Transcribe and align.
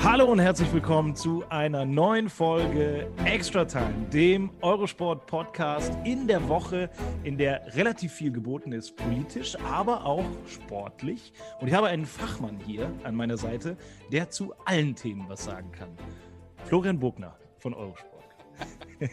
Hallo 0.00 0.26
und 0.26 0.38
herzlich 0.38 0.72
willkommen 0.72 1.16
zu 1.16 1.44
einer 1.48 1.84
neuen 1.84 2.30
Folge 2.30 3.10
Extra 3.24 3.64
Time, 3.64 4.06
dem 4.12 4.50
Eurosport-Podcast 4.62 5.92
in 6.04 6.28
der 6.28 6.48
Woche, 6.48 6.88
in 7.24 7.36
der 7.36 7.74
relativ 7.74 8.12
viel 8.12 8.30
geboten 8.30 8.70
ist, 8.70 8.96
politisch, 8.96 9.56
aber 9.58 10.06
auch 10.06 10.24
sportlich. 10.46 11.32
Und 11.60 11.66
ich 11.66 11.74
habe 11.74 11.88
einen 11.88 12.06
Fachmann 12.06 12.60
hier 12.64 12.92
an 13.02 13.16
meiner 13.16 13.36
Seite, 13.36 13.76
der 14.12 14.30
zu 14.30 14.54
allen 14.64 14.94
Themen 14.94 15.28
was 15.28 15.44
sagen 15.44 15.72
kann. 15.72 15.90
Florian 16.64 17.00
Bogner 17.00 17.36
von 17.58 17.74
Eurosport. 17.74 18.24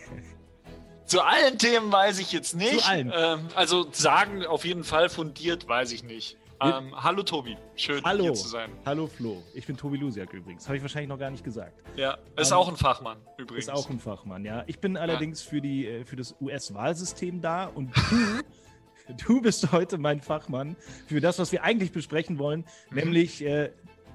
Zu 1.06 1.22
allen 1.22 1.60
Themen 1.60 1.92
weiß 1.92 2.18
ich 2.18 2.32
jetzt 2.32 2.56
nicht. 2.56 2.80
Zu 2.80 2.90
allen. 2.90 3.14
Ähm, 3.16 3.48
also 3.54 3.88
sagen 3.92 4.44
auf 4.44 4.66
jeden 4.66 4.84
Fall 4.84 5.10
fundiert, 5.10 5.68
weiß 5.68 5.92
ich 5.92 6.04
nicht. 6.04 6.38
Ähm, 6.62 6.94
hallo 6.95 7.22
Tobi, 7.22 7.58
schön 7.76 8.02
Hallo. 8.05 8.24
hier 8.24 8.34
zu 8.34 8.48
sein. 8.48 8.71
Hallo 8.85 9.07
Flo. 9.07 9.43
Ich 9.54 9.68
bin 9.68 9.76
Tobi 9.76 9.98
Lusiak 9.98 10.32
übrigens. 10.34 10.66
Habe 10.68 10.77
ich 10.77 10.82
wahrscheinlich 10.82 11.10
noch 11.10 11.20
gar 11.20 11.30
nicht 11.30 11.43
gesagt. 11.43 11.74
Ja, 11.98 12.18
ist 12.38 12.52
Ähm, 12.52 12.57
auch 12.57 12.70
ein 12.70 12.77
Fachmann 12.77 13.18
übrigens. 13.38 13.66
Ist 13.66 13.74
auch 13.74 13.90
ein 13.90 13.99
Fachmann, 13.99 14.46
ja. 14.46 14.63
Ich 14.68 14.80
bin 14.80 14.96
allerdings 14.96 15.41
für, 15.41 15.60
die, 15.60 15.85
äh, 15.85 16.05
für 16.05 16.15
das 16.15 16.34
US-Wahlsystem 16.40 17.41
da 17.41 17.65
und 17.65 17.91
du, 17.98 19.13
du 19.27 19.41
bist 19.41 19.70
heute 19.74 19.98
mein 19.98 20.21
Fachmann 20.21 20.77
für 21.07 21.20
das, 21.20 21.40
was 21.40 21.52
wir 21.52 21.63
eigentlich 21.63 21.91
besprechen 21.91 22.40
wollen, 22.40 22.63
Mhm. 22.90 22.96
nämlich 22.98 23.43
äh, 23.43 23.71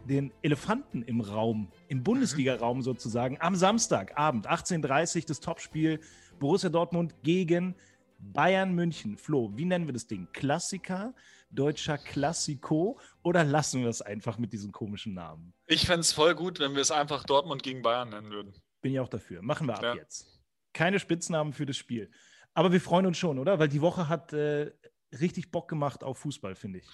den 0.08 0.32
Elefanten 0.40 1.02
im 1.02 1.20
Raum, 1.20 1.68
im 1.88 2.02
Bundesliga-Raum 2.02 2.80
sozusagen, 2.80 3.36
am 3.40 3.54
Samstagabend, 3.54 4.48
18.30 4.48 5.16
Uhr, 5.18 5.22
das 5.28 5.40
Topspiel 5.40 6.00
Borussia 6.38 6.70
Dortmund 6.70 7.14
gegen 7.22 7.74
Bayern 8.22 8.72
München. 8.74 9.16
Flo, 9.16 9.50
wie 9.56 9.64
nennen 9.64 9.86
wir 9.86 9.92
das 9.92 10.06
Ding? 10.06 10.28
Klassiker, 10.32 11.14
deutscher 11.50 11.98
Klassiko 11.98 13.00
oder 13.22 13.44
lassen 13.44 13.82
wir 13.82 13.88
es 13.88 14.02
einfach 14.02 14.38
mit 14.38 14.52
diesem 14.52 14.72
komischen 14.72 15.14
Namen? 15.14 15.52
ich 15.66 15.86
fände 15.86 16.00
es 16.00 16.12
voll 16.12 16.34
gut, 16.34 16.58
wenn 16.60 16.74
wir 16.74 16.82
es 16.82 16.90
einfach 16.90 17.24
Dortmund 17.24 17.62
gegen 17.62 17.82
Bayern 17.82 18.10
nennen 18.10 18.30
würden. 18.30 18.52
Bin 18.82 18.92
ich 18.92 19.00
auch 19.00 19.08
dafür. 19.08 19.42
Machen 19.42 19.66
wir 19.66 19.74
ab 19.76 19.82
Ja. 19.82 19.94
jetzt. 19.94 20.40
Keine 20.72 20.98
Spitznamen 21.00 21.52
für 21.52 21.66
das 21.66 21.76
Spiel. 21.76 22.10
Aber 22.54 22.72
wir 22.72 22.80
freuen 22.80 23.06
uns 23.06 23.18
schon, 23.18 23.38
oder? 23.38 23.58
Weil 23.58 23.68
die 23.68 23.80
Woche 23.80 24.08
hat 24.08 24.32
äh, 24.32 24.72
richtig 25.20 25.50
Bock 25.50 25.68
gemacht 25.68 26.02
auf 26.04 26.18
Fußball, 26.18 26.54
finde 26.54 26.78
ich. 26.80 26.88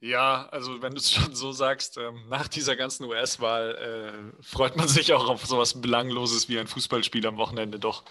Ja, 0.00 0.48
also 0.50 0.82
wenn 0.82 0.92
du 0.92 0.98
es 0.98 1.10
schon 1.12 1.34
so 1.34 1.52
sagst, 1.52 1.96
ähm, 1.96 2.28
nach 2.28 2.46
dieser 2.46 2.76
ganzen 2.76 3.04
US-Wahl 3.04 4.34
äh, 4.38 4.42
freut 4.42 4.76
man 4.76 4.86
sich 4.88 5.12
auch 5.14 5.28
auf 5.28 5.46
sowas 5.46 5.80
Belangloses 5.80 6.48
wie 6.48 6.58
ein 6.58 6.66
Fußballspiel 6.66 7.26
am 7.26 7.38
Wochenende 7.38 7.78
doch 7.78 8.04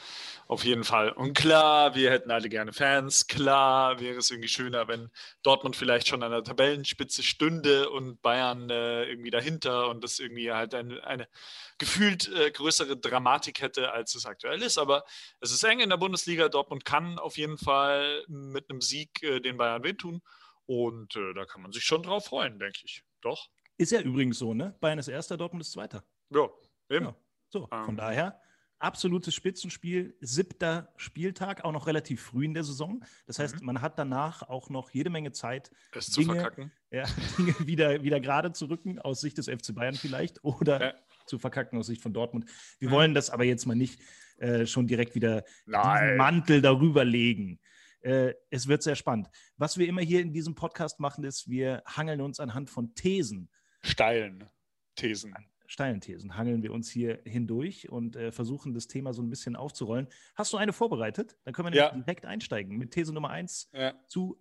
auf 0.47 0.65
jeden 0.65 0.83
Fall. 0.83 1.11
Und 1.11 1.33
klar, 1.35 1.95
wir 1.95 2.11
hätten 2.11 2.31
alle 2.31 2.49
gerne 2.49 2.73
Fans. 2.73 3.27
Klar 3.27 3.99
wäre 3.99 4.17
es 4.17 4.29
irgendwie 4.31 4.49
schöner, 4.49 4.87
wenn 4.87 5.09
Dortmund 5.43 5.75
vielleicht 5.75 6.07
schon 6.07 6.23
an 6.23 6.31
der 6.31 6.43
Tabellenspitze 6.43 7.23
stünde 7.23 7.89
und 7.89 8.21
Bayern 8.21 8.69
äh, 8.69 9.05
irgendwie 9.05 9.29
dahinter 9.31 9.87
und 9.89 10.03
das 10.03 10.19
irgendwie 10.19 10.51
halt 10.51 10.73
eine, 10.75 11.03
eine 11.05 11.27
gefühlt 11.77 12.27
äh, 12.33 12.51
größere 12.51 12.97
Dramatik 12.97 13.61
hätte, 13.61 13.91
als 13.91 14.15
es 14.15 14.25
aktuell 14.25 14.61
ist. 14.63 14.77
Aber 14.77 15.05
es 15.39 15.51
ist 15.51 15.63
eng 15.63 15.79
in 15.79 15.89
der 15.89 15.97
Bundesliga. 15.97 16.49
Dortmund 16.49 16.85
kann 16.85 17.19
auf 17.19 17.37
jeden 17.37 17.57
Fall 17.57 18.23
mit 18.27 18.69
einem 18.69 18.81
Sieg 18.81 19.21
äh, 19.23 19.39
den 19.39 19.57
Bayern 19.57 19.83
wehtun. 19.83 20.21
Und 20.65 21.15
äh, 21.15 21.33
da 21.33 21.45
kann 21.45 21.61
man 21.61 21.71
sich 21.71 21.83
schon 21.83 22.03
drauf 22.03 22.25
freuen, 22.25 22.59
denke 22.59 22.79
ich. 22.83 23.03
Doch. 23.21 23.49
Ist 23.77 23.91
ja 23.91 24.01
übrigens 24.01 24.37
so, 24.39 24.53
ne? 24.53 24.75
Bayern 24.79 24.99
ist 24.99 25.07
Erster, 25.07 25.35
Dortmund 25.37 25.61
ist 25.63 25.71
Zweiter. 25.71 26.03
Ja, 26.29 26.47
eben. 26.89 27.05
Ja. 27.05 27.15
So, 27.49 27.67
von 27.67 27.89
Ähm. 27.89 27.97
daher 27.97 28.39
absolutes 28.79 29.33
Spitzenspiel, 29.33 30.17
siebter 30.19 30.91
Spieltag, 30.97 31.63
auch 31.63 31.71
noch 31.71 31.87
relativ 31.87 32.21
früh 32.21 32.43
in 32.43 32.53
der 32.53 32.65
Saison. 32.65 33.03
Das 33.27 33.39
heißt, 33.39 33.61
man 33.61 33.81
hat 33.81 33.97
danach 33.97 34.41
auch 34.43 34.69
noch 34.69 34.89
jede 34.91 35.09
Menge 35.09 35.31
Zeit, 35.31 35.71
Es 35.93 36.07
zu 36.11 36.19
Dinge- 36.21 36.33
verkacken. 36.35 36.71
ja, 36.91 37.03
Dinge 37.37 37.55
wieder, 37.65 38.03
wieder 38.03 38.19
gerade 38.19 38.51
zu 38.51 38.65
rücken, 38.65 38.99
aus 38.99 39.21
Sicht 39.21 39.37
des 39.37 39.47
FC 39.47 39.73
Bayern 39.73 39.95
vielleicht, 39.95 40.43
oder 40.43 40.81
Ja. 40.87 40.93
zu 41.27 41.39
verkacken 41.39 41.79
aus 41.79 41.87
Sicht 41.87 42.01
von 42.01 42.11
Dortmund. 42.13 42.49
Wir 42.79 42.89
Mhm. 42.89 42.93
wollen 42.93 43.13
das 43.13 43.29
aber 43.29 43.45
jetzt 43.45 43.65
mal 43.65 43.75
nicht 43.75 44.01
äh, 44.37 44.65
schon 44.65 44.87
direkt 44.87 45.15
wieder. 45.15 45.45
Mantel 45.65 46.61
darüber 46.61 47.05
legen. 47.05 47.59
Äh, 48.03 48.33
es 48.49 48.67
wird 48.67 48.83
sehr 48.83 48.95
spannend. 48.95 49.29
Was 49.57 49.77
wir 49.77 49.87
immer 49.87 50.01
hier 50.01 50.21
in 50.21 50.33
diesem 50.33 50.55
Podcast 50.55 50.99
machen, 50.99 51.23
ist, 51.23 51.49
wir 51.49 51.81
hangeln 51.85 52.21
uns 52.21 52.39
anhand 52.39 52.69
von 52.69 52.93
Thesen, 52.95 53.49
Steilen 53.81 54.45
Thesen. 54.95 55.33
steilen 55.67 56.01
Thesen, 56.01 56.37
hangeln 56.37 56.61
wir 56.63 56.71
uns 56.71 56.89
hier 56.89 57.19
hindurch 57.25 57.89
und 57.89 58.15
äh, 58.15 58.31
versuchen 58.31 58.73
das 58.73 58.87
Thema 58.87 59.13
so 59.13 59.21
ein 59.21 59.29
bisschen 59.29 59.55
aufzurollen. 59.55 60.07
Hast 60.35 60.53
du 60.53 60.57
eine 60.57 60.71
vorbereitet? 60.73 61.37
Dann 61.45 61.53
können 61.53 61.71
wir 61.73 61.77
Ja. 61.77 61.91
direkt 61.91 62.25
einsteigen 62.25 62.77
mit 62.77 62.91
These 62.91 63.13
Nummer 63.13 63.29
1 63.31 63.69
Ja. 63.73 63.93
zu 64.07 64.39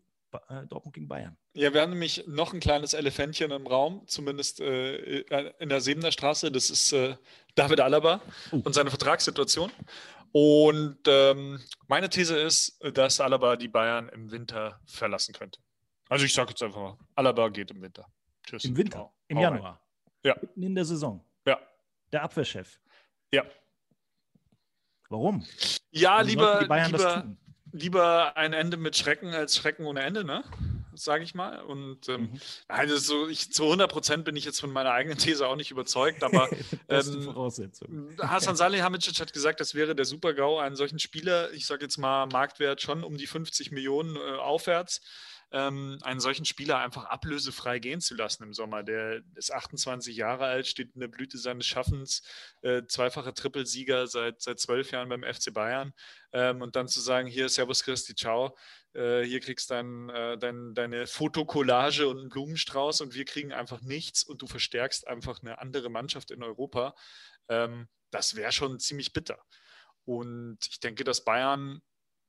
äh, 0.48 0.66
Dortmund 0.66 0.94
gegen 0.94 1.08
Bayern. 1.08 1.36
ja, 1.54 1.74
wir 1.74 1.82
haben 1.82 1.90
nämlich 1.90 2.24
noch 2.26 2.54
ein 2.54 2.60
kleines 2.60 2.94
Elefantchen 2.94 3.50
im 3.50 3.66
Raum, 3.66 4.02
zumindest 4.06 4.60
äh, 4.60 5.20
in 5.58 5.68
der 5.68 5.80
Sebener 5.82 6.10
Straße. 6.10 6.50
Das 6.50 6.70
ist 6.70 6.92
äh, 6.92 7.16
David 7.54 7.80
Alaba 7.80 8.22
Oh. 8.50 8.62
und 8.64 8.74
seine 8.74 8.88
Vertragssituation. 8.90 9.70
Und 10.32 10.98
ähm, 11.06 11.60
meine 11.88 12.08
These 12.08 12.38
ist, 12.38 12.78
dass 12.94 13.20
Alaba 13.20 13.56
die 13.56 13.68
Bayern 13.68 14.08
im 14.08 14.30
Winter 14.30 14.80
verlassen 14.86 15.34
könnte. 15.34 15.60
Also 16.08 16.24
ich 16.24 16.32
sage 16.32 16.50
jetzt 16.50 16.62
einfach 16.62 16.80
mal, 16.80 16.98
Alaba 17.14 17.48
geht 17.48 17.70
im 17.70 17.82
Winter. 17.82 18.06
Tschüss. 18.44 18.64
Im 18.64 18.76
Winter, 18.76 18.98
Ciao. 18.98 19.14
im 19.28 19.38
Hau 19.38 19.42
rein. 19.44 19.54
Januar. 19.54 19.80
Ja. 20.24 20.36
Mitten 20.40 20.62
in 20.62 20.74
der 20.74 20.84
Saison. 20.84 21.24
Ja. 21.46 21.58
Der 22.12 22.22
Abwehrchef. 22.22 22.80
Ja. 23.32 23.44
Warum? 25.08 25.44
Ja, 25.90 26.16
Warum 26.16 26.26
lieber, 26.28 26.60
lieber, 26.62 27.36
lieber 27.72 28.36
ein 28.36 28.52
Ende 28.52 28.76
mit 28.78 28.96
Schrecken 28.96 29.34
als 29.34 29.56
Schrecken 29.56 29.84
ohne 29.84 30.02
Ende, 30.02 30.24
ne? 30.24 30.44
Sage 30.94 31.24
ich 31.24 31.34
mal. 31.34 31.60
Und 31.62 32.08
ähm, 32.08 32.22
Mhm. 32.22 32.40
also 32.68 32.96
so, 32.96 33.28
ich, 33.28 33.52
zu 33.52 33.64
100 33.64 33.90
Prozent 33.90 34.24
bin 34.24 34.36
ich 34.36 34.44
jetzt 34.44 34.60
von 34.60 34.70
meiner 34.72 34.92
eigenen 34.92 35.18
These 35.40 35.46
auch 35.46 35.56
nicht 35.56 35.70
überzeugt, 35.70 36.22
aber 36.24 36.48
ähm. 36.88 37.34
Hasan 38.20 38.56
Salihamidzic 38.56 39.20
hat 39.20 39.32
gesagt, 39.32 39.60
das 39.60 39.74
wäre 39.74 39.94
der 39.94 40.04
Super-GAU, 40.04 40.58
einen 40.58 40.76
solchen 40.76 40.98
Spieler, 40.98 41.52
ich 41.52 41.66
sage 41.66 41.84
jetzt 41.84 41.98
mal 41.98 42.26
Marktwert 42.26 42.82
schon 42.82 43.04
um 43.04 43.16
die 43.16 43.26
50 43.26 43.70
Millionen 43.72 44.16
äh, 44.16 44.20
aufwärts, 44.38 45.00
ähm, 45.52 45.98
einen 46.02 46.20
solchen 46.20 46.44
Spieler 46.44 46.78
einfach 46.78 47.04
ablösefrei 47.04 47.78
gehen 47.78 48.00
zu 48.00 48.14
lassen 48.14 48.42
im 48.42 48.54
Sommer. 48.54 48.82
Der 48.82 49.22
ist 49.34 49.52
28 49.52 50.16
Jahre 50.16 50.46
alt, 50.46 50.66
steht 50.66 50.94
in 50.94 51.00
der 51.00 51.08
Blüte 51.08 51.38
seines 51.38 51.66
Schaffens, 51.66 52.22
äh, 52.62 52.82
zweifacher 52.86 53.34
Trippelsieger 53.34 54.06
seit, 54.06 54.40
seit 54.40 54.58
zwölf 54.58 54.90
Jahren 54.90 55.08
beim 55.08 55.22
FC 55.22 55.52
Bayern. 55.52 55.92
Ähm, 56.32 56.62
und 56.62 56.74
dann 56.74 56.88
zu 56.88 57.00
sagen, 57.00 57.28
hier, 57.28 57.48
Servus 57.48 57.84
Christi, 57.84 58.14
ciao, 58.14 58.56
äh, 58.94 59.22
hier 59.22 59.40
kriegst 59.40 59.70
du 59.70 59.74
dein, 59.74 60.08
äh, 60.08 60.38
dein, 60.38 60.74
deine 60.74 61.06
Fotokollage 61.06 62.08
und 62.08 62.18
einen 62.18 62.28
Blumenstrauß 62.30 63.02
und 63.02 63.14
wir 63.14 63.24
kriegen 63.24 63.52
einfach 63.52 63.82
nichts 63.82 64.24
und 64.24 64.40
du 64.42 64.46
verstärkst 64.46 65.06
einfach 65.06 65.42
eine 65.42 65.58
andere 65.58 65.90
Mannschaft 65.90 66.30
in 66.30 66.42
Europa. 66.42 66.94
Ähm, 67.48 67.88
das 68.10 68.36
wäre 68.36 68.52
schon 68.52 68.78
ziemlich 68.80 69.12
bitter. 69.12 69.38
Und 70.04 70.58
ich 70.68 70.80
denke, 70.80 71.04
dass 71.04 71.24
Bayern 71.24 71.80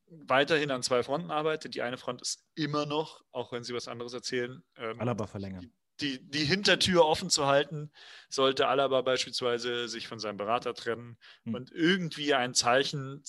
weiterhin 0.08 0.72
an 0.72 0.84
zwei 0.84 1.04
Fronten 1.04 1.32
arbeitet. 1.32 1.76
Die 1.76 1.82
eine 1.82 1.98
Front 1.98 2.22
ist 2.22 2.46
immer 2.56 2.86
noch, 2.86 3.22
auch 3.32 3.52
wenn 3.52 3.64
sie 3.64 3.74
was 3.74 3.88
anderes 3.88 4.14
erzählen, 4.14 4.64
ähm, 4.78 5.00
Alaba 5.00 5.28
verlängern. 5.28 5.72
die, 6.02 6.20
die 6.30 6.44
Hintertür 6.46 7.06
offen 7.06 7.30
zu 7.30 7.46
halten, 7.46 7.92
sollte 8.30 8.68
Alaba 8.68 9.02
beispielsweise 9.02 9.88
sich 9.88 10.08
von 10.08 10.20
seinem 10.20 10.38
Berater 10.38 10.74
trennen 10.74 11.18
Hm. 11.46 11.54
und 11.54 11.72
irgendwie 11.72 12.34
ein 12.34 12.54
Zeichen 12.54 13.24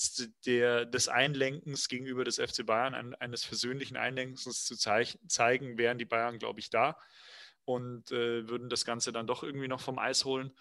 der, 0.46 0.84
des 0.86 1.08
Einlenkens 1.08 1.88
gegenüber 1.88 2.24
des 2.24 2.36
FC 2.36 2.64
Bayern, 2.66 2.94
ein, 2.94 3.14
eines 3.16 3.44
versöhnlichen 3.44 3.96
Einlenkens 3.96 4.64
zu 4.64 4.76
zeich, 4.76 5.18
zeigen, 5.28 5.78
wären 5.78 5.98
die 5.98 6.04
Bayern, 6.06 6.38
glaube 6.38 6.60
ich, 6.60 6.70
da 6.70 6.96
und 7.64 8.10
äh, 8.12 8.48
würden 8.48 8.68
das 8.68 8.84
Ganze 8.84 9.12
dann 9.12 9.26
doch 9.26 9.42
irgendwie 9.42 9.68
noch 9.68 9.80
vom 9.80 9.98
Eis 9.98 10.24
holen. 10.24 10.52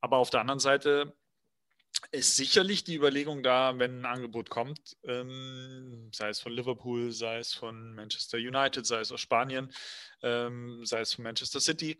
Aber 0.00 0.16
auf 0.16 0.30
der 0.30 0.40
anderen 0.40 0.60
Seite 0.60 1.14
ist 2.12 2.36
sicherlich 2.36 2.84
die 2.84 2.96
Überlegung 2.96 3.42
da, 3.42 3.78
wenn 3.78 4.00
ein 4.00 4.06
Angebot 4.06 4.50
kommt, 4.50 4.96
ähm, 5.04 6.10
sei 6.12 6.28
es 6.28 6.40
von 6.40 6.52
Liverpool, 6.52 7.12
sei 7.12 7.38
es 7.38 7.52
von 7.52 7.94
Manchester 7.94 8.38
United, 8.38 8.84
sei 8.86 9.00
es 9.00 9.12
aus 9.12 9.20
Spanien, 9.20 9.72
ähm, 10.22 10.84
sei 10.84 11.00
es 11.00 11.14
von 11.14 11.24
Manchester 11.24 11.60
City, 11.60 11.98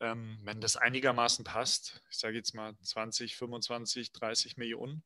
ähm, 0.00 0.38
wenn 0.42 0.60
das 0.60 0.76
einigermaßen 0.76 1.44
passt, 1.44 2.02
ich 2.10 2.18
sage 2.18 2.36
jetzt 2.36 2.54
mal 2.54 2.74
20, 2.82 3.36
25, 3.36 4.12
30 4.12 4.56
Millionen, 4.56 5.04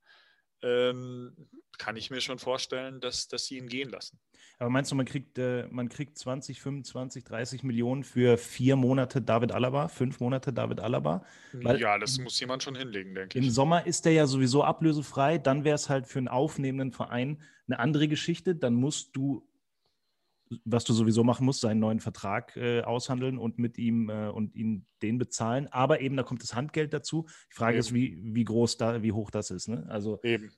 ähm, 0.65 1.33
kann 1.79 1.97
ich 1.97 2.11
mir 2.11 2.21
schon 2.21 2.39
vorstellen, 2.39 3.01
dass, 3.01 3.29
dass 3.29 3.47
sie 3.47 3.59
ihn 3.59 3.69
gehen 3.69 3.91
lassen. 3.91 4.19
Aber 4.59 4.71
meinst 4.71 4.91
du, 4.93 4.95
man 4.95 5.07
kriegt, 5.07 5.37
äh, 5.39 5.67
man 5.71 5.89
kriegt 5.89 6.17
20, 6.17 6.61
25, 6.61 7.25
30 7.25 7.63
Millionen 7.65 8.05
für 8.05 8.39
vier 8.39 8.77
Monate 8.77 9.21
David 9.21 9.53
Alaba, 9.53 9.89
fünf 9.89 10.21
Monate 10.21 10.53
David 10.53 10.81
Alaba? 10.81 11.25
Weil 11.53 11.81
ja, 11.81 11.99
das 11.99 12.19
muss 12.19 12.39
jemand 12.39 12.63
schon 12.63 12.77
hinlegen, 12.77 13.15
denke 13.15 13.39
ich. 13.39 13.45
Im 13.45 13.51
Sommer 13.51 13.87
ist 13.87 14.05
der 14.05 14.13
ja 14.13 14.27
sowieso 14.27 14.63
ablösefrei. 14.63 15.39
Dann 15.39 15.65
wäre 15.65 15.75
es 15.75 15.89
halt 15.89 16.07
für 16.07 16.19
einen 16.19 16.29
aufnehmenden 16.29 16.93
Verein 16.93 17.43
eine 17.67 17.81
andere 17.81 18.07
Geschichte. 18.07 18.55
Dann 18.55 18.75
musst 18.75 19.17
du, 19.17 19.45
was 20.65 20.85
du 20.85 20.93
sowieso 20.93 21.25
machen 21.25 21.47
musst, 21.47 21.61
seinen 21.61 21.81
neuen 21.81 22.01
Vertrag 22.01 22.57
äh, 22.57 22.83
aushandeln 22.83 23.39
und 23.39 23.59
mit 23.59 23.79
ihm 23.79 24.11
äh, 24.11 24.29
und 24.29 24.55
ihn 24.55 24.87
den 25.03 25.19
bezahlen. 25.19 25.69
Aber 25.69 26.01
eben, 26.01 26.17
da 26.17 26.23
kommt 26.23 26.43
das 26.43 26.55
Handgeld 26.55 26.93
dazu. 26.93 27.27
Die 27.51 27.55
Frage 27.55 27.75
eben. 27.75 27.81
ist, 27.81 27.95
wie, 27.95 28.19
wie 28.23 28.45
groß 28.45 28.77
da, 28.77 29.03
wie 29.03 29.13
hoch 29.13 29.31
das 29.31 29.51
ist. 29.51 29.69
Ne? 29.69 29.87
Also 29.89 30.21
eben. 30.23 30.51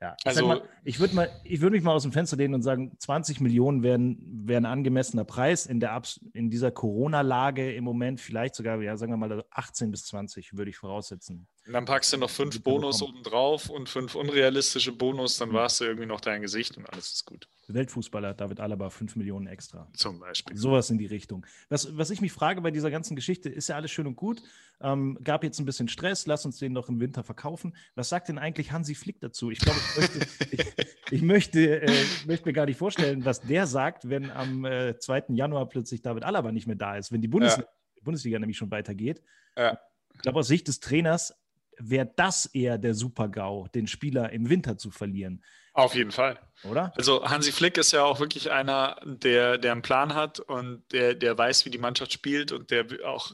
Ja, 0.00 0.14
ich 0.20 0.26
also 0.26 0.62
ich 0.84 1.00
würde 1.00 1.16
mal, 1.16 1.30
ich 1.42 1.60
würde 1.60 1.74
mich 1.74 1.82
mal 1.82 1.92
aus 1.92 2.04
dem 2.04 2.12
Fenster 2.12 2.36
lehnen 2.36 2.54
und 2.54 2.62
sagen, 2.62 2.92
20 2.98 3.40
Millionen 3.40 3.82
wären, 3.82 4.18
wären 4.46 4.64
ein 4.64 4.72
angemessener 4.72 5.24
Preis 5.24 5.66
in 5.66 5.80
der 5.80 6.00
in 6.34 6.50
dieser 6.50 6.70
Corona-Lage 6.70 7.72
im 7.74 7.82
Moment 7.82 8.20
vielleicht 8.20 8.54
sogar, 8.54 8.80
ja, 8.80 8.96
sagen 8.96 9.12
wir 9.12 9.16
mal 9.16 9.44
18 9.50 9.90
bis 9.90 10.04
20 10.04 10.56
würde 10.56 10.70
ich 10.70 10.76
voraussetzen. 10.76 11.48
Und 11.68 11.74
dann 11.74 11.84
packst 11.84 12.14
du 12.14 12.16
noch 12.16 12.30
fünf 12.30 12.62
Bonus 12.62 13.02
oben 13.02 13.22
drauf 13.22 13.68
und 13.68 13.90
fünf 13.90 14.14
unrealistische 14.14 14.90
Bonus, 14.90 15.36
dann 15.36 15.52
warst 15.52 15.80
du 15.80 15.84
irgendwie 15.84 16.06
noch 16.06 16.22
dein 16.22 16.40
Gesicht 16.40 16.78
und 16.78 16.86
alles 16.86 17.12
ist 17.12 17.26
gut. 17.26 17.46
Weltfußballer 17.66 18.32
David 18.32 18.58
Alaba 18.60 18.88
5 18.88 19.16
Millionen 19.16 19.46
extra. 19.48 19.86
Zum 19.92 20.18
Beispiel. 20.18 20.56
Sowas 20.56 20.88
in 20.88 20.96
die 20.96 21.04
Richtung. 21.04 21.44
Was, 21.68 21.94
was 21.94 22.08
ich 22.08 22.22
mich 22.22 22.32
frage 22.32 22.62
bei 22.62 22.70
dieser 22.70 22.90
ganzen 22.90 23.16
Geschichte, 23.16 23.50
ist 23.50 23.68
ja 23.68 23.76
alles 23.76 23.90
schön 23.90 24.06
und 24.06 24.16
gut. 24.16 24.42
Ähm, 24.80 25.18
gab 25.22 25.44
jetzt 25.44 25.58
ein 25.58 25.66
bisschen 25.66 25.88
Stress, 25.88 26.26
lass 26.26 26.46
uns 26.46 26.56
den 26.56 26.72
noch 26.72 26.88
im 26.88 27.00
Winter 27.00 27.22
verkaufen. 27.22 27.76
Was 27.94 28.08
sagt 28.08 28.30
denn 28.30 28.38
eigentlich 28.38 28.72
Hansi 28.72 28.94
Flick 28.94 29.20
dazu? 29.20 29.50
Ich 29.50 29.58
glaube, 29.58 29.78
ich 29.78 29.96
möchte, 29.98 30.46
ich, 30.50 31.12
ich 31.12 31.20
möchte, 31.20 31.82
äh, 31.82 32.04
möchte, 32.26 32.48
mir 32.48 32.54
gar 32.54 32.64
nicht 32.64 32.78
vorstellen, 32.78 33.26
was 33.26 33.42
der 33.42 33.66
sagt, 33.66 34.08
wenn 34.08 34.30
am 34.30 34.64
äh, 34.64 34.98
2. 34.98 35.24
Januar 35.34 35.68
plötzlich 35.68 36.00
David 36.00 36.24
Alaba 36.24 36.50
nicht 36.50 36.66
mehr 36.66 36.76
da 36.76 36.96
ist, 36.96 37.12
wenn 37.12 37.20
die 37.20 37.28
Bundes 37.28 37.58
ja. 37.58 37.64
Bundesliga 38.02 38.38
nämlich 38.38 38.56
schon 38.56 38.70
weitergeht. 38.70 39.22
Ja. 39.54 39.78
Ich 40.14 40.22
glaube, 40.22 40.38
aus 40.38 40.48
Sicht 40.48 40.66
des 40.66 40.80
Trainers 40.80 41.34
wäre 41.78 42.10
das 42.16 42.46
eher 42.46 42.78
der 42.78 42.94
Super-GAU, 42.94 43.68
den 43.68 43.86
Spieler 43.86 44.30
im 44.32 44.48
Winter 44.48 44.78
zu 44.78 44.90
verlieren. 44.90 45.42
Auf 45.78 45.94
jeden 45.94 46.10
Fall. 46.10 46.40
Oder? 46.64 46.92
Also 46.96 47.24
Hansi 47.24 47.52
Flick 47.52 47.78
ist 47.78 47.92
ja 47.92 48.02
auch 48.02 48.18
wirklich 48.18 48.50
einer, 48.50 49.00
der, 49.04 49.58
der 49.58 49.70
einen 49.70 49.82
Plan 49.82 50.12
hat 50.12 50.40
und 50.40 50.82
der, 50.90 51.14
der 51.14 51.38
weiß, 51.38 51.64
wie 51.66 51.70
die 51.70 51.78
Mannschaft 51.78 52.12
spielt 52.12 52.50
und 52.50 52.72
der 52.72 52.84
auch, 53.04 53.32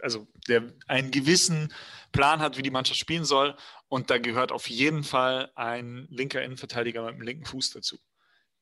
also 0.00 0.26
der 0.48 0.72
einen 0.86 1.10
gewissen 1.10 1.72
Plan 2.12 2.40
hat, 2.40 2.56
wie 2.56 2.62
die 2.62 2.70
Mannschaft 2.70 2.98
spielen 2.98 3.26
soll. 3.26 3.54
Und 3.88 4.08
da 4.08 4.16
gehört 4.16 4.52
auf 4.52 4.70
jeden 4.70 5.04
Fall 5.04 5.52
ein 5.54 6.06
linker 6.08 6.42
Innenverteidiger 6.42 7.04
mit 7.04 7.16
dem 7.16 7.22
linken 7.22 7.44
Fuß 7.44 7.70
dazu. 7.70 7.98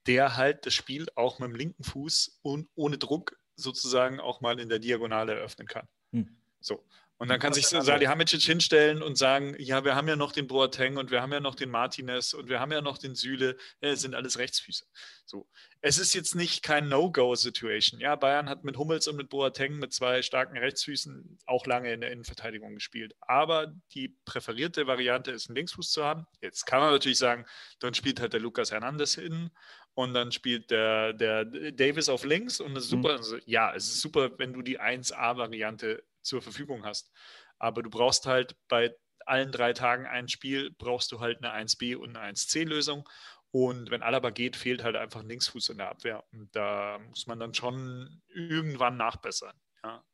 Der 0.09 0.37
halt 0.37 0.67
das 0.67 0.75
Spiel 0.75 1.07
auch 1.15 1.39
mit 1.39 1.51
dem 1.51 1.55
linken 1.55 1.85
Fuß 1.85 2.41
und 2.43 2.69
ohne 2.75 2.99
Druck 2.99 3.39
sozusagen 3.55 4.19
auch 4.19 4.41
mal 4.41 4.59
in 4.59 4.69
der 4.69 4.81
Diagonale 4.81 5.35
eröffnen 5.35 5.69
kann. 5.69 5.87
Hm. 6.13 6.37
So. 6.61 6.85
Und 7.19 7.29
dann 7.29 7.39
kann 7.39 7.53
sich 7.53 7.67
Salihamidzic 7.69 8.43
hinstellen 8.43 9.01
und 9.01 9.17
sagen, 9.17 9.55
ja, 9.59 9.85
wir 9.85 9.95
haben 9.95 10.09
ja 10.09 10.17
noch 10.17 10.33
den 10.33 10.49
Boateng 10.49 10.97
und 10.97 11.13
wir 11.13 11.23
haben 11.23 11.33
ja 11.33 11.41
noch 11.41 11.55
den 11.55 11.71
Martinez 11.71 12.35
und 12.35 12.49
wir 12.49 12.59
haben 12.59 12.73
ja 12.73 12.81
noch 12.81 12.99
den 12.99 13.15
Süle, 13.15 13.57
ja, 13.81 13.95
sind 13.95 14.17
alles 14.17 14.39
Rechtsfüße. 14.39 14.85
So. 15.25 15.49
Es 15.81 15.99
ist 15.99 16.15
jetzt 16.15 16.35
nicht 16.35 16.63
kein 16.63 16.89
No-Go-Situation. 16.89 18.01
Ja, 18.01 18.17
Bayern 18.17 18.49
hat 18.49 18.65
mit 18.65 18.77
Hummels 18.77 19.07
und 19.07 19.17
mit 19.17 19.29
Boateng 19.29 19.79
mit 19.79 19.93
zwei 19.93 20.23
starken 20.23 20.59
Rechtsfüßen 20.59 21.39
auch 21.47 21.67
lange 21.67 21.93
in 21.93 22.01
der 22.01 22.11
Innenverteidigung 22.11 22.75
gespielt. 22.75 23.15
Aber 23.21 23.73
die 23.93 24.17
präferierte 24.25 24.87
Variante 24.89 25.31
ist, 25.31 25.49
einen 25.49 25.57
Linksfuß 25.57 25.93
zu 25.93 26.05
haben. 26.05 26.27
Jetzt 26.41 26.67
kann 26.67 26.81
man 26.81 26.91
natürlich 26.91 27.19
sagen, 27.19 27.47
dann 27.79 27.95
spielt 27.95 28.21
halt 28.21 28.33
der 28.33 28.41
Lukas 28.41 28.73
Hernandez 28.73 29.15
hin 29.15 29.51
und 29.95 30.15
dann 30.15 30.33
spielt 30.33 30.71
der, 30.73 31.13
der 31.13 31.45
Davis 31.45 32.09
auf 32.09 32.25
links 32.25 32.61
und 32.61 32.75
das 32.75 32.85
ist 32.85 32.91
super. 32.91 33.13
Mhm. 33.13 33.19
Also, 33.19 33.39
ja, 33.47 33.73
es 33.75 33.87
ist 33.87 34.01
super, 34.01 34.37
wenn 34.39 34.53
du 34.53 34.63
die 34.63 34.81
1A-Variante 34.81 36.03
zur 36.25 36.43
Verfügung 36.43 36.85
hast. 36.85 37.13
Aber 37.59 37.83
du 37.83 37.91
brauchst 37.91 38.27
halt 38.27 38.57
bei 38.69 38.95
allen 39.27 39.53
drei 39.53 39.73
Tagen 39.73 40.07
ein 40.07 40.29
Spiel, 40.29 40.71
brauchst 40.77 41.13
du 41.13 41.21
halt 41.21 41.43
eine 41.43 41.55
1b 41.55 41.97
und 41.97 42.17
eine 42.17 42.33
1c-Lösung. 42.33 43.09
Und 43.51 43.91
wenn 43.91 44.03
Alaba 44.03 44.31
geht, 44.31 44.57
fehlt 44.57 44.83
halt 44.83 44.97
einfach 44.97 45.21
ein 45.21 45.29
Linksfuß 45.29 45.69
in 45.69 45.79
der 45.79 45.91
Abwehr. 45.91 46.25
Und 46.33 46.55
da 46.57 46.99
muss 47.09 47.27
man 47.27 47.39
dann 47.39 47.55
schon 47.55 48.23
irgendwann 48.29 48.97
nachbessern. 48.97 49.57
Ja 49.83 50.05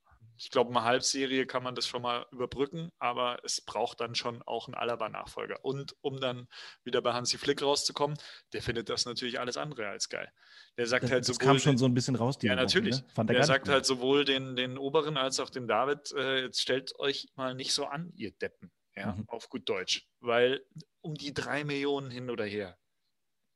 ich 0.41 0.49
glaube, 0.49 0.71
eine 0.71 0.85
Halbserie 0.85 1.45
kann 1.45 1.63
man 1.63 1.75
das 1.75 1.87
schon 1.87 2.01
mal 2.01 2.25
überbrücken, 2.33 2.91
aber 2.99 3.39
es 3.45 3.61
braucht 3.61 4.01
dann 4.01 4.15
schon 4.15 4.41
auch 4.43 4.69
einen 4.69 4.75
Alaba-Nachfolger. 4.75 5.63
Und 5.63 5.95
um 6.01 6.19
dann 6.19 6.49
wieder 6.83 7.03
bei 7.03 7.13
Hansi 7.13 7.37
Flick 7.37 7.61
rauszukommen, 7.61 8.17
der 8.55 8.63
findet 8.63 8.89
das 8.89 9.05
natürlich 9.05 9.39
alles 9.39 9.59
andere 9.59 9.89
als 9.89 10.09
geil. 10.09 10.33
Der 10.79 10.87
sagt 10.87 11.05
das, 11.05 11.11
halt 11.11 11.25
sowohl. 11.27 11.39
Das 11.39 11.47
kam 11.47 11.59
schon 11.59 11.77
so 11.77 11.85
ein 11.85 11.93
bisschen 11.93 12.17
raus, 12.17 12.39
die 12.39 12.47
Ja, 12.47 12.57
natürlich. 12.57 13.03
Woche, 13.15 13.27
ne? 13.27 13.35
Der 13.35 13.45
sagt 13.45 13.69
halt 13.69 13.85
sowohl 13.85 14.25
den, 14.25 14.57
den 14.57 14.79
Oberen 14.79 15.19
als 15.19 15.41
auch 15.41 15.51
den 15.51 15.69
David, 15.69 16.11
äh, 16.13 16.45
jetzt 16.45 16.63
stellt 16.63 16.99
euch 16.99 17.29
mal 17.35 17.55
nicht 17.55 17.75
so 17.75 17.85
an, 17.85 18.11
ihr 18.17 18.33
Deppen. 18.33 18.71
Ja, 18.97 19.13
mhm. 19.13 19.29
auf 19.29 19.51
gut 19.51 19.69
Deutsch. 19.69 20.09
Weil 20.21 20.65
um 21.03 21.15
die 21.15 21.35
drei 21.35 21.65
Millionen 21.65 22.11
hin 22.11 22.31
oder 22.31 22.47
her, 22.47 22.79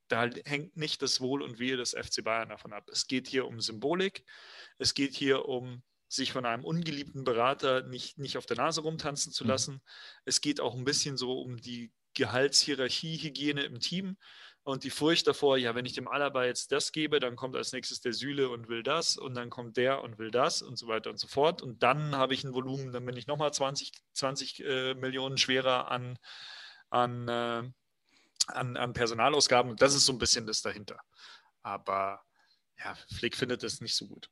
da 0.09 0.29
hängt 0.45 0.77
nicht 0.77 1.01
das 1.01 1.23
Wohl 1.23 1.43
und 1.43 1.59
Wehe 1.59 1.79
des 1.79 1.93
FC 1.93 2.23
Bayern 2.23 2.51
davon 2.51 2.75
ab. 2.75 2.91
Es 2.93 3.07
geht 3.07 3.27
hier 3.27 3.47
um 3.47 3.59
Symbolik, 3.63 4.23
es 4.77 4.93
geht 4.93 5.15
hier 5.15 5.47
um 5.47 5.83
sich 6.15 6.33
von 6.33 6.47
einem 6.47 6.65
ungeliebten 6.65 7.25
Berater 7.25 7.83
nicht, 7.83 8.19
nicht 8.19 8.37
auf 8.37 8.47
der 8.47 8.57
Nase 8.57 8.83
rumtanzen 8.83 9.33
zu 9.33 9.45
mhm. 9.45 9.51
lassen. 9.51 9.83
Es 10.25 10.41
geht 10.41 10.61
auch 10.61 10.75
ein 10.75 10.85
bisschen 10.85 11.17
so 11.17 11.41
um 11.41 11.57
die 11.57 11.93
Gehaltshierarchie, 12.15 13.19
Hygiene 13.19 13.65
im 13.65 13.81
Team 13.81 14.17
und 14.65 14.83
die 14.83 14.91
Furcht 14.91 15.27
davor, 15.27 15.59
ja, 15.59 15.75
wenn 15.75 15.85
ich 15.85 15.93
dem 15.93 16.09
Alaba 16.09 16.47
jetzt 16.47 16.73
das 16.73 16.91
gebe, 16.91 17.21
dann 17.21 17.37
kommt 17.37 17.55
als 17.55 17.73
nächstes 17.73 18.01
der 18.01 18.15
Süle 18.15 18.49
und 18.49 18.69
will 18.69 18.83
das 18.83 19.19
und 19.19 19.35
dann 19.35 19.51
kommt 19.51 19.77
der 19.77 20.03
und 20.03 20.19
will 20.19 20.31
das 20.31 20.63
und 20.63 20.79
so 20.79 20.89
weiter 20.89 21.11
und 21.11 21.21
so 21.21 21.29
fort. 21.29 21.61
Und 21.61 21.83
dann 21.83 22.17
habe 22.17 22.33
ich 22.33 22.45
ein 22.45 22.55
Volumen, 22.55 22.91
dann 22.91 23.05
bin 23.05 23.17
ich 23.17 23.27
nochmal 23.27 23.53
20, 23.53 23.93
20 24.15 24.61
äh, 24.65 24.95
Millionen 24.95 25.37
schwerer 25.37 25.91
an, 25.91 26.19
an, 26.89 27.29
äh, 27.29 27.71
an, 28.47 28.77
an 28.79 28.93
Personalausgaben. 28.95 29.71
Und 29.71 29.83
das 29.83 29.95
ist 29.95 30.07
so 30.07 30.13
ein 30.13 30.19
bisschen 30.19 30.47
das 30.47 30.63
dahinter. 30.63 30.99
Aber 31.63 32.23
ja, 32.79 32.95
Flick 33.15 33.37
findet 33.37 33.63
das 33.63 33.83
nicht 33.83 33.95
so 33.95 34.07
gut. 34.07 34.31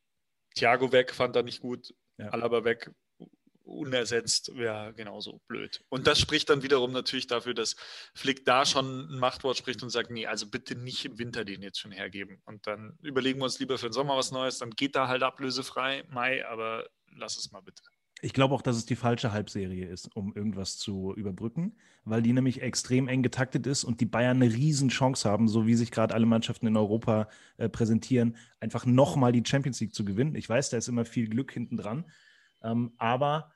Thiago 0.55 0.93
weg, 0.93 1.15
fand 1.15 1.37
er 1.37 1.43
nicht 1.43 1.61
gut. 1.61 1.95
Ja. 2.19 2.29
Alaba 2.29 2.65
weg, 2.65 2.91
unersetzt, 3.65 4.57
wäre 4.57 4.93
genauso 4.95 5.41
blöd. 5.49 5.85
Und 5.89 6.07
das 6.07 6.21
spricht 6.21 6.51
dann 6.51 6.63
wiederum 6.63 6.93
natürlich 6.93 7.27
dafür, 7.27 7.55
dass 7.55 7.77
Flick 8.15 8.45
da 8.45 8.65
schon 8.67 9.09
ein 9.11 9.19
Machtwort 9.19 9.57
spricht 9.57 9.83
und 9.83 9.91
sagt, 9.91 10.11
nee, 10.11 10.27
also 10.27 10.47
bitte 10.47 10.75
nicht 10.75 11.05
im 11.05 11.19
Winter 11.19 11.45
den 11.45 11.63
jetzt 11.63 11.81
schon 11.81 11.93
hergeben. 11.93 12.43
Und 12.45 12.67
dann 12.67 12.99
überlegen 13.03 13.41
wir 13.41 13.45
uns 13.45 13.59
lieber 13.59 13.79
für 13.79 13.89
den 13.89 13.93
Sommer 13.93 14.17
was 14.17 14.33
Neues, 14.33 14.59
dann 14.59 14.71
geht 14.71 14.97
da 14.97 15.09
halt 15.09 15.23
ablösefrei, 15.23 16.05
Mai, 16.09 16.47
aber 16.47 16.87
lass 17.15 17.37
es 17.37 17.51
mal 17.51 17.61
bitte. 17.61 17.83
Ich 18.25 18.33
glaube 18.33 18.55
auch, 18.55 18.63
dass 18.63 18.77
es 18.77 18.87
die 18.87 18.95
falsche 18.95 19.33
Halbserie 19.33 19.85
ist, 19.85 20.15
um 20.15 20.33
irgendwas 20.33 20.79
zu 20.79 21.13
überbrücken, 21.13 21.77
weil 22.05 22.23
die 22.23 22.33
nämlich 22.33 22.63
extrem 22.63 23.09
eng 23.09 23.25
getaktet 23.25 23.67
ist 23.67 23.83
und 23.83 24.01
die 24.01 24.07
Bayern 24.07 24.41
eine 24.41 24.55
Riesenchance 24.55 25.29
haben, 25.29 25.49
so 25.49 25.67
wie 25.67 25.75
sich 25.75 25.91
gerade 25.91 26.15
alle 26.15 26.25
Mannschaften 26.25 26.69
in 26.69 26.77
Europa 26.77 27.29
äh, 27.57 27.69
präsentieren, 27.69 28.37
einfach 28.61 28.87
nochmal 28.87 29.33
die 29.33 29.43
Champions 29.45 29.81
League 29.81 29.93
zu 29.93 30.05
gewinnen. 30.05 30.37
Ich 30.37 30.49
weiß, 30.49 30.71
da 30.71 30.77
ist 30.77 30.87
immer 30.87 31.05
viel 31.05 31.29
Glück 31.29 31.51
hinten 31.51 31.77
dran, 31.77 32.05
ähm, 32.63 32.93
aber 32.97 33.51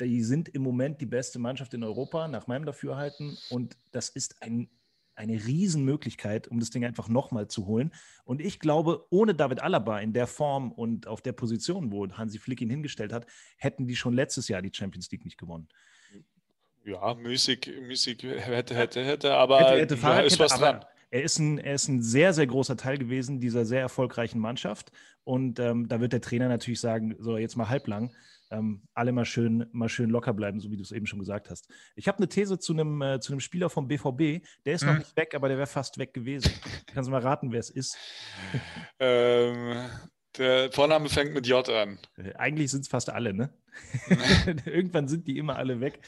die 0.00 0.22
sind 0.22 0.48
im 0.48 0.62
Moment 0.62 1.00
die 1.00 1.06
beste 1.06 1.40
Mannschaft 1.40 1.74
in 1.74 1.82
Europa, 1.82 2.28
nach 2.28 2.46
meinem 2.46 2.64
Dafürhalten. 2.64 3.36
Und 3.50 3.76
das 3.90 4.08
ist 4.08 4.42
ein 4.42 4.70
eine 5.14 5.34
Riesenmöglichkeit, 5.44 6.48
um 6.48 6.58
das 6.58 6.70
Ding 6.70 6.84
einfach 6.84 7.08
nochmal 7.08 7.48
zu 7.48 7.66
holen. 7.66 7.92
Und 8.24 8.40
ich 8.40 8.58
glaube, 8.58 9.06
ohne 9.10 9.34
David 9.34 9.62
Alaba 9.62 10.00
in 10.00 10.12
der 10.12 10.26
Form 10.26 10.72
und 10.72 11.06
auf 11.06 11.20
der 11.20 11.32
Position, 11.32 11.92
wo 11.92 12.08
Hansi 12.10 12.38
Flick 12.38 12.60
ihn 12.60 12.70
hingestellt 12.70 13.12
hat, 13.12 13.26
hätten 13.56 13.86
die 13.86 13.96
schon 13.96 14.14
letztes 14.14 14.48
Jahr 14.48 14.62
die 14.62 14.72
Champions 14.72 15.10
League 15.10 15.24
nicht 15.24 15.38
gewonnen. 15.38 15.68
Ja, 16.84 17.14
müßig, 17.14 17.70
müßig 17.82 18.22
hätte, 18.22 18.74
hätte, 18.74 19.04
hätte, 19.04 19.34
aber 19.34 19.60
hätte, 19.60 19.80
hätte 19.80 19.96
Fahrrad, 19.96 20.24
ist 20.24 20.38
was 20.38 20.58
dran. 20.58 20.84
Er 21.10 21.22
ist, 21.22 21.38
ein, 21.38 21.58
er 21.58 21.74
ist 21.74 21.88
ein 21.88 22.02
sehr, 22.02 22.32
sehr 22.32 22.46
großer 22.46 22.76
Teil 22.76 22.96
gewesen 22.96 23.38
dieser 23.38 23.64
sehr 23.66 23.80
erfolgreichen 23.80 24.40
Mannschaft. 24.40 24.90
Und 25.24 25.60
ähm, 25.60 25.86
da 25.86 26.00
wird 26.00 26.12
der 26.12 26.22
Trainer 26.22 26.48
natürlich 26.48 26.80
sagen: 26.80 27.14
So, 27.18 27.36
jetzt 27.36 27.56
mal 27.56 27.68
halblang 27.68 28.12
ähm, 28.52 28.82
alle 28.94 29.12
mal 29.12 29.24
schön, 29.24 29.66
mal 29.72 29.88
schön 29.88 30.10
locker 30.10 30.32
bleiben, 30.34 30.60
so 30.60 30.70
wie 30.70 30.76
du 30.76 30.82
es 30.82 30.92
eben 30.92 31.06
schon 31.06 31.18
gesagt 31.18 31.50
hast. 31.50 31.68
Ich 31.96 32.06
habe 32.06 32.18
eine 32.18 32.28
These 32.28 32.58
zu 32.58 32.72
einem, 32.72 33.00
äh, 33.02 33.20
zu 33.20 33.32
einem 33.32 33.40
Spieler 33.40 33.70
vom 33.70 33.88
BVB, 33.88 34.44
der 34.64 34.74
ist 34.74 34.84
noch 34.84 34.98
nicht 34.98 35.16
weg, 35.16 35.34
aber 35.34 35.48
der 35.48 35.56
wäre 35.56 35.66
fast 35.66 35.98
weg 35.98 36.14
gewesen. 36.14 36.52
Kannst 36.86 37.08
du 37.08 37.10
mal 37.10 37.20
raten, 37.22 37.52
wer 37.52 37.60
es 37.60 37.70
ist? 37.70 37.96
ähm, 38.98 39.88
der 40.36 40.70
Vorname 40.72 41.08
fängt 41.08 41.34
mit 41.34 41.46
J 41.46 41.68
an. 41.68 41.98
Äh, 42.16 42.34
eigentlich 42.34 42.70
sind 42.70 42.82
es 42.82 42.88
fast 42.88 43.10
alle, 43.10 43.34
ne? 43.34 43.52
Irgendwann 44.66 45.08
sind 45.08 45.26
die 45.26 45.38
immer 45.38 45.56
alle 45.56 45.80
weg. 45.80 46.00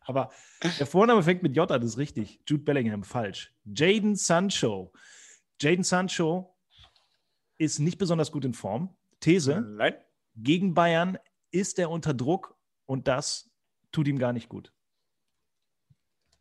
Aber 0.00 0.30
der 0.78 0.86
Vorname 0.86 1.22
fängt 1.22 1.42
mit 1.42 1.56
J 1.56 1.70
an, 1.70 1.80
das 1.80 1.90
ist 1.90 1.98
richtig. 1.98 2.40
Jude 2.46 2.64
Bellingham, 2.64 3.04
falsch. 3.04 3.54
Jaden 3.64 4.16
Sancho. 4.16 4.92
Jaden 5.60 5.84
Sancho 5.84 6.56
ist 7.58 7.78
nicht 7.78 7.98
besonders 7.98 8.32
gut 8.32 8.44
in 8.44 8.54
Form. 8.54 8.96
These. 9.20 9.60
Nein. 9.60 9.94
Gegen 10.34 10.74
Bayern 10.74 11.18
ist 11.52 11.78
er 11.78 11.90
unter 11.90 12.14
Druck 12.14 12.56
und 12.86 13.08
das 13.08 13.50
tut 13.92 14.08
ihm 14.08 14.18
gar 14.18 14.32
nicht 14.32 14.48
gut. 14.48 14.72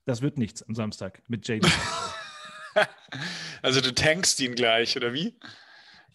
Das 0.05 0.21
wird 0.21 0.37
nichts 0.37 0.63
am 0.63 0.73
Samstag 0.73 1.21
mit 1.27 1.47
Jaden. 1.47 1.71
also 3.61 3.81
du 3.81 3.93
tankst 3.93 4.39
ihn 4.39 4.55
gleich, 4.55 4.97
oder 4.97 5.13
wie? 5.13 5.37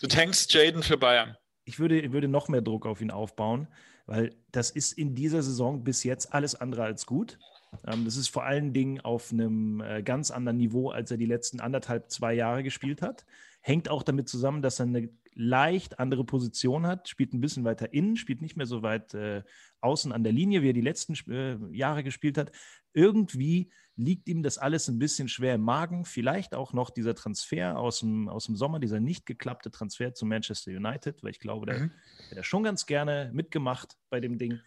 Du 0.00 0.08
tankst 0.08 0.52
Jaden 0.52 0.82
für 0.82 0.96
Bayern. 0.96 1.36
Ich 1.64 1.78
würde, 1.78 2.12
würde 2.12 2.28
noch 2.28 2.48
mehr 2.48 2.62
Druck 2.62 2.86
auf 2.86 3.00
ihn 3.00 3.10
aufbauen, 3.10 3.68
weil 4.06 4.34
das 4.50 4.70
ist 4.70 4.92
in 4.92 5.14
dieser 5.14 5.42
Saison 5.42 5.84
bis 5.84 6.04
jetzt 6.04 6.32
alles 6.34 6.54
andere 6.54 6.84
als 6.84 7.06
gut. 7.06 7.38
Ähm, 7.86 8.04
das 8.04 8.16
ist 8.16 8.28
vor 8.28 8.44
allen 8.44 8.72
Dingen 8.72 9.00
auf 9.00 9.32
einem 9.32 9.80
äh, 9.80 10.02
ganz 10.02 10.30
anderen 10.30 10.58
Niveau, 10.58 10.90
als 10.90 11.10
er 11.10 11.16
die 11.16 11.26
letzten 11.26 11.60
anderthalb, 11.60 12.10
zwei 12.10 12.34
Jahre 12.34 12.62
gespielt 12.62 13.02
hat. 13.02 13.24
Hängt 13.60 13.88
auch 13.88 14.02
damit 14.02 14.28
zusammen, 14.28 14.62
dass 14.62 14.80
er 14.80 14.86
eine 14.86 15.08
leicht 15.36 16.00
andere 16.00 16.24
Position 16.24 16.86
hat, 16.86 17.08
spielt 17.08 17.34
ein 17.34 17.40
bisschen 17.40 17.64
weiter 17.64 17.92
innen, 17.92 18.16
spielt 18.16 18.40
nicht 18.40 18.56
mehr 18.56 18.66
so 18.66 18.82
weit 18.82 19.12
äh, 19.14 19.42
außen 19.80 20.10
an 20.10 20.24
der 20.24 20.32
Linie, 20.32 20.62
wie 20.62 20.70
er 20.70 20.72
die 20.72 20.80
letzten 20.80 21.14
äh, 21.30 21.58
Jahre 21.76 22.02
gespielt 22.02 22.38
hat. 22.38 22.50
Irgendwie 22.94 23.70
liegt 23.96 24.28
ihm 24.28 24.42
das 24.42 24.56
alles 24.56 24.88
ein 24.88 24.98
bisschen 24.98 25.28
schwer 25.28 25.56
im 25.56 25.60
Magen. 25.60 26.06
Vielleicht 26.06 26.54
auch 26.54 26.72
noch 26.72 26.88
dieser 26.88 27.14
Transfer 27.14 27.78
aus 27.78 28.00
dem, 28.00 28.28
aus 28.28 28.46
dem 28.46 28.56
Sommer, 28.56 28.80
dieser 28.80 28.98
nicht 28.98 29.26
geklappte 29.26 29.70
Transfer 29.70 30.14
zu 30.14 30.24
Manchester 30.24 30.70
United, 30.70 31.22
weil 31.22 31.30
ich 31.30 31.38
glaube, 31.38 31.66
der 31.66 31.78
mhm. 31.78 31.90
hätte 32.28 32.36
er 32.36 32.44
schon 32.44 32.62
ganz 32.62 32.86
gerne 32.86 33.30
mitgemacht 33.34 33.98
bei 34.08 34.20
dem 34.20 34.38
Ding. 34.38 34.58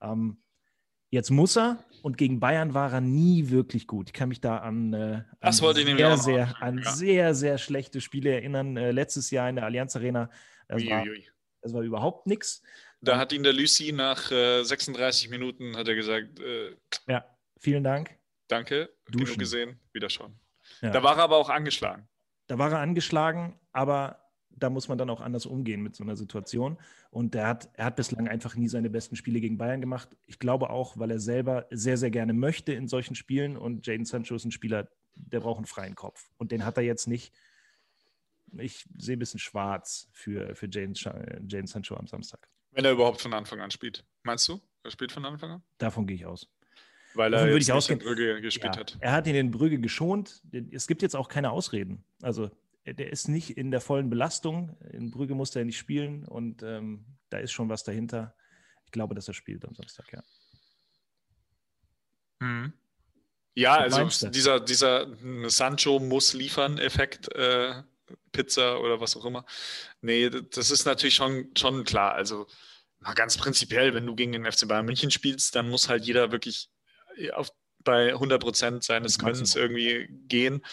Ähm, 0.00 0.42
Jetzt 1.10 1.30
muss 1.30 1.56
er 1.56 1.84
und 2.02 2.16
gegen 2.16 2.38
Bayern 2.40 2.72
war 2.72 2.92
er 2.92 3.00
nie 3.00 3.50
wirklich 3.50 3.86
gut. 3.86 4.08
Ich 4.08 4.12
kann 4.12 4.28
mich 4.28 4.40
da 4.40 4.58
an, 4.58 4.92
äh, 4.92 5.22
an 5.40 5.52
sehr, 5.52 6.16
sehr, 6.16 6.62
an 6.62 6.78
ja. 6.78 6.90
sehr, 6.92 7.34
sehr 7.34 7.58
schlechte 7.58 8.00
Spiele 8.00 8.32
erinnern. 8.32 8.76
Äh, 8.76 8.92
letztes 8.92 9.30
Jahr 9.30 9.48
in 9.48 9.56
der 9.56 9.64
Allianz 9.64 9.96
Arena. 9.96 10.30
Das, 10.68 10.84
war, 10.86 11.04
das 11.62 11.74
war 11.74 11.82
überhaupt 11.82 12.26
nichts. 12.26 12.62
Da 13.00 13.18
hat 13.18 13.32
ihn 13.32 13.42
der 13.42 13.52
Lucy 13.52 13.92
nach 13.92 14.30
äh, 14.30 14.62
36 14.62 15.30
Minuten 15.30 15.76
hat 15.76 15.88
er 15.88 15.94
gesagt. 15.94 16.38
Äh, 16.38 16.76
ja, 17.08 17.24
vielen 17.58 17.82
Dank. 17.82 18.16
Danke. 18.46 18.90
Duschen. 19.06 19.24
Genug 19.24 19.38
gesehen. 19.38 19.80
Wieder 19.92 20.10
schon. 20.10 20.38
Ja. 20.80 20.90
Da 20.90 21.02
war 21.02 21.16
er 21.16 21.24
aber 21.24 21.36
auch 21.36 21.50
angeschlagen. 21.50 22.08
Da 22.46 22.58
war 22.58 22.70
er 22.70 22.78
angeschlagen, 22.78 23.58
aber 23.72 24.29
da 24.50 24.70
muss 24.70 24.88
man 24.88 24.98
dann 24.98 25.10
auch 25.10 25.20
anders 25.20 25.46
umgehen 25.46 25.82
mit 25.82 25.96
so 25.96 26.04
einer 26.04 26.16
Situation. 26.16 26.78
Und 27.10 27.34
er 27.34 27.46
hat, 27.46 27.70
er 27.74 27.86
hat 27.86 27.96
bislang 27.96 28.28
einfach 28.28 28.54
nie 28.56 28.68
seine 28.68 28.90
besten 28.90 29.16
Spiele 29.16 29.40
gegen 29.40 29.58
Bayern 29.58 29.80
gemacht. 29.80 30.08
Ich 30.26 30.38
glaube 30.38 30.70
auch, 30.70 30.98
weil 30.98 31.10
er 31.10 31.18
selber 31.18 31.66
sehr, 31.70 31.96
sehr 31.96 32.10
gerne 32.10 32.32
möchte 32.32 32.72
in 32.72 32.88
solchen 32.88 33.14
Spielen. 33.14 33.56
Und 33.56 33.86
Jaden 33.86 34.04
Sancho 34.04 34.34
ist 34.34 34.44
ein 34.44 34.52
Spieler, 34.52 34.88
der 35.14 35.40
braucht 35.40 35.58
einen 35.58 35.66
freien 35.66 35.94
Kopf. 35.94 36.30
Und 36.36 36.52
den 36.52 36.64
hat 36.64 36.76
er 36.76 36.82
jetzt 36.82 37.06
nicht. 37.06 37.32
Ich 38.58 38.86
sehe 38.98 39.16
ein 39.16 39.18
bisschen 39.20 39.40
schwarz 39.40 40.08
für, 40.12 40.54
für 40.54 40.66
Jaden, 40.66 40.94
Jaden 40.94 41.66
Sancho 41.66 41.96
am 41.96 42.06
Samstag. 42.06 42.48
Wenn 42.72 42.84
er 42.84 42.92
überhaupt 42.92 43.20
von 43.20 43.32
Anfang 43.32 43.60
an 43.60 43.70
spielt. 43.70 44.04
Meinst 44.22 44.48
du? 44.48 44.60
Er 44.82 44.90
spielt 44.90 45.12
von 45.12 45.24
Anfang 45.24 45.50
an? 45.50 45.62
Davon 45.78 46.06
gehe 46.06 46.16
ich 46.16 46.26
aus. 46.26 46.48
Weil 47.14 47.34
er 47.34 47.52
jetzt 47.52 47.68
nicht 47.68 47.90
in 47.90 47.98
Brügge 47.98 48.40
gespielt 48.40 48.74
ja, 48.76 48.80
hat. 48.80 48.96
Er 49.00 49.12
hat 49.12 49.26
ihn 49.26 49.34
in 49.34 49.50
Brügge 49.50 49.80
geschont. 49.80 50.42
Es 50.70 50.86
gibt 50.86 51.02
jetzt 51.02 51.16
auch 51.16 51.28
keine 51.28 51.50
Ausreden. 51.50 52.04
Also 52.22 52.50
der 52.86 53.12
ist 53.12 53.28
nicht 53.28 53.56
in 53.56 53.70
der 53.70 53.80
vollen 53.80 54.10
Belastung. 54.10 54.76
In 54.90 55.10
Brügge 55.10 55.34
musste 55.34 55.58
er 55.58 55.64
nicht 55.64 55.78
spielen 55.78 56.24
und 56.26 56.62
ähm, 56.62 57.04
da 57.28 57.38
ist 57.38 57.52
schon 57.52 57.68
was 57.68 57.84
dahinter. 57.84 58.34
Ich 58.84 58.92
glaube, 58.92 59.14
dass 59.14 59.28
er 59.28 59.34
spielt 59.34 59.64
am 59.64 59.74
Samstag, 59.74 60.12
ja. 60.12 60.22
Mhm. 62.40 62.72
Ja, 63.54 63.76
also 63.76 64.28
dieser, 64.28 64.60
dieser 64.60 65.06
Sancho 65.48 65.98
muss 65.98 66.32
liefern 66.32 66.78
Effekt, 66.78 67.34
äh, 67.34 67.82
Pizza 68.32 68.80
oder 68.80 69.00
was 69.00 69.16
auch 69.16 69.24
immer. 69.24 69.44
Nee, 70.00 70.30
das 70.30 70.70
ist 70.70 70.86
natürlich 70.86 71.16
schon, 71.16 71.50
schon 71.56 71.84
klar. 71.84 72.14
Also 72.14 72.46
mal 73.00 73.14
ganz 73.14 73.36
prinzipiell, 73.36 73.94
wenn 73.94 74.06
du 74.06 74.14
gegen 74.14 74.32
den 74.32 74.50
FC 74.50 74.66
Bayern 74.66 74.86
München 74.86 75.10
spielst, 75.10 75.54
dann 75.54 75.68
muss 75.68 75.88
halt 75.88 76.04
jeder 76.04 76.32
wirklich 76.32 76.70
auf, 77.32 77.50
bei 77.82 78.12
100 78.12 78.40
Prozent 78.40 78.84
seines 78.84 79.18
Könnens 79.18 79.56
irgendwie 79.56 80.08
gehen, 80.28 80.64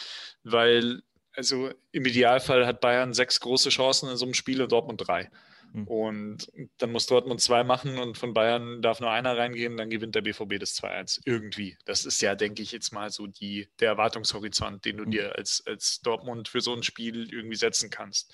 weil 0.43 1.01
also 1.37 1.71
im 1.91 2.05
Idealfall 2.05 2.65
hat 2.65 2.81
Bayern 2.81 3.13
sechs 3.13 3.39
große 3.39 3.69
Chancen 3.69 4.09
in 4.09 4.17
so 4.17 4.25
einem 4.25 4.33
Spiel 4.33 4.61
und 4.61 4.71
Dortmund 4.71 5.07
drei. 5.07 5.29
Mhm. 5.71 5.87
Und 5.87 6.51
dann 6.79 6.91
muss 6.91 7.05
Dortmund 7.05 7.41
zwei 7.41 7.63
machen 7.63 7.99
und 7.99 8.17
von 8.17 8.33
Bayern 8.33 8.81
darf 8.81 8.99
nur 8.99 9.11
einer 9.11 9.37
reingehen, 9.37 9.77
dann 9.77 9.89
gewinnt 9.89 10.15
der 10.15 10.21
BVB 10.21 10.59
das 10.59 10.81
2-1. 10.81 11.21
Irgendwie. 11.25 11.77
Das 11.85 12.05
ist 12.05 12.21
ja, 12.21 12.35
denke 12.35 12.63
ich, 12.63 12.71
jetzt 12.71 12.91
mal 12.91 13.11
so 13.11 13.27
die, 13.27 13.69
der 13.79 13.89
Erwartungshorizont, 13.89 14.83
den 14.85 14.97
du 14.97 15.05
mhm. 15.05 15.11
dir 15.11 15.35
als, 15.35 15.63
als 15.67 16.01
Dortmund 16.01 16.47
für 16.47 16.61
so 16.61 16.73
ein 16.73 16.83
Spiel 16.83 17.31
irgendwie 17.31 17.55
setzen 17.55 17.89
kannst. 17.89 18.33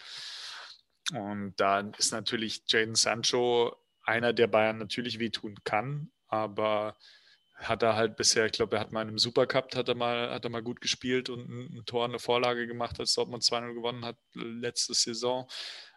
Und 1.11 1.55
da 1.57 1.81
ist 1.97 2.13
natürlich 2.13 2.63
Jaden 2.67 2.95
Sancho 2.95 3.75
einer, 4.03 4.31
der 4.31 4.47
Bayern 4.47 4.77
natürlich 4.77 5.19
wehtun 5.19 5.55
kann, 5.65 6.09
aber 6.27 6.95
hat 7.63 7.83
er 7.83 7.95
halt 7.95 8.15
bisher, 8.15 8.45
ich 8.45 8.51
glaube, 8.51 8.75
er 8.75 8.81
hat 8.81 8.91
mal 8.91 9.01
in 9.01 9.09
einem 9.09 9.19
Supercup, 9.19 9.75
hat 9.75 9.89
er 9.89 9.95
mal, 9.95 10.31
hat 10.31 10.43
er 10.43 10.49
mal 10.49 10.63
gut 10.63 10.81
gespielt 10.81 11.29
und 11.29 11.49
ein, 11.49 11.77
ein 11.77 11.85
Tor, 11.85 12.05
eine 12.05 12.19
Vorlage 12.19 12.67
gemacht, 12.67 12.99
als 12.99 13.13
Dortmund 13.13 13.43
2-0 13.43 13.73
gewonnen 13.73 14.05
hat 14.05 14.17
letzte 14.33 14.93
Saison. 14.93 15.49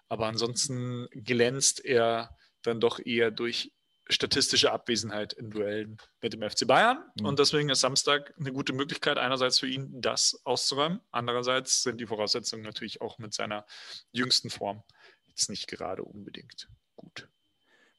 Aber 0.08 0.26
ansonsten 0.26 1.08
glänzt 1.12 1.84
er 1.84 2.36
dann 2.62 2.80
doch 2.80 2.98
eher 3.04 3.30
durch 3.30 3.72
statistische 4.08 4.70
Abwesenheit 4.70 5.32
in 5.32 5.50
Duellen 5.50 5.96
mit 6.20 6.32
dem 6.32 6.48
FC 6.48 6.66
Bayern. 6.66 7.04
Mhm. 7.18 7.26
Und 7.26 7.38
deswegen 7.40 7.70
ist 7.70 7.80
Samstag 7.80 8.32
eine 8.38 8.52
gute 8.52 8.72
Möglichkeit, 8.72 9.18
einerseits 9.18 9.58
für 9.58 9.66
ihn 9.66 10.00
das 10.00 10.40
auszuräumen, 10.44 11.00
andererseits 11.10 11.82
sind 11.82 12.00
die 12.00 12.06
Voraussetzungen 12.06 12.62
natürlich 12.62 13.00
auch 13.00 13.18
mit 13.18 13.34
seiner 13.34 13.66
jüngsten 14.12 14.50
Form 14.50 14.84
jetzt 15.26 15.50
nicht 15.50 15.66
gerade 15.66 16.04
unbedingt 16.04 16.68
gut 16.94 17.28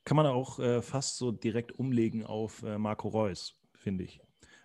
kann 0.08 0.16
man 0.16 0.26
auch 0.26 0.58
äh, 0.60 0.82
fast 0.82 1.18
so 1.18 1.34
direkt 1.34 1.74
umlegen 1.74 2.26
auf 2.26 2.64
äh, 2.64 2.78
Marco 2.78 3.10
Reus, 3.10 3.57
finde 3.88 4.04
ich. 4.04 4.20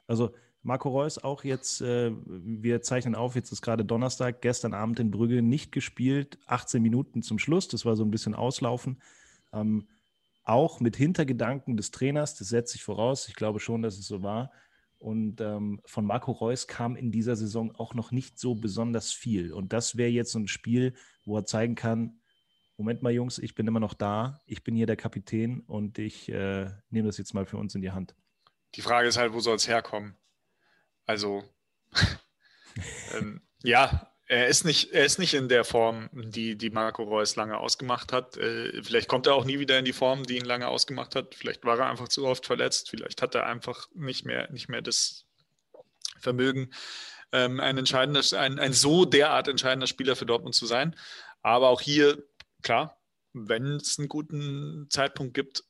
Also 0.08 0.34
Marco 0.62 0.88
Reus 0.88 1.18
auch 1.18 1.44
jetzt, 1.44 1.80
äh, 1.80 2.10
wir 2.26 2.82
zeichnen 2.82 3.14
auf, 3.14 3.36
jetzt 3.36 3.52
ist 3.52 3.62
gerade 3.62 3.84
Donnerstag, 3.84 4.42
gestern 4.42 4.74
Abend 4.74 4.98
in 4.98 5.12
Brügge 5.12 5.42
nicht 5.42 5.70
gespielt, 5.70 6.40
18 6.46 6.82
Minuten 6.82 7.22
zum 7.22 7.38
Schluss, 7.38 7.68
das 7.68 7.84
war 7.84 7.94
so 7.94 8.04
ein 8.04 8.10
bisschen 8.10 8.34
Auslaufen. 8.34 9.00
Ähm, 9.52 9.86
auch 10.42 10.80
mit 10.80 10.96
Hintergedanken 10.96 11.76
des 11.76 11.92
Trainers, 11.92 12.34
das 12.34 12.48
setze 12.48 12.74
ich 12.74 12.82
voraus, 12.82 13.28
ich 13.28 13.36
glaube 13.36 13.60
schon, 13.60 13.80
dass 13.80 13.96
es 13.96 14.08
so 14.08 14.24
war. 14.24 14.50
Und 14.98 15.40
ähm, 15.40 15.80
von 15.84 16.04
Marco 16.04 16.32
Reus 16.32 16.66
kam 16.66 16.96
in 16.96 17.12
dieser 17.12 17.36
Saison 17.36 17.72
auch 17.76 17.94
noch 17.94 18.10
nicht 18.10 18.40
so 18.40 18.56
besonders 18.56 19.12
viel. 19.12 19.52
Und 19.52 19.72
das 19.72 19.96
wäre 19.96 20.10
jetzt 20.10 20.32
so 20.32 20.40
ein 20.40 20.48
Spiel, 20.48 20.94
wo 21.24 21.36
er 21.36 21.44
zeigen 21.44 21.76
kann, 21.76 22.18
Moment 22.76 23.02
mal, 23.02 23.12
Jungs, 23.12 23.38
ich 23.38 23.54
bin 23.54 23.68
immer 23.68 23.78
noch 23.78 23.94
da, 23.94 24.40
ich 24.46 24.64
bin 24.64 24.74
hier 24.74 24.86
der 24.86 24.96
Kapitän 24.96 25.60
und 25.60 26.00
ich 26.00 26.28
äh, 26.28 26.68
nehme 26.90 27.06
das 27.06 27.18
jetzt 27.18 27.34
mal 27.34 27.46
für 27.46 27.56
uns 27.56 27.76
in 27.76 27.82
die 27.82 27.92
Hand. 27.92 28.16
Die 28.74 28.82
Frage 28.82 29.08
ist 29.08 29.18
halt, 29.18 29.32
wo 29.32 29.40
soll 29.40 29.56
es 29.56 29.68
herkommen? 29.68 30.16
Also, 31.06 31.44
ähm, 33.14 33.42
ja, 33.62 34.12
er 34.26 34.46
ist, 34.46 34.64
nicht, 34.64 34.92
er 34.92 35.04
ist 35.04 35.18
nicht 35.18 35.34
in 35.34 35.48
der 35.48 35.64
Form, 35.64 36.08
die, 36.12 36.56
die 36.56 36.70
Marco 36.70 37.02
Reus 37.02 37.36
lange 37.36 37.58
ausgemacht 37.58 38.12
hat. 38.12 38.36
Äh, 38.38 38.82
vielleicht 38.82 39.08
kommt 39.08 39.26
er 39.26 39.34
auch 39.34 39.44
nie 39.44 39.58
wieder 39.58 39.78
in 39.78 39.84
die 39.84 39.92
Form, 39.92 40.24
die 40.24 40.38
ihn 40.38 40.44
lange 40.44 40.68
ausgemacht 40.68 41.14
hat. 41.14 41.34
Vielleicht 41.34 41.64
war 41.64 41.78
er 41.78 41.90
einfach 41.90 42.08
zu 42.08 42.26
oft 42.26 42.46
verletzt. 42.46 42.88
Vielleicht 42.88 43.20
hat 43.20 43.34
er 43.34 43.46
einfach 43.46 43.88
nicht 43.94 44.24
mehr, 44.24 44.50
nicht 44.50 44.70
mehr 44.70 44.80
das 44.80 45.26
Vermögen, 46.18 46.70
ähm, 47.32 47.60
ein, 47.60 47.76
entscheidender, 47.76 48.22
ein, 48.38 48.58
ein 48.58 48.72
so 48.72 49.04
derart 49.04 49.48
entscheidender 49.48 49.86
Spieler 49.86 50.16
für 50.16 50.24
Dortmund 50.24 50.54
zu 50.54 50.64
sein. 50.64 50.96
Aber 51.42 51.68
auch 51.68 51.80
hier 51.80 52.22
klar, 52.62 53.02
wenn 53.32 53.76
es 53.76 53.98
einen 53.98 54.08
guten 54.08 54.86
Zeitpunkt 54.88 55.34
gibt, 55.34 55.64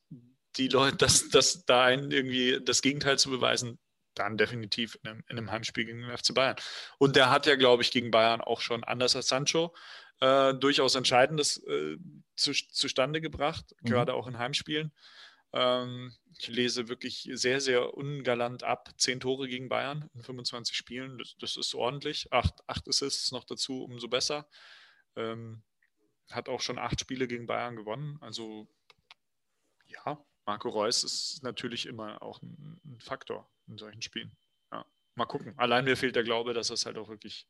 die 0.56 0.68
Leute, 0.68 0.96
das, 0.96 1.28
das 1.28 1.64
da 1.64 1.90
irgendwie 1.90 2.60
das 2.62 2.82
Gegenteil 2.82 3.18
zu 3.18 3.30
beweisen, 3.30 3.78
dann 4.14 4.36
definitiv 4.36 4.98
in 5.02 5.10
einem, 5.10 5.24
in 5.28 5.38
einem, 5.38 5.50
Heimspiel 5.50 5.86
gegen 5.86 6.02
den 6.02 6.16
FC 6.16 6.34
Bayern. 6.34 6.56
Und 6.98 7.16
der 7.16 7.30
hat 7.30 7.46
ja, 7.46 7.56
glaube 7.56 7.82
ich, 7.82 7.90
gegen 7.90 8.10
Bayern 8.10 8.40
auch 8.40 8.60
schon 8.60 8.84
anders 8.84 9.16
als 9.16 9.28
Sancho 9.28 9.74
äh, 10.20 10.54
durchaus 10.54 10.94
Entscheidendes 10.94 11.58
äh, 11.66 11.96
zu, 12.36 12.52
zustande 12.52 13.20
gebracht, 13.20 13.74
mhm. 13.80 13.88
gerade 13.88 14.14
auch 14.14 14.26
in 14.26 14.38
Heimspielen. 14.38 14.92
Ähm, 15.52 16.12
ich 16.38 16.48
lese 16.48 16.88
wirklich 16.88 17.28
sehr, 17.32 17.60
sehr 17.60 17.96
ungalant 17.96 18.62
ab. 18.62 18.90
Zehn 18.96 19.20
Tore 19.20 19.48
gegen 19.48 19.68
Bayern 19.68 20.08
in 20.14 20.22
25 20.22 20.76
Spielen, 20.76 21.18
das, 21.18 21.36
das 21.38 21.56
ist 21.56 21.74
ordentlich. 21.74 22.32
Acht, 22.32 22.54
acht 22.66 22.88
Assists 22.88 23.32
noch 23.32 23.44
dazu, 23.44 23.84
umso 23.84 24.08
besser. 24.08 24.48
Ähm, 25.16 25.62
hat 26.30 26.48
auch 26.48 26.60
schon 26.60 26.78
acht 26.78 27.00
Spiele 27.00 27.26
gegen 27.26 27.46
Bayern 27.46 27.76
gewonnen. 27.76 28.18
Also 28.20 28.68
ja, 29.86 30.24
Marco 30.46 30.68
Reus 30.68 31.04
ist 31.04 31.42
natürlich 31.42 31.86
immer 31.86 32.20
auch 32.22 32.42
ein, 32.42 32.80
Faktor 32.98 33.48
in 33.68 33.78
solchen 33.78 34.02
Spielen. 34.02 34.30
Ja, 34.70 34.84
mal 35.14 35.26
gucken. 35.26 35.54
Allein 35.56 35.84
mir 35.84 35.96
fehlt 35.96 36.14
der 36.14 36.22
Glaube, 36.22 36.52
dass 36.54 36.70
er 36.70 36.74
es 36.74 36.86
halt 36.86 36.98
auch 36.98 37.08
wirklich 37.08 37.48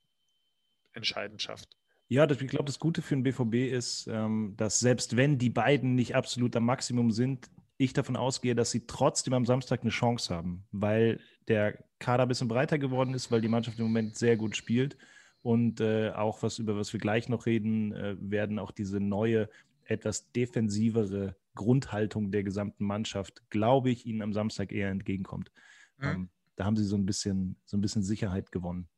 entscheidend 0.92 1.42
schafft. 1.42 1.76
Ja, 2.08 2.26
das, 2.26 2.40
ich 2.40 2.48
glaube, 2.48 2.66
das 2.66 2.78
Gute 2.78 3.02
für 3.02 3.14
den 3.14 3.22
BVB 3.22 3.72
ist, 3.72 4.06
ähm, 4.06 4.54
dass 4.56 4.80
selbst 4.80 5.16
wenn 5.16 5.38
die 5.38 5.50
beiden 5.50 5.94
nicht 5.94 6.14
absolut 6.14 6.54
am 6.56 6.64
Maximum 6.64 7.10
sind, 7.10 7.50
ich 7.78 7.92
davon 7.92 8.16
ausgehe, 8.16 8.54
dass 8.54 8.70
sie 8.70 8.86
trotzdem 8.86 9.34
am 9.34 9.46
Samstag 9.46 9.82
eine 9.82 9.90
Chance 9.90 10.34
haben, 10.34 10.64
weil 10.70 11.20
der 11.48 11.82
Kader 11.98 12.24
ein 12.24 12.28
bisschen 12.28 12.48
breiter 12.48 12.78
geworden 12.78 13.14
ist, 13.14 13.30
weil 13.30 13.40
die 13.40 13.48
Mannschaft 13.48 13.78
im 13.78 13.86
Moment 13.86 14.16
sehr 14.16 14.36
gut 14.36 14.56
spielt 14.56 14.96
und 15.42 15.80
äh, 15.80 16.10
auch 16.10 16.42
was, 16.42 16.58
über 16.58 16.76
was 16.76 16.92
wir 16.92 17.00
gleich 17.00 17.28
noch 17.28 17.46
reden 17.46 17.92
äh, 17.92 18.16
werden, 18.18 18.58
auch 18.58 18.70
diese 18.70 19.00
neue, 19.00 19.48
etwas 19.84 20.30
defensivere 20.32 21.34
Grundhaltung 21.54 22.30
der 22.30 22.42
gesamten 22.42 22.84
Mannschaft, 22.84 23.42
glaube 23.50 23.90
ich, 23.90 24.06
ihnen 24.06 24.22
am 24.22 24.32
Samstag 24.32 24.72
eher 24.72 24.90
entgegenkommt. 24.90 25.50
Mhm. 25.98 26.08
Ähm, 26.08 26.30
da 26.56 26.64
haben 26.64 26.76
sie 26.76 26.84
so 26.84 26.96
ein 26.96 27.06
bisschen, 27.06 27.60
so 27.64 27.76
ein 27.76 27.80
bisschen 27.80 28.02
Sicherheit 28.02 28.52
gewonnen. 28.52 28.88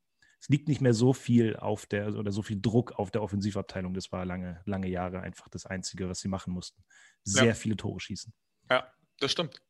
Es 0.40 0.48
liegt 0.48 0.68
nicht 0.68 0.82
mehr 0.82 0.92
so 0.92 1.14
viel 1.14 1.56
auf 1.56 1.86
der 1.86 2.14
oder 2.14 2.30
so 2.30 2.42
viel 2.42 2.60
Druck 2.60 2.92
auf 2.92 3.10
der 3.10 3.22
Offensivabteilung. 3.22 3.94
Das 3.94 4.12
war 4.12 4.26
lange, 4.26 4.60
lange 4.66 4.88
Jahre 4.88 5.20
einfach 5.20 5.48
das 5.48 5.64
Einzige, 5.64 6.08
was 6.08 6.20
sie 6.20 6.28
machen 6.28 6.52
mussten. 6.52 6.84
Sehr 7.22 7.46
ja. 7.46 7.54
viele 7.54 7.76
Tore 7.76 7.98
schießen. 7.98 8.32
Ja, 8.68 8.92
das 9.20 9.32
stimmt. 9.32 9.62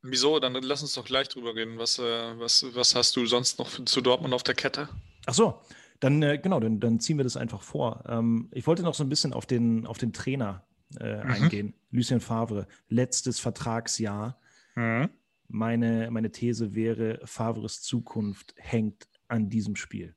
Wieso? 0.00 0.40
Dann 0.40 0.54
lass 0.54 0.82
uns 0.82 0.94
doch 0.94 1.04
gleich 1.04 1.28
drüber 1.28 1.54
reden. 1.54 1.78
Was, 1.78 1.98
äh, 1.98 2.38
was, 2.38 2.64
was 2.74 2.94
hast 2.94 3.16
du 3.16 3.26
sonst 3.26 3.58
noch 3.58 3.68
zu 3.84 4.00
Dortmund 4.00 4.32
auf 4.32 4.42
der 4.42 4.54
Kette? 4.54 4.88
Ach 5.26 5.34
so, 5.34 5.60
dann 6.00 6.22
äh, 6.22 6.38
genau, 6.38 6.60
dann, 6.60 6.80
dann, 6.80 7.00
ziehen 7.00 7.18
wir 7.18 7.24
das 7.24 7.36
einfach 7.36 7.62
vor. 7.62 8.04
Ähm, 8.08 8.48
ich 8.52 8.66
wollte 8.66 8.82
noch 8.82 8.94
so 8.94 9.04
ein 9.04 9.08
bisschen 9.08 9.32
auf 9.32 9.46
den, 9.46 9.86
auf 9.86 9.98
den 9.98 10.12
Trainer 10.12 10.64
äh, 10.98 11.24
mhm. 11.24 11.30
eingehen. 11.30 11.74
Lucien 11.90 12.20
Favre, 12.20 12.66
letztes 12.88 13.40
Vertragsjahr. 13.40 14.40
Mhm. 14.74 15.10
Meine, 15.48 16.10
meine 16.10 16.32
These 16.32 16.74
wäre, 16.74 17.20
Favres 17.24 17.82
Zukunft 17.82 18.54
hängt 18.56 19.08
an 19.28 19.48
diesem 19.48 19.76
Spiel. 19.76 20.14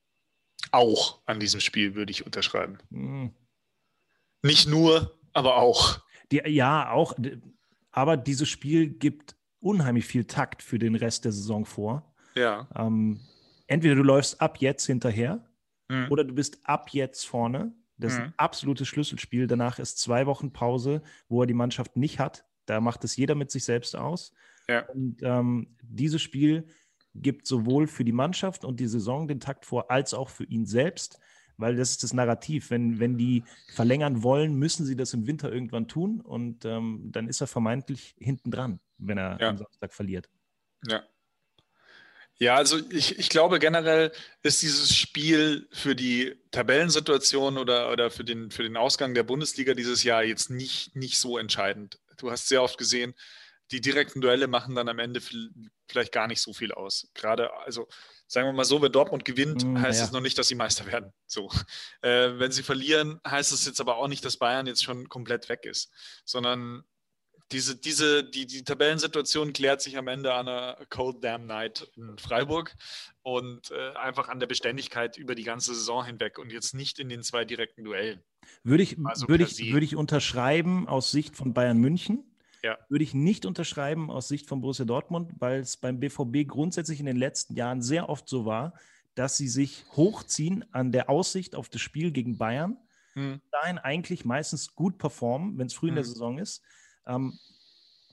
Auch 0.72 1.22
an 1.26 1.40
diesem 1.40 1.60
Spiel 1.60 1.96
würde 1.96 2.12
ich 2.12 2.26
unterschreiben. 2.26 2.78
Mhm. 2.90 3.34
Nicht 4.44 4.68
nur, 4.68 5.20
aber 5.34 5.58
auch. 5.58 6.02
Die, 6.32 6.42
ja, 6.46 6.92
auch. 6.92 7.16
Aber 7.92 8.18
dieses 8.18 8.50
Spiel 8.50 8.90
gibt 8.90 9.36
unheimlich 9.60 10.06
viel 10.06 10.26
Takt 10.26 10.62
für 10.64 10.80
den 10.80 10.96
Rest 10.96 11.26
der 11.26 11.32
Saison 11.32 11.66
vor. 11.66 12.14
Ja. 12.36 12.68
Ähm, 12.76 13.20
entweder 13.68 13.96
du 13.96 14.04
läufst 14.04 14.40
ab 14.42 14.60
jetzt 14.60 14.86
hinterher 14.86 15.46
mhm. 15.90 16.08
oder 16.10 16.24
du 16.24 16.34
bist 16.34 16.60
ab 16.64 16.90
jetzt 16.92 17.26
vorne. 17.26 17.74
Das 18.00 18.14
ist 18.14 18.20
ein 18.20 18.28
mhm. 18.28 18.34
absolutes 18.38 18.88
Schlüsselspiel. 18.88 19.48
Danach 19.48 19.78
ist 19.78 20.00
zwei 20.00 20.26
Wochen 20.26 20.52
Pause, 20.52 21.02
wo 21.28 21.44
er 21.44 21.48
die 21.48 21.54
Mannschaft 21.54 21.98
nicht 21.98 22.20
hat. 22.20 22.46
Da 22.66 22.80
macht 22.82 23.04
es 23.04 23.16
jeder 23.16 23.36
mit 23.36 23.52
sich 23.52 23.66
selbst 23.66 23.96
aus. 23.96 24.34
Ja. 24.68 24.88
Und 24.90 25.22
ähm, 25.22 25.76
dieses 25.82 26.22
Spiel 26.22 26.66
gibt 27.16 27.48
sowohl 27.48 27.88
für 27.88 28.06
die 28.06 28.12
Mannschaft 28.12 28.64
und 28.64 28.80
die 28.80 28.88
Saison 28.88 29.28
den 29.28 29.40
Takt 29.40 29.66
vor, 29.66 29.92
als 29.92 30.14
auch 30.14 30.30
für 30.30 30.46
ihn 30.46 30.66
selbst, 30.66 31.20
weil 31.58 31.76
das 31.76 31.92
ist 31.92 32.04
das 32.04 32.14
Narrativ. 32.14 32.70
Wenn, 32.70 33.00
wenn 33.00 33.18
die 33.18 33.44
verlängern 33.74 34.24
wollen, 34.24 34.56
müssen 34.56 34.86
sie 34.86 34.96
das 34.96 35.14
im 35.14 35.28
Winter 35.28 35.52
irgendwann 35.52 35.88
tun 35.88 36.22
und 36.22 36.64
ähm, 36.66 37.10
dann 37.12 37.28
ist 37.28 37.42
er 37.42 37.48
vermeintlich 37.48 38.16
hinten 38.20 38.52
dran, 38.52 38.80
wenn 38.98 39.18
er 39.18 39.40
ja. 39.42 39.50
am 39.50 39.58
Samstag 39.58 39.94
verliert. 39.94 40.30
Ja. 40.88 41.04
Ja, 42.40 42.56
also 42.56 42.80
ich, 42.90 43.20
ich 43.20 43.30
glaube 43.30 43.60
generell 43.60 44.14
ist 44.44 44.62
dieses 44.62 44.96
Spiel 44.96 45.68
für 45.74 45.94
die 45.94 46.36
Tabellensituation 46.52 47.58
oder, 47.58 47.92
oder 47.92 48.10
für, 48.10 48.24
den, 48.24 48.50
für 48.50 48.64
den 48.64 48.78
Ausgang 48.78 49.14
der 49.14 49.24
Bundesliga 49.24 49.74
dieses 49.74 50.04
Jahr 50.04 50.24
jetzt 50.24 50.50
nicht, 50.50 50.96
nicht 50.96 51.20
so 51.20 51.38
entscheidend. 51.38 52.00
Du 52.18 52.32
hast 52.32 52.48
sehr 52.48 52.64
oft 52.64 52.78
gesehen, 52.78 53.14
die 53.72 53.82
direkten 53.82 54.22
Duelle 54.22 54.48
machen 54.48 54.74
dann 54.74 54.88
am 54.88 55.00
Ende 55.00 55.22
vielleicht 55.90 56.14
gar 56.14 56.28
nicht 56.28 56.42
so 56.42 56.54
viel 56.54 56.72
aus. 56.72 57.10
Gerade, 57.14 57.54
also 57.66 57.90
sagen 58.26 58.48
wir 58.48 58.54
mal 58.54 58.64
so, 58.64 58.82
wenn 58.82 58.92
Dortmund 58.92 59.26
gewinnt, 59.26 59.66
mm, 59.66 59.82
heißt 59.82 60.00
ja. 60.00 60.06
es 60.06 60.12
noch 60.12 60.22
nicht, 60.22 60.38
dass 60.38 60.48
sie 60.48 60.56
Meister 60.56 60.86
werden. 60.86 61.12
So. 61.28 61.50
Äh, 62.02 62.40
wenn 62.40 62.54
sie 62.54 62.64
verlieren, 62.64 63.20
heißt 63.28 63.52
es 63.52 63.66
jetzt 63.66 63.82
aber 63.82 63.98
auch 63.98 64.08
nicht, 64.08 64.24
dass 64.24 64.38
Bayern 64.38 64.66
jetzt 64.66 64.84
schon 64.84 65.10
komplett 65.10 65.50
weg 65.50 65.66
ist, 65.66 65.92
sondern 66.24 66.84
diese, 67.52 67.76
diese, 67.76 68.24
die, 68.24 68.46
die 68.46 68.64
Tabellensituation 68.64 69.54
klärt 69.54 69.82
sich 69.82 69.98
am 69.98 70.08
Ende 70.08 70.34
an 70.34 70.48
einer 70.48 70.78
Cold 70.90 71.24
Damn 71.24 71.48
Night 71.48 71.90
in 71.96 72.18
Freiburg 72.18 72.76
und 73.24 73.72
äh, 73.72 73.98
einfach 73.98 74.30
an 74.30 74.40
der 74.40 74.48
Beständigkeit 74.48 75.18
über 75.18 75.36
die 75.36 75.44
ganze 75.44 75.74
Saison 75.74 76.06
hinweg 76.06 76.38
und 76.38 76.52
jetzt 76.52 76.74
nicht 76.74 77.00
in 77.00 77.10
den 77.10 77.24
zwei 77.24 77.46
direkten 77.46 77.84
Duellen. 77.84 78.22
Würde 78.64 78.84
ich, 78.84 78.98
also 79.04 79.28
würde 79.28 79.44
ich, 79.44 79.74
würde 79.74 79.86
ich 79.86 79.96
unterschreiben 79.96 80.88
aus 80.88 81.12
Sicht 81.12 81.36
von 81.36 81.54
Bayern 81.54 81.78
München. 81.78 82.24
Ja. 82.62 82.78
Würde 82.90 83.04
ich 83.04 83.14
nicht 83.14 83.46
unterschreiben 83.46 84.12
aus 84.12 84.28
Sicht 84.28 84.48
von 84.48 84.62
Borussia 84.62 84.86
Dortmund, 84.86 85.32
weil 85.40 85.62
es 85.62 85.78
beim 85.78 86.00
BVB 86.00 86.48
grundsätzlich 86.48 87.00
in 87.00 87.06
den 87.06 87.16
letzten 87.16 87.56
Jahren 87.56 87.82
sehr 87.82 88.10
oft 88.10 88.28
so 88.28 88.46
war, 88.46 88.74
dass 89.16 89.38
sie 89.38 89.48
sich 89.48 89.86
hochziehen 89.96 90.66
an 90.74 90.92
der 90.92 91.10
Aussicht 91.10 91.56
auf 91.56 91.70
das 91.70 91.82
Spiel 91.82 92.12
gegen 92.12 92.38
Bayern, 92.38 92.78
hm. 93.14 93.42
dahin 93.52 93.78
eigentlich 93.78 94.26
meistens 94.26 94.76
gut 94.76 94.98
performen, 94.98 95.58
wenn 95.58 95.68
es 95.68 95.74
früh 95.74 95.88
hm. 95.88 95.90
in 95.90 95.96
der 95.96 96.04
hm. 96.04 96.12
Saison 96.12 96.38
ist. 96.38 96.64
Ähm, 97.06 97.38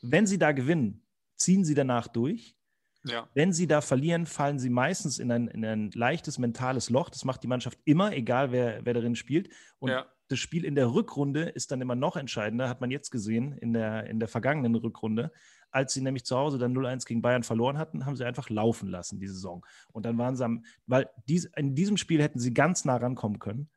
wenn 0.03 0.27
sie 0.27 0.39
da 0.39 0.53
gewinnen, 0.53 1.03
ziehen 1.37 1.65
sie 1.65 1.75
danach 1.75 2.09
durch. 2.09 2.57
Ja. 3.05 3.29
Wenn 3.35 3.53
sie 3.53 3.67
da 3.67 3.81
verlieren, 3.81 4.27
fallen 4.27 4.59
sie 4.59 4.71
meistens 4.71 5.19
in 5.19 5.31
ein, 5.31 5.49
in 5.49 5.65
ein 5.65 5.91
leichtes 5.93 6.39
mentales 6.39 6.91
Loch. 6.91 7.09
Das 7.09 7.25
macht 7.25 7.43
die 7.43 7.49
Mannschaft 7.49 7.79
immer, 7.85 8.13
egal 8.13 8.51
wer, 8.51 8.85
wer 8.85 8.95
darin 8.95 9.15
spielt. 9.15 9.49
Und 9.79 9.91
ja 9.91 10.07
das 10.29 10.39
Spiel 10.39 10.65
in 10.65 10.75
der 10.75 10.93
Rückrunde 10.93 11.43
ist 11.43 11.71
dann 11.71 11.81
immer 11.81 11.95
noch 11.95 12.17
entscheidender, 12.17 12.69
hat 12.69 12.81
man 12.81 12.91
jetzt 12.91 13.11
gesehen 13.11 13.53
in 13.59 13.73
der, 13.73 14.07
in 14.07 14.19
der 14.19 14.29
vergangenen 14.29 14.75
Rückrunde. 14.75 15.33
Als 15.71 15.93
sie 15.93 16.01
nämlich 16.01 16.25
zu 16.25 16.37
Hause 16.37 16.59
dann 16.59 16.77
0-1 16.77 17.07
gegen 17.07 17.23
Bayern 17.23 17.43
verloren 17.43 17.79
hatten, 17.79 18.07
haben 18.07 18.17
sie 18.17 18.25
einfach 18.25 18.49
laufen 18.51 18.89
lassen, 18.89 19.21
die 19.21 19.29
Saison. 19.29 19.65
Und 19.93 20.07
dann 20.07 20.19
waren 20.19 20.37
sie 20.37 20.45
am, 20.45 20.65
weil 20.87 21.09
dies, 21.29 21.45
in 21.57 21.75
diesem 21.75 21.97
Spiel 21.97 22.23
hätten 22.23 22.39
sie 22.39 22.55
ganz 22.55 22.85
nah 22.85 22.97
rankommen 22.97 23.39
können. 23.39 23.69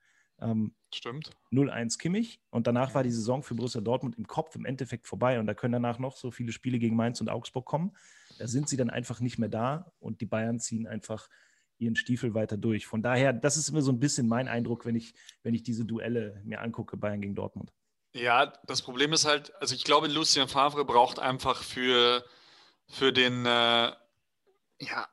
Ähm, 0.41 0.73
Stimmt. 0.93 1.31
0-1 1.51 1.99
Kimmich 1.99 2.41
und 2.49 2.65
danach 2.65 2.95
war 2.95 3.03
die 3.03 3.11
Saison 3.11 3.43
für 3.43 3.55
Borussia 3.55 3.81
Dortmund 3.81 4.17
im 4.17 4.27
Kopf 4.27 4.55
im 4.55 4.65
Endeffekt 4.65 5.07
vorbei 5.07 5.39
und 5.39 5.45
da 5.45 5.53
können 5.53 5.73
danach 5.73 5.99
noch 5.99 6.17
so 6.17 6.31
viele 6.31 6.51
Spiele 6.51 6.79
gegen 6.79 6.95
Mainz 6.95 7.21
und 7.21 7.29
Augsburg 7.29 7.65
kommen. 7.65 7.95
Da 8.37 8.47
sind 8.47 8.69
sie 8.69 8.77
dann 8.77 8.89
einfach 8.89 9.19
nicht 9.19 9.37
mehr 9.37 9.49
da 9.49 9.91
und 9.99 10.21
die 10.21 10.25
Bayern 10.25 10.59
ziehen 10.59 10.87
einfach 10.87 11.29
ihren 11.77 11.95
Stiefel 11.95 12.33
weiter 12.33 12.57
durch. 12.57 12.87
Von 12.87 13.01
daher, 13.01 13.33
das 13.33 13.57
ist 13.57 13.69
immer 13.69 13.81
so 13.81 13.91
ein 13.91 13.99
bisschen 13.99 14.27
mein 14.27 14.47
Eindruck, 14.47 14.85
wenn 14.85 14.95
ich, 14.95 15.13
wenn 15.43 15.53
ich 15.53 15.63
diese 15.63 15.85
Duelle 15.85 16.41
mir 16.43 16.61
angucke, 16.61 16.97
Bayern 16.97 17.21
gegen 17.21 17.35
Dortmund. 17.35 17.71
Ja, 18.13 18.53
das 18.65 18.81
Problem 18.81 19.13
ist 19.13 19.25
halt, 19.25 19.53
also 19.61 19.75
ich 19.75 19.83
glaube, 19.83 20.07
Lucien 20.07 20.47
Favre 20.47 20.83
braucht 20.83 21.19
einfach 21.19 21.63
für, 21.63 22.25
für 22.87 23.13
den, 23.13 23.45
äh, 23.45 23.91
ja, 24.81 25.07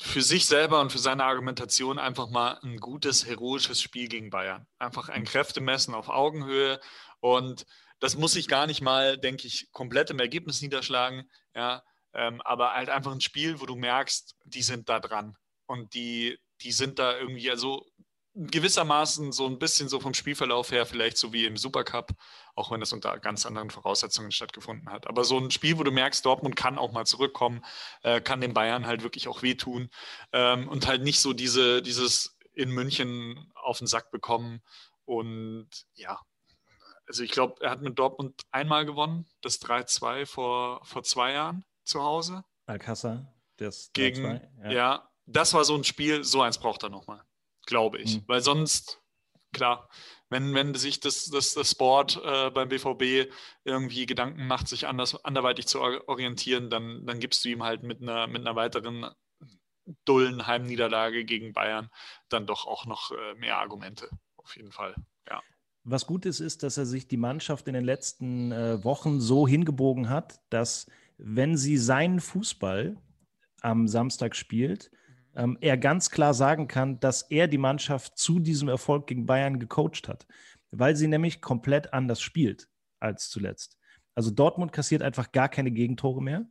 für 0.00 0.22
sich 0.22 0.46
selber 0.46 0.80
und 0.80 0.90
für 0.90 0.98
seine 0.98 1.24
Argumentation 1.24 1.98
einfach 1.98 2.30
mal 2.30 2.58
ein 2.62 2.78
gutes, 2.78 3.26
heroisches 3.26 3.82
Spiel 3.82 4.08
gegen 4.08 4.30
Bayern. 4.30 4.66
Einfach 4.78 5.10
ein 5.10 5.24
Kräftemessen 5.24 5.94
auf 5.94 6.08
Augenhöhe. 6.08 6.80
Und 7.20 7.66
das 8.00 8.16
muss 8.16 8.32
sich 8.32 8.48
gar 8.48 8.66
nicht 8.66 8.80
mal, 8.80 9.18
denke 9.18 9.46
ich, 9.46 9.70
komplett 9.72 10.10
im 10.10 10.18
Ergebnis 10.18 10.62
niederschlagen, 10.62 11.30
ja, 11.54 11.82
ähm, 12.14 12.40
aber 12.42 12.72
halt 12.72 12.88
einfach 12.88 13.12
ein 13.12 13.20
Spiel, 13.20 13.60
wo 13.60 13.66
du 13.66 13.76
merkst, 13.76 14.36
die 14.44 14.62
sind 14.62 14.88
da 14.88 15.00
dran. 15.00 15.36
Und 15.66 15.92
die, 15.92 16.38
die 16.62 16.72
sind 16.72 16.98
da 16.98 17.16
irgendwie, 17.18 17.50
also 17.50 17.86
gewissermaßen 18.34 19.32
so 19.32 19.46
ein 19.46 19.58
bisschen 19.58 19.88
so 19.88 20.00
vom 20.00 20.14
Spielverlauf 20.14 20.70
her, 20.70 20.86
vielleicht 20.86 21.16
so 21.16 21.32
wie 21.32 21.46
im 21.46 21.56
Supercup, 21.56 22.12
auch 22.54 22.70
wenn 22.70 22.80
das 22.80 22.92
unter 22.92 23.18
ganz 23.18 23.44
anderen 23.44 23.70
Voraussetzungen 23.70 24.30
stattgefunden 24.30 24.90
hat. 24.90 25.06
Aber 25.06 25.24
so 25.24 25.38
ein 25.38 25.50
Spiel, 25.50 25.78
wo 25.78 25.82
du 25.82 25.90
merkst, 25.90 26.24
Dortmund 26.24 26.56
kann 26.56 26.78
auch 26.78 26.92
mal 26.92 27.06
zurückkommen, 27.06 27.64
äh, 28.02 28.20
kann 28.20 28.40
den 28.40 28.54
Bayern 28.54 28.86
halt 28.86 29.02
wirklich 29.02 29.28
auch 29.28 29.42
wehtun 29.42 29.90
ähm, 30.32 30.68
und 30.68 30.86
halt 30.86 31.02
nicht 31.02 31.20
so 31.20 31.32
diese, 31.32 31.82
dieses 31.82 32.38
in 32.52 32.70
München 32.70 33.50
auf 33.54 33.78
den 33.78 33.86
Sack 33.86 34.10
bekommen. 34.10 34.60
Und 35.04 35.68
ja, 35.94 36.20
also 37.06 37.24
ich 37.24 37.32
glaube, 37.32 37.56
er 37.60 37.70
hat 37.70 37.82
mit 37.82 37.98
Dortmund 37.98 38.42
einmal 38.52 38.86
gewonnen, 38.86 39.26
das 39.40 39.60
3-2 39.60 40.26
vor, 40.26 40.84
vor 40.84 41.02
zwei 41.02 41.32
Jahren 41.32 41.64
zu 41.84 42.02
Hause. 42.02 42.44
Alcázar, 42.66 43.26
das 43.56 43.90
gegen, 43.92 44.40
ja. 44.62 44.70
ja 44.70 45.10
das 45.26 45.54
war 45.54 45.64
so 45.64 45.74
ein 45.74 45.84
Spiel, 45.84 46.22
so 46.22 46.42
eins 46.42 46.58
braucht 46.58 46.84
er 46.84 46.88
nochmal, 46.88 47.22
glaube 47.70 47.98
ich. 47.98 48.16
Mhm. 48.16 48.24
Weil 48.26 48.42
sonst, 48.42 49.00
klar, 49.52 49.88
wenn, 50.28 50.54
wenn 50.54 50.74
sich 50.74 51.00
das, 51.00 51.24
das, 51.26 51.54
das 51.54 51.70
Sport 51.70 52.20
äh, 52.22 52.50
beim 52.50 52.68
BVB 52.68 53.32
irgendwie 53.64 54.04
Gedanken 54.04 54.46
macht, 54.46 54.68
sich 54.68 54.86
anders, 54.86 55.24
anderweitig 55.24 55.66
zu 55.66 55.80
orientieren, 55.80 56.68
dann, 56.68 57.06
dann 57.06 57.18
gibst 57.18 57.44
du 57.44 57.48
ihm 57.48 57.62
halt 57.62 57.82
mit 57.82 58.02
einer, 58.02 58.26
mit 58.26 58.42
einer 58.42 58.54
weiteren 58.54 59.06
dullen 60.04 60.46
Heimniederlage 60.46 61.24
gegen 61.24 61.52
Bayern 61.52 61.88
dann 62.28 62.46
doch 62.46 62.66
auch 62.66 62.86
noch 62.86 63.10
äh, 63.10 63.34
mehr 63.34 63.58
Argumente, 63.58 64.08
auf 64.36 64.56
jeden 64.56 64.70
Fall. 64.70 64.94
Ja. 65.28 65.40
Was 65.82 66.06
gut 66.06 66.26
ist, 66.26 66.40
ist, 66.40 66.62
dass 66.62 66.76
er 66.76 66.86
sich 66.86 67.08
die 67.08 67.16
Mannschaft 67.16 67.66
in 67.66 67.74
den 67.74 67.84
letzten 67.84 68.52
äh, 68.52 68.84
Wochen 68.84 69.20
so 69.20 69.48
hingebogen 69.48 70.08
hat, 70.08 70.40
dass 70.50 70.86
wenn 71.18 71.56
sie 71.56 71.76
seinen 71.76 72.20
Fußball 72.20 72.96
am 73.62 73.88
Samstag 73.88 74.36
spielt, 74.36 74.90
ähm, 75.34 75.58
er 75.60 75.76
ganz 75.76 76.10
klar 76.10 76.34
sagen 76.34 76.68
kann, 76.68 77.00
dass 77.00 77.22
er 77.22 77.48
die 77.48 77.58
Mannschaft 77.58 78.18
zu 78.18 78.38
diesem 78.38 78.68
Erfolg 78.68 79.06
gegen 79.06 79.26
Bayern 79.26 79.58
gecoacht 79.58 80.08
hat, 80.08 80.26
weil 80.70 80.96
sie 80.96 81.08
nämlich 81.08 81.40
komplett 81.40 81.92
anders 81.92 82.20
spielt 82.20 82.68
als 82.98 83.28
zuletzt. 83.30 83.78
Also 84.14 84.30
Dortmund 84.30 84.72
kassiert 84.72 85.02
einfach 85.02 85.32
gar 85.32 85.48
keine 85.48 85.70
Gegentore 85.70 86.22
mehr, 86.22 86.46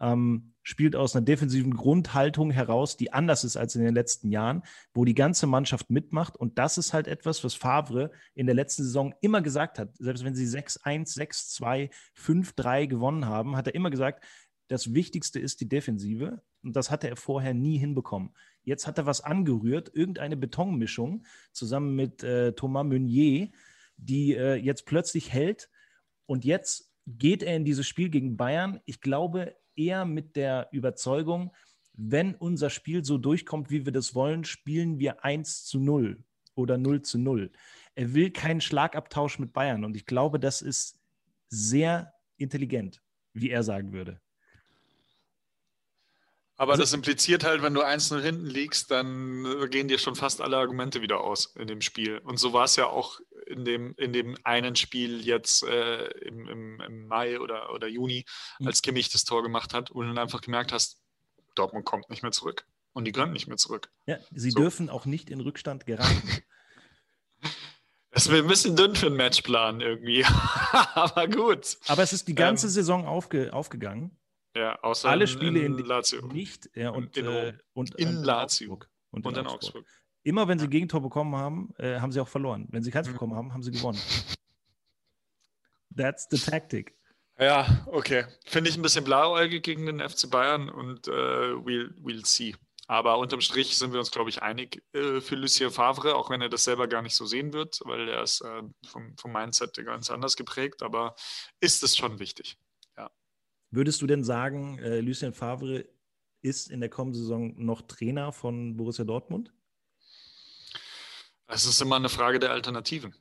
ähm, 0.00 0.52
spielt 0.62 0.96
aus 0.96 1.14
einer 1.14 1.24
defensiven 1.24 1.74
Grundhaltung 1.74 2.50
heraus, 2.50 2.96
die 2.96 3.12
anders 3.12 3.44
ist 3.44 3.56
als 3.56 3.76
in 3.76 3.82
den 3.82 3.94
letzten 3.94 4.30
Jahren, 4.30 4.62
wo 4.92 5.04
die 5.04 5.14
ganze 5.14 5.46
Mannschaft 5.46 5.90
mitmacht. 5.90 6.36
Und 6.36 6.58
das 6.58 6.76
ist 6.76 6.92
halt 6.92 7.06
etwas, 7.06 7.44
was 7.44 7.54
Favre 7.54 8.10
in 8.34 8.46
der 8.46 8.54
letzten 8.54 8.82
Saison 8.82 9.14
immer 9.20 9.40
gesagt 9.42 9.78
hat. 9.78 9.96
Selbst 9.96 10.24
wenn 10.24 10.34
sie 10.34 10.46
6-1, 10.46 11.16
6-2, 11.16 11.90
5-3 12.14 12.86
gewonnen 12.88 13.26
haben, 13.26 13.56
hat 13.56 13.68
er 13.68 13.74
immer 13.74 13.90
gesagt, 13.90 14.24
das 14.68 14.92
Wichtigste 14.92 15.38
ist 15.38 15.60
die 15.60 15.68
Defensive. 15.68 16.42
Und 16.66 16.74
das 16.74 16.90
hatte 16.90 17.08
er 17.08 17.14
vorher 17.14 17.54
nie 17.54 17.78
hinbekommen. 17.78 18.34
Jetzt 18.64 18.88
hat 18.88 18.98
er 18.98 19.06
was 19.06 19.20
angerührt, 19.20 19.94
irgendeine 19.94 20.36
Betonmischung 20.36 21.24
zusammen 21.52 21.94
mit 21.94 22.24
äh, 22.24 22.54
Thomas 22.54 22.84
Meunier, 22.84 23.50
die 23.96 24.34
äh, 24.34 24.56
jetzt 24.56 24.84
plötzlich 24.84 25.32
hält. 25.32 25.70
Und 26.26 26.44
jetzt 26.44 26.92
geht 27.06 27.44
er 27.44 27.54
in 27.54 27.64
dieses 27.64 27.86
Spiel 27.86 28.08
gegen 28.08 28.36
Bayern. 28.36 28.80
Ich 28.84 29.00
glaube, 29.00 29.54
eher 29.76 30.04
mit 30.06 30.34
der 30.34 30.66
Überzeugung, 30.72 31.54
wenn 31.92 32.34
unser 32.34 32.68
Spiel 32.68 33.04
so 33.04 33.16
durchkommt, 33.16 33.70
wie 33.70 33.84
wir 33.84 33.92
das 33.92 34.16
wollen, 34.16 34.42
spielen 34.42 34.98
wir 34.98 35.24
1 35.24 35.66
zu 35.66 35.78
0 35.78 36.24
oder 36.56 36.78
0 36.78 37.02
zu 37.02 37.16
0. 37.16 37.52
Er 37.94 38.12
will 38.12 38.32
keinen 38.32 38.60
Schlagabtausch 38.60 39.38
mit 39.38 39.52
Bayern 39.52 39.84
und 39.84 39.94
ich 39.94 40.04
glaube, 40.04 40.40
das 40.40 40.62
ist 40.62 40.98
sehr 41.48 42.12
intelligent, 42.38 43.04
wie 43.34 43.50
er 43.50 43.62
sagen 43.62 43.92
würde. 43.92 44.20
Aber 46.58 46.72
also, 46.72 46.82
das 46.82 46.92
impliziert 46.94 47.44
halt, 47.44 47.62
wenn 47.62 47.74
du 47.74 47.82
einzeln 47.82 48.22
hinten 48.22 48.46
liegst, 48.46 48.90
dann 48.90 49.68
gehen 49.70 49.88
dir 49.88 49.98
schon 49.98 50.16
fast 50.16 50.40
alle 50.40 50.56
Argumente 50.56 51.02
wieder 51.02 51.20
aus 51.20 51.54
in 51.56 51.66
dem 51.66 51.82
Spiel. 51.82 52.18
Und 52.18 52.38
so 52.38 52.52
war 52.52 52.64
es 52.64 52.76
ja 52.76 52.86
auch 52.86 53.20
in 53.46 53.64
dem, 53.64 53.94
in 53.98 54.12
dem 54.12 54.36
einen 54.42 54.74
Spiel 54.74 55.20
jetzt 55.24 55.64
äh, 55.64 56.06
im, 56.20 56.48
im, 56.48 56.80
im, 56.80 57.06
Mai 57.06 57.40
oder, 57.40 57.72
oder 57.74 57.86
Juni, 57.86 58.24
mhm. 58.58 58.68
als 58.68 58.80
Kimmich 58.80 59.10
das 59.10 59.24
Tor 59.24 59.42
gemacht 59.42 59.74
hat, 59.74 59.90
wo 59.94 60.00
du 60.00 60.08
dann 60.08 60.18
einfach 60.18 60.40
gemerkt 60.40 60.72
hast, 60.72 60.98
Dortmund 61.54 61.84
kommt 61.84 62.08
nicht 62.10 62.22
mehr 62.22 62.32
zurück. 62.32 62.66
Und 62.92 63.04
die 63.04 63.12
können 63.12 63.32
nicht 63.32 63.46
mehr 63.46 63.58
zurück. 63.58 63.90
Ja, 64.06 64.18
sie 64.34 64.50
so. 64.50 64.60
dürfen 64.60 64.88
auch 64.88 65.04
nicht 65.04 65.28
in 65.28 65.40
Rückstand 65.40 65.86
geraten. 65.86 66.22
Das 68.10 68.30
wäre 68.30 68.42
ein 68.42 68.48
bisschen 68.48 68.76
dünn 68.76 68.96
für 68.96 69.08
einen 69.08 69.16
Matchplan 69.16 69.82
irgendwie. 69.82 70.24
Aber 70.94 71.28
gut. 71.28 71.76
Aber 71.86 72.02
es 72.02 72.14
ist 72.14 72.26
die 72.26 72.34
ganze 72.34 72.66
ähm, 72.66 72.72
Saison 72.72 73.06
aufge, 73.06 73.52
aufgegangen. 73.52 74.16
Ja, 74.56 74.78
außer 74.80 75.10
alle 75.10 75.26
Spiele 75.26 75.60
in, 75.60 75.78
in 75.78 75.84
Lazio. 75.84 76.26
Nicht, 76.28 76.70
ja, 76.74 76.88
und, 76.88 77.14
in, 77.18 77.26
äh, 77.26 77.52
und 77.74 77.94
in 77.96 78.22
Lazio. 78.22 78.72
Augsburg. 78.72 78.90
Und, 79.10 79.26
und 79.26 79.36
in, 79.36 79.46
Augsburg. 79.46 79.84
Augsburg. 79.84 79.86
Immer 80.22 80.48
wenn 80.48 80.58
sie. 80.58 80.68
Gegentor 80.68 81.02
bekommen 81.02 81.36
haben, 81.36 81.74
äh, 81.78 82.00
haben 82.00 82.10
sie 82.10 82.20
auch 82.20 82.28
verloren. 82.28 82.66
Wenn 82.70 82.82
sie 82.82 82.90
keins 82.90 83.06
mhm. 83.06 83.12
bekommen 83.12 83.34
haben, 83.34 83.52
haben 83.52 83.62
sie 83.62 83.70
gewonnen. 83.70 84.00
That's 85.94 86.26
the 86.30 86.38
tactic. 86.38 86.96
Ja, 87.38 87.86
okay. 87.86 88.24
Finde 88.46 88.70
ich 88.70 88.76
ein 88.76 88.82
bisschen 88.82 89.04
blauäugig 89.04 89.62
gegen 89.62 89.84
den 89.84 90.00
FC 90.00 90.30
Bayern 90.30 90.70
und 90.70 91.06
äh, 91.06 91.10
we'll, 91.10 91.92
we'll 92.02 92.24
see. 92.24 92.54
Aber 92.88 93.18
unterm 93.18 93.42
Strich 93.42 93.76
sind 93.76 93.92
wir 93.92 93.98
uns, 93.98 94.10
glaube 94.10 94.30
ich, 94.30 94.42
einig 94.42 94.82
äh, 94.94 95.20
für 95.20 95.34
Lucien 95.34 95.70
Favre, 95.70 96.14
auch 96.14 96.30
wenn 96.30 96.40
er 96.40 96.48
das 96.48 96.64
selber 96.64 96.88
gar 96.88 97.02
nicht 97.02 97.14
so 97.14 97.26
sehen 97.26 97.52
wird, 97.52 97.80
weil 97.84 98.08
er 98.08 98.22
ist 98.22 98.40
äh, 98.40 98.62
vom, 98.86 99.16
vom 99.18 99.32
Mindset 99.32 99.74
ganz 99.84 100.10
anders 100.10 100.36
geprägt. 100.36 100.82
Aber 100.82 101.14
ist 101.60 101.82
es 101.82 101.94
schon 101.96 102.18
wichtig. 102.18 102.56
Würdest 103.70 104.00
du 104.02 104.06
denn 104.06 104.24
sagen, 104.24 104.78
äh, 104.78 105.00
Lucien 105.00 105.32
Favre 105.32 105.86
ist 106.42 106.70
in 106.70 106.80
der 106.80 106.88
kommenden 106.88 107.20
Saison 107.20 107.54
noch 107.56 107.82
Trainer 107.82 108.32
von 108.32 108.76
Borussia 108.76 109.04
Dortmund? 109.04 109.52
Es 111.48 111.66
ist 111.66 111.80
immer 111.80 111.96
eine 111.96 112.08
Frage 112.08 112.38
der 112.38 112.52
Alternativen. 112.52 113.14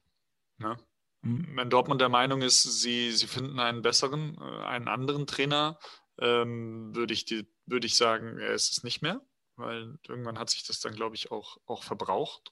Ne? 0.58 0.78
Mhm. 1.22 1.58
Wenn 1.58 1.70
Dortmund 1.70 2.02
der 2.02 2.10
Meinung 2.10 2.42
ist, 2.42 2.64
sie, 2.64 3.12
sie 3.12 3.28
finden 3.28 3.60
einen 3.60 3.82
besseren, 3.82 4.38
äh, 4.40 4.66
einen 4.66 4.88
anderen 4.88 5.28
Trainer, 5.28 5.80
ähm, 6.20 6.96
würde 6.96 7.14
ich, 7.14 7.26
würd 7.66 7.86
ich 7.86 7.96
sagen, 7.96 8.38
er 8.38 8.54
ist 8.54 8.72
es 8.72 8.84
nicht 8.84 9.02
mehr, 9.02 9.22
weil 9.56 9.98
irgendwann 10.08 10.40
hat 10.40 10.50
sich 10.50 10.66
das 10.66 10.80
dann, 10.80 10.94
glaube 10.94 11.16
ich, 11.16 11.32
auch, 11.32 11.58
auch 11.66 11.84
verbraucht. 11.84 12.52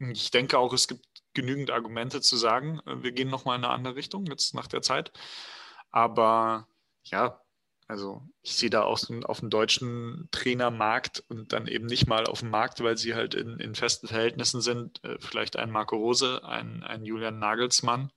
Ich 0.00 0.30
denke 0.30 0.58
auch, 0.58 0.72
es 0.72 0.88
gibt 0.88 1.06
genügend 1.34 1.70
Argumente 1.70 2.20
zu 2.20 2.36
sagen, 2.36 2.80
äh, 2.86 3.02
wir 3.02 3.12
gehen 3.12 3.30
nochmal 3.30 3.58
in 3.58 3.64
eine 3.64 3.72
andere 3.72 3.96
Richtung 3.96 4.26
jetzt 4.26 4.54
nach 4.54 4.66
der 4.66 4.82
Zeit. 4.82 5.12
Aber 5.90 6.66
ja, 7.04 7.40
also 7.86 8.22
ich 8.42 8.54
sehe 8.54 8.70
da 8.70 8.82
auch 8.82 8.98
auf 9.24 9.40
dem 9.40 9.50
deutschen 9.50 10.28
Trainermarkt 10.30 11.22
und 11.28 11.52
dann 11.52 11.66
eben 11.66 11.86
nicht 11.86 12.06
mal 12.06 12.26
auf 12.26 12.40
dem 12.40 12.50
Markt, 12.50 12.82
weil 12.82 12.96
sie 12.96 13.14
halt 13.14 13.34
in, 13.34 13.58
in 13.60 13.74
festen 13.74 14.08
Verhältnissen 14.08 14.62
sind, 14.62 15.04
äh, 15.04 15.18
vielleicht 15.20 15.56
ein 15.56 15.70
Marco 15.70 15.96
Rose, 15.96 16.42
ein, 16.44 16.82
ein 16.82 17.04
Julian 17.04 17.38
Nagelsmann. 17.38 18.10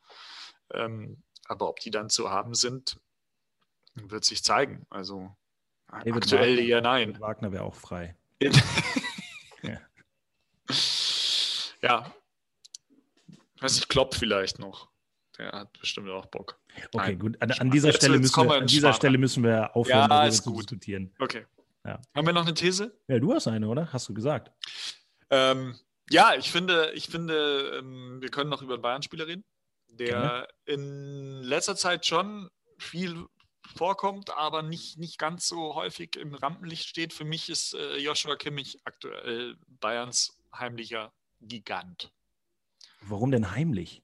Ähm, 0.74 1.22
aber 1.48 1.68
ob 1.70 1.80
die 1.80 1.92
dann 1.92 2.10
zu 2.10 2.30
haben 2.30 2.54
sind, 2.54 2.98
wird 3.94 4.24
sich 4.24 4.44
zeigen. 4.44 4.86
Also 4.90 5.36
David 5.90 6.16
aktuell 6.16 6.58
Wagner, 6.58 6.68
eher 6.68 6.82
nein. 6.82 7.20
Wagner 7.20 7.52
wäre 7.52 7.64
auch 7.64 7.76
frei. 7.76 8.16
ja. 9.62 9.80
ja. 11.82 12.14
Weiß 13.60 13.78
ich, 13.78 13.88
Klopp 13.88 14.16
vielleicht 14.16 14.60
noch. 14.60 14.90
Der 15.38 15.52
hat 15.52 15.80
bestimmt 15.80 16.10
auch 16.10 16.28
Bock. 16.28 16.60
Okay, 16.86 17.12
Nein. 17.12 17.20
gut. 17.20 17.42
An, 17.42 17.52
an 17.52 17.72
dieser, 17.72 17.94
Stelle, 17.94 18.20
müssen 18.20 18.48
wir, 18.48 18.56
an 18.56 18.68
dieser 18.68 18.94
Stelle 18.94 19.18
müssen 19.18 19.44
wir 19.44 19.76
aufhören, 19.76 20.10
ja, 20.10 20.30
zu 20.30 20.52
diskutieren. 20.56 21.14
Okay. 21.20 21.46
Ja. 21.86 22.02
Haben 22.16 22.28
wir 22.28 22.34
noch 22.34 22.44
eine 22.44 22.54
These? 22.54 22.98
Ja, 23.08 23.20
du 23.20 23.34
hast 23.34 23.48
eine, 23.48 23.68
oder? 23.68 23.92
Hast 23.94 24.10
du 24.10 24.14
gesagt? 24.14 24.52
Ähm, 25.30 25.76
ja, 26.10 26.36
ich 26.36 26.52
finde, 26.52 26.92
ich 26.94 27.08
finde 27.08 27.80
ähm, 27.80 28.22
wir 28.22 28.30
können 28.30 28.50
noch 28.50 28.62
über 28.62 28.74
einen 28.74 28.82
Bayern-Spieler 28.82 29.28
reden, 29.28 29.44
der 29.90 30.08
Gerne. 30.08 30.48
in 30.66 31.42
letzter 31.44 31.76
Zeit 31.76 32.06
schon 32.06 32.50
viel 32.78 33.26
vorkommt, 33.76 34.30
aber 34.32 34.62
nicht, 34.62 34.98
nicht 34.98 35.18
ganz 35.18 35.48
so 35.48 35.76
häufig 35.76 36.16
im 36.16 36.34
Rampenlicht 36.34 36.88
steht. 36.88 37.14
Für 37.14 37.26
mich 37.26 37.50
ist 37.50 37.74
äh, 37.74 37.98
Joshua 37.98 38.36
Kimmich 38.36 38.80
aktuell 38.86 39.56
Bayerns 39.68 40.38
heimlicher 40.54 41.14
Gigant. 41.42 42.12
Warum 43.02 43.32
denn 43.32 43.52
heimlich? 43.52 44.04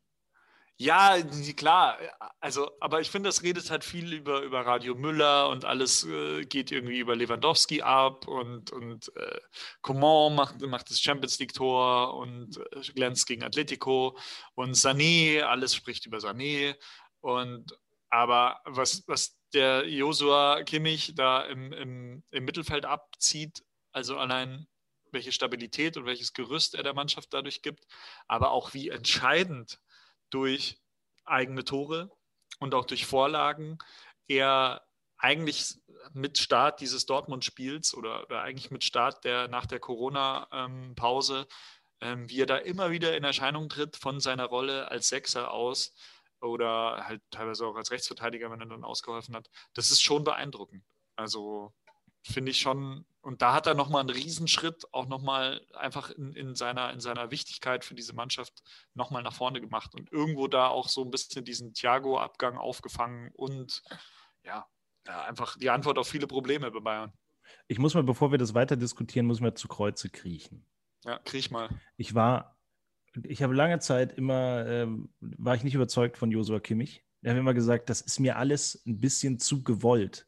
Ja, 0.78 1.22
klar. 1.56 1.98
Also, 2.40 2.72
aber 2.80 3.00
ich 3.00 3.10
finde, 3.12 3.30
das 3.30 3.44
redet 3.44 3.70
halt 3.70 3.84
viel 3.84 4.12
über, 4.12 4.42
über 4.42 4.66
Radio 4.66 4.96
Müller 4.96 5.50
und 5.50 5.66
alles 5.66 6.04
äh, 6.06 6.46
geht 6.46 6.72
irgendwie 6.72 7.00
über 7.00 7.16
Lewandowski 7.16 7.82
ab 7.84 8.28
und, 8.28 8.72
und 8.72 9.16
äh, 9.16 9.40
Coman 9.82 10.36
macht, 10.36 10.62
macht 10.62 10.90
das 10.90 11.00
Champions 11.00 11.38
League-Tor 11.40 12.16
und 12.16 12.58
äh, 12.58 12.82
glänzt 12.94 13.28
gegen 13.28 13.44
Atletico 13.44 14.18
und 14.56 14.76
Sané, 14.76 15.42
alles 15.44 15.76
spricht 15.76 16.06
über 16.08 16.18
Sané. 16.18 16.76
Und 17.22 17.78
aber 18.10 18.60
was, 18.66 19.04
was 19.08 19.38
der 19.54 19.88
Josua 19.88 20.64
Kimmich 20.64 21.14
da 21.16 21.42
im, 21.44 21.72
im, 21.74 22.24
im 22.32 22.46
Mittelfeld 22.46 22.86
abzieht, 22.86 23.64
also 23.92 24.18
allein 24.18 24.68
welche 25.12 25.32
Stabilität 25.32 25.98
und 25.98 26.06
welches 26.06 26.34
Gerüst 26.34 26.76
er 26.76 26.84
der 26.84 26.94
Mannschaft 26.94 27.34
dadurch 27.34 27.62
gibt, 27.62 27.86
aber 28.28 28.52
auch 28.52 28.74
wie 28.74 28.90
entscheidend 28.90 29.80
durch 30.34 30.78
eigene 31.26 31.64
Tore 31.64 32.12
und 32.60 32.74
auch 32.74 32.86
durch 32.86 33.06
Vorlagen 33.06 33.78
er 34.28 34.82
eigentlich 35.18 35.76
mit 36.12 36.38
Start 36.38 36.82
dieses 36.82 37.06
Dortmund-Spiels 37.06 37.96
oder, 37.96 38.24
oder, 38.24 38.42
eigentlich 38.42 38.72
mit 38.72 38.84
Start 38.84 39.24
der 39.24 39.48
nach 39.48 39.66
der 39.66 39.80
Corona-Pause, 39.80 41.48
ähm, 42.02 42.30
wie 42.30 42.42
er 42.42 42.46
da 42.46 42.58
immer 42.58 42.92
wieder 42.92 43.16
in 43.16 43.24
Erscheinung 43.24 43.70
tritt 43.70 43.96
von 43.96 44.20
seiner 44.20 44.46
Rolle 44.46 44.92
als 44.92 45.08
Sechser 45.08 45.52
aus 45.52 45.94
oder 46.42 47.06
halt 47.08 47.22
teilweise 47.32 47.66
auch 47.66 47.76
als 47.76 47.92
Rechtsverteidiger, 47.92 48.52
wenn 48.52 48.60
er 48.60 48.66
dann 48.66 48.84
ausgeholfen 48.84 49.36
hat. 49.36 49.50
Das 49.74 49.92
ist 49.92 50.02
schon 50.02 50.26
beeindruckend. 50.26 50.84
Also 51.16 51.74
finde 52.24 52.52
ich 52.52 52.60
schon, 52.60 53.06
und 53.22 53.42
da 53.42 53.54
hat 53.54 53.68
er 53.68 53.74
nochmal 53.74 54.02
einen 54.02 54.10
Riesenschritt, 54.10 54.88
auch 54.94 55.08
nochmal 55.08 55.62
einfach 55.74 56.10
in, 56.12 56.34
in, 56.34 56.56
seiner, 56.56 56.92
in 56.92 57.00
seiner 57.00 57.32
Wichtigkeit 57.32 57.86
für 57.86 57.96
diese 57.96 58.14
Mannschaft 58.14 58.64
nochmal 58.94 59.24
nach 59.24 59.34
vorne 59.34 59.62
gemacht 59.62 59.94
und 59.94 60.12
irgendwo 60.12 60.48
da 60.48 60.68
auch 60.68 60.90
so 60.90 61.04
ein 61.04 61.12
bisschen 61.12 61.46
diesen 61.46 61.74
Thiago-Abgang 61.74 62.58
aufgefangen 62.58 63.32
und 63.34 63.84
ja, 64.44 64.68
einfach 65.06 65.58
die 65.58 65.70
Antwort 65.70 65.98
auf 65.98 66.08
viele 66.08 66.28
Probleme 66.28 66.72
bei 66.72 66.80
Bayern. 66.80 67.14
Ich 67.68 67.80
muss 67.80 67.94
mal, 67.94 68.04
bevor 68.04 68.32
wir 68.32 68.38
das 68.38 68.54
weiter 68.54 68.76
diskutieren, 68.76 69.26
muss 69.26 69.42
mal 69.42 69.54
zu 69.54 69.68
Kreuze 69.68 70.10
kriechen. 70.10 70.66
Ja, 71.04 71.20
kriech 71.20 71.52
mal. 71.52 71.70
Ich 71.98 72.16
war, 72.16 72.58
ich 73.24 73.44
habe 73.44 73.54
lange 73.54 73.80
Zeit 73.80 74.14
immer, 74.14 74.66
ähm, 74.66 75.10
war 75.20 75.56
ich 75.56 75.64
nicht 75.64 75.76
überzeugt 75.76 76.18
von 76.18 76.32
Josua 76.32 76.60
Kimmich. 76.60 77.04
Er 77.22 77.32
hat 77.32 77.40
immer 77.40 77.54
gesagt, 77.54 77.90
das 77.90 78.02
ist 78.02 78.20
mir 78.20 78.38
alles 78.38 78.82
ein 78.86 79.00
bisschen 79.00 79.40
zu 79.40 79.64
gewollt 79.64 80.26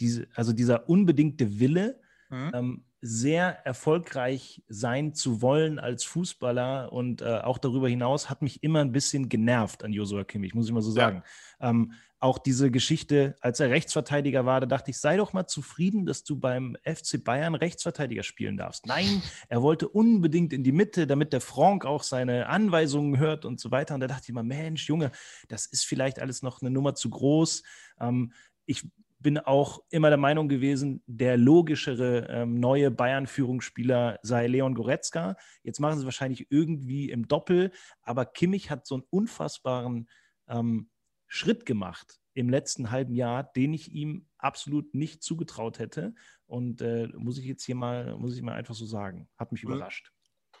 diese, 0.00 0.28
also 0.34 0.52
dieser 0.52 0.88
unbedingte 0.88 1.58
Wille, 1.60 2.00
mhm. 2.30 2.50
ähm, 2.54 2.84
sehr 3.04 3.66
erfolgreich 3.66 4.62
sein 4.68 5.12
zu 5.12 5.42
wollen 5.42 5.80
als 5.80 6.04
Fußballer 6.04 6.92
und 6.92 7.20
äh, 7.20 7.40
auch 7.40 7.58
darüber 7.58 7.88
hinaus 7.88 8.30
hat 8.30 8.42
mich 8.42 8.62
immer 8.62 8.80
ein 8.80 8.92
bisschen 8.92 9.28
genervt 9.28 9.82
an 9.82 9.92
Josua 9.92 10.22
Kimmich, 10.22 10.54
muss 10.54 10.66
ich 10.66 10.72
mal 10.72 10.82
so 10.82 10.92
sagen. 10.92 11.24
Ja. 11.60 11.70
Ähm, 11.70 11.92
auch 12.20 12.38
diese 12.38 12.70
Geschichte, 12.70 13.34
als 13.40 13.58
er 13.58 13.70
Rechtsverteidiger 13.70 14.46
war, 14.46 14.60
da 14.60 14.66
dachte 14.66 14.92
ich, 14.92 14.98
sei 15.00 15.16
doch 15.16 15.32
mal 15.32 15.48
zufrieden, 15.48 16.06
dass 16.06 16.22
du 16.22 16.38
beim 16.38 16.76
FC 16.84 17.22
Bayern 17.22 17.56
Rechtsverteidiger 17.56 18.22
spielen 18.22 18.56
darfst. 18.56 18.86
Nein, 18.86 19.20
er 19.48 19.60
wollte 19.60 19.88
unbedingt 19.88 20.52
in 20.52 20.62
die 20.62 20.70
Mitte, 20.70 21.08
damit 21.08 21.32
der 21.32 21.40
Frank 21.40 21.84
auch 21.84 22.04
seine 22.04 22.46
Anweisungen 22.46 23.18
hört 23.18 23.44
und 23.44 23.58
so 23.58 23.72
weiter. 23.72 23.94
Und 23.94 24.00
da 24.00 24.06
dachte 24.06 24.26
ich 24.28 24.32
mal, 24.32 24.44
Mensch, 24.44 24.88
Junge, 24.88 25.10
das 25.48 25.66
ist 25.66 25.84
vielleicht 25.84 26.20
alles 26.20 26.42
noch 26.42 26.60
eine 26.60 26.70
Nummer 26.70 26.94
zu 26.94 27.10
groß. 27.10 27.64
Ähm, 28.00 28.32
ich 28.66 28.88
bin 29.22 29.38
auch 29.38 29.82
immer 29.90 30.08
der 30.08 30.18
Meinung 30.18 30.48
gewesen, 30.48 31.02
der 31.06 31.36
logischere 31.36 32.26
ähm, 32.28 32.60
neue 32.60 32.90
Bayern-Führungsspieler 32.90 34.18
sei 34.22 34.46
Leon 34.46 34.74
Goretzka. 34.74 35.36
Jetzt 35.62 35.80
machen 35.80 35.98
sie 35.98 36.04
wahrscheinlich 36.04 36.48
irgendwie 36.50 37.10
im 37.10 37.28
Doppel, 37.28 37.70
aber 38.02 38.26
Kimmich 38.26 38.70
hat 38.70 38.86
so 38.86 38.96
einen 38.96 39.04
unfassbaren 39.10 40.08
ähm, 40.48 40.90
Schritt 41.26 41.64
gemacht 41.64 42.20
im 42.34 42.48
letzten 42.48 42.90
halben 42.90 43.14
Jahr, 43.14 43.44
den 43.44 43.74
ich 43.74 43.92
ihm 43.92 44.26
absolut 44.38 44.94
nicht 44.94 45.22
zugetraut 45.22 45.78
hätte. 45.78 46.14
Und 46.46 46.82
äh, 46.82 47.08
muss 47.14 47.38
ich 47.38 47.44
jetzt 47.44 47.64
hier 47.64 47.74
mal, 47.74 48.16
muss 48.16 48.34
ich 48.34 48.42
mal 48.42 48.54
einfach 48.54 48.74
so 48.74 48.86
sagen, 48.86 49.28
hat 49.38 49.52
mich 49.52 49.62
überrascht. 49.62 50.12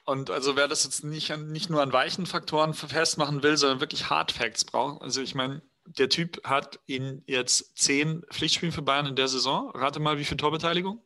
und 0.04 0.30
also 0.30 0.56
wer 0.56 0.68
das 0.68 0.84
jetzt 0.84 1.04
nicht, 1.04 1.36
nicht 1.36 1.70
nur 1.70 1.82
an 1.82 1.92
weichen 1.92 2.26
Faktoren 2.26 2.74
festmachen 2.74 3.42
will, 3.42 3.56
sondern 3.56 3.80
wirklich 3.80 4.10
Hard 4.10 4.32
Facts 4.32 4.64
braucht, 4.64 5.02
also 5.02 5.20
ich 5.20 5.34
meine, 5.34 5.62
der 5.84 6.08
Typ 6.08 6.42
hat 6.44 6.80
in 6.86 7.22
jetzt 7.26 7.76
zehn 7.76 8.22
Pflichtspielen 8.30 8.72
für 8.72 8.82
Bayern 8.82 9.06
in 9.06 9.16
der 9.16 9.28
Saison. 9.28 9.70
Rate 9.74 10.00
mal, 10.00 10.18
wie 10.18 10.24
viel 10.24 10.36
Torbeteiligung? 10.36 11.02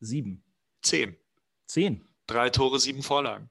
Sieben. 0.00 0.44
Zehn. 0.82 1.16
Zehn. 1.66 2.08
Drei 2.26 2.50
Tore, 2.50 2.78
sieben 2.78 3.02
Vorlagen. 3.02 3.50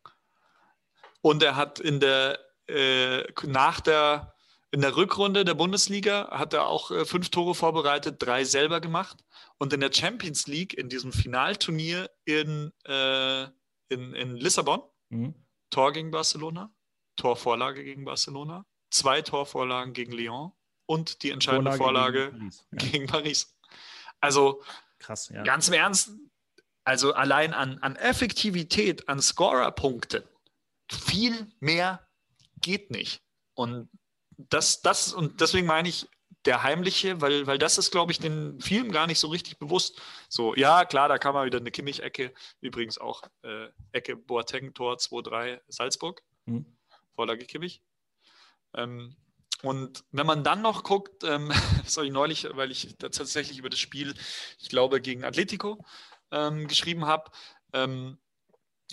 Und 1.21 1.43
er 1.43 1.55
hat 1.55 1.79
in 1.79 1.99
der, 1.99 2.39
äh, 2.67 3.23
nach 3.43 3.81
der, 3.81 4.33
in 4.71 4.81
der 4.81 4.95
Rückrunde 4.95 5.45
der 5.45 5.55
Bundesliga 5.55 6.29
hat 6.31 6.53
er 6.53 6.67
auch 6.67 6.91
äh, 6.91 7.05
fünf 7.05 7.29
Tore 7.29 7.55
vorbereitet, 7.55 8.17
drei 8.19 8.43
selber 8.43 8.79
gemacht. 8.79 9.23
Und 9.57 9.73
in 9.73 9.79
der 9.79 9.91
Champions 9.91 10.47
League, 10.47 10.73
in 10.73 10.89
diesem 10.89 11.11
Finalturnier 11.11 12.09
in, 12.25 12.71
äh, 12.85 13.43
in, 13.89 14.13
in 14.13 14.35
Lissabon, 14.35 14.81
mhm. 15.09 15.33
Tor 15.69 15.91
gegen 15.91 16.11
Barcelona, 16.11 16.71
Torvorlage 17.17 17.83
gegen 17.83 18.05
Barcelona, 18.05 18.65
zwei 18.89 19.21
Torvorlagen 19.21 19.93
gegen 19.93 20.11
Lyon 20.11 20.51
und 20.85 21.23
die 21.23 21.31
entscheidende 21.31 21.73
Vorlage, 21.73 22.31
Vorlage 22.31 22.31
gegen, 22.31 22.47
Paris. 22.49 22.65
Ja. 22.71 22.77
gegen, 22.77 23.07
Paris. 23.07 23.57
Also 24.19 24.63
Krass, 24.99 25.29
ja. 25.29 25.43
ganz 25.43 25.67
im 25.67 25.73
Ernst, 25.73 26.11
also 26.83 27.13
allein 27.13 27.53
an, 27.53 27.79
an 27.79 27.95
Effektivität, 27.95 29.09
an 29.09 29.21
Scorerpunkten, 29.21 30.23
viel 30.91 31.47
mehr 31.59 32.07
geht 32.61 32.91
nicht. 32.91 33.21
Und 33.55 33.89
das, 34.37 34.81
das, 34.81 35.13
und 35.13 35.41
deswegen 35.41 35.67
meine 35.67 35.89
ich, 35.89 36.07
der 36.45 36.63
heimliche, 36.63 37.19
weil, 37.19 37.45
weil 37.45 37.57
das 37.57 37.77
ist, 37.77 37.91
glaube 37.91 38.13
ich, 38.13 38.19
den 38.19 38.61
vielen 38.61 38.91
gar 38.91 39.05
nicht 39.05 39.19
so 39.19 39.27
richtig 39.27 39.59
bewusst. 39.59 40.01
So, 40.29 40.55
ja, 40.55 40.85
klar, 40.85 41.09
da 41.09 41.17
kam 41.17 41.33
mal 41.33 41.45
wieder 41.45 41.59
eine 41.59 41.71
Kimmich-Ecke, 41.71 42.33
übrigens 42.61 42.97
auch 42.97 43.23
äh, 43.41 43.67
Ecke 43.91 44.15
Boateng, 44.15 44.73
Tor 44.73 44.95
2-3 44.95 45.59
Salzburg, 45.67 46.23
mhm. 46.45 46.77
Vorlage 47.15 47.45
Kimmich. 47.45 47.83
Ähm, 48.77 49.17
und 49.63 50.03
wenn 50.11 50.27
man 50.27 50.43
dann 50.43 50.61
noch 50.61 50.83
guckt, 50.83 51.23
ähm, 51.23 51.51
ich 51.85 52.11
neulich, 52.11 52.47
weil 52.53 52.71
ich 52.71 52.95
tatsächlich 52.97 53.57
über 53.57 53.69
das 53.69 53.79
Spiel, 53.79 54.13
ich 54.59 54.69
glaube, 54.69 55.01
gegen 55.01 55.23
Atletico 55.25 55.83
ähm, 56.31 56.67
geschrieben 56.67 57.05
habe, 57.05 57.31
ähm, 57.73 58.17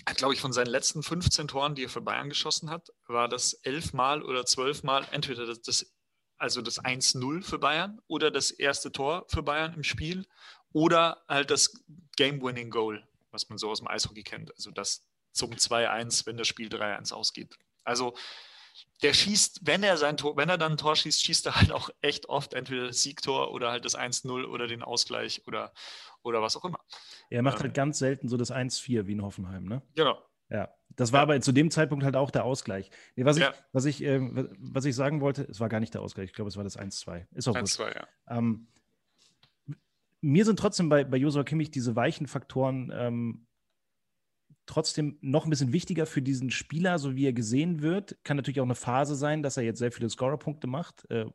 hat, 0.07 0.17
glaube 0.17 0.33
ich, 0.33 0.41
von 0.41 0.51
seinen 0.51 0.67
letzten 0.67 1.03
15 1.03 1.47
Toren, 1.47 1.75
die 1.75 1.85
er 1.85 1.89
für 1.89 2.01
Bayern 2.01 2.29
geschossen 2.29 2.69
hat, 2.69 2.89
war 3.07 3.29
das 3.29 3.53
elfmal 3.53 4.21
oder 4.21 4.45
zwölfmal 4.45 5.07
entweder 5.11 5.45
das, 5.45 5.61
das 5.61 5.95
also 6.37 6.61
das 6.61 6.83
1-0 6.83 7.43
für 7.43 7.59
Bayern 7.59 8.01
oder 8.07 8.29
das 8.29 8.51
erste 8.51 8.91
Tor 8.91 9.25
für 9.29 9.41
Bayern 9.41 9.73
im 9.73 9.83
Spiel 9.83 10.25
oder 10.73 11.23
halt 11.29 11.49
das 11.49 11.81
Game-Winning-Goal, 12.17 13.07
was 13.31 13.47
man 13.47 13.57
so 13.57 13.69
aus 13.69 13.79
dem 13.79 13.87
Eishockey 13.87 14.23
kennt. 14.23 14.53
Also 14.53 14.71
das 14.71 15.07
zum 15.31 15.51
2-1, 15.51 16.25
wenn 16.25 16.35
das 16.35 16.47
Spiel 16.47 16.67
3-1 16.67 17.13
ausgeht. 17.13 17.57
Also 17.85 18.15
der 19.01 19.13
schießt, 19.13 19.61
wenn 19.63 19.83
er 19.83 19.97
sein 19.97 20.17
Tor, 20.17 20.37
wenn 20.37 20.49
er 20.49 20.57
dann 20.57 20.73
ein 20.73 20.77
Tor 20.77 20.95
schießt, 20.95 21.23
schießt 21.23 21.45
er 21.47 21.55
halt 21.55 21.71
auch 21.71 21.89
echt 22.01 22.27
oft 22.29 22.53
entweder 22.53 22.87
das 22.87 23.01
Siegtor 23.01 23.51
oder 23.51 23.71
halt 23.71 23.85
das 23.85 23.97
1-0 23.97 24.45
oder 24.45 24.67
den 24.67 24.81
Ausgleich 24.81 25.43
oder, 25.47 25.73
oder 26.23 26.41
was 26.41 26.55
auch 26.55 26.65
immer. 26.65 26.79
Er 27.29 27.41
macht 27.41 27.55
halt 27.55 27.61
ähm, 27.61 27.67
halt 27.67 27.73
ganz 27.75 27.99
selten 27.99 28.27
so 28.27 28.37
das 28.37 28.51
1-4 28.51 29.07
wie 29.07 29.13
in 29.13 29.21
Hoffenheim, 29.21 29.65
ne? 29.65 29.81
Genau. 29.95 30.21
Ja, 30.49 30.69
das 30.95 31.11
war 31.11 31.19
ja. 31.19 31.23
aber 31.23 31.41
zu 31.41 31.51
dem 31.51 31.71
Zeitpunkt 31.71 32.05
halt 32.05 32.15
auch 32.15 32.31
der 32.31 32.45
Ausgleich. 32.45 32.89
Nee, 33.15 33.25
was, 33.25 33.37
ich, 33.37 33.43
ja. 33.43 33.53
was, 33.71 33.85
ich, 33.85 34.03
äh, 34.03 34.19
was 34.59 34.85
ich 34.85 34.95
sagen 34.95 35.21
wollte, 35.21 35.43
es 35.43 35.59
war 35.59 35.69
gar 35.69 35.79
nicht 35.79 35.93
der 35.93 36.01
Ausgleich, 36.01 36.29
ich 36.29 36.33
glaube, 36.33 36.49
es 36.49 36.57
war 36.57 36.63
das 36.63 36.77
1-2. 36.77 37.25
Ist 37.33 37.47
auch 37.47 37.55
1-2, 37.55 37.95
ja. 37.95 38.07
Ähm, 38.27 38.67
mir 40.21 40.45
sind 40.45 40.57
trotzdem 40.57 40.89
bei, 40.89 41.03
bei 41.03 41.17
Josua 41.17 41.43
Kimmich 41.43 41.71
diese 41.71 41.95
weichen 41.95 42.27
Faktoren 42.27 42.91
ähm, 42.95 43.44
trotzdem 44.65 45.17
noch 45.21 45.45
ein 45.45 45.49
bisschen 45.49 45.73
wichtiger 45.73 46.05
für 46.05 46.21
diesen 46.21 46.51
Spieler, 46.51 46.99
so 46.99 47.15
wie 47.15 47.25
er 47.25 47.33
gesehen 47.33 47.81
wird. 47.81 48.17
Kann 48.23 48.37
natürlich 48.37 48.59
auch 48.59 48.65
eine 48.65 48.75
Phase 48.75 49.15
sein, 49.15 49.43
dass 49.43 49.57
er 49.57 49.63
jetzt 49.63 49.79
sehr 49.79 49.91
viele 49.91 50.09
Scorerpunkte 50.09 50.67
macht, 50.67 51.09
äh, 51.09 51.25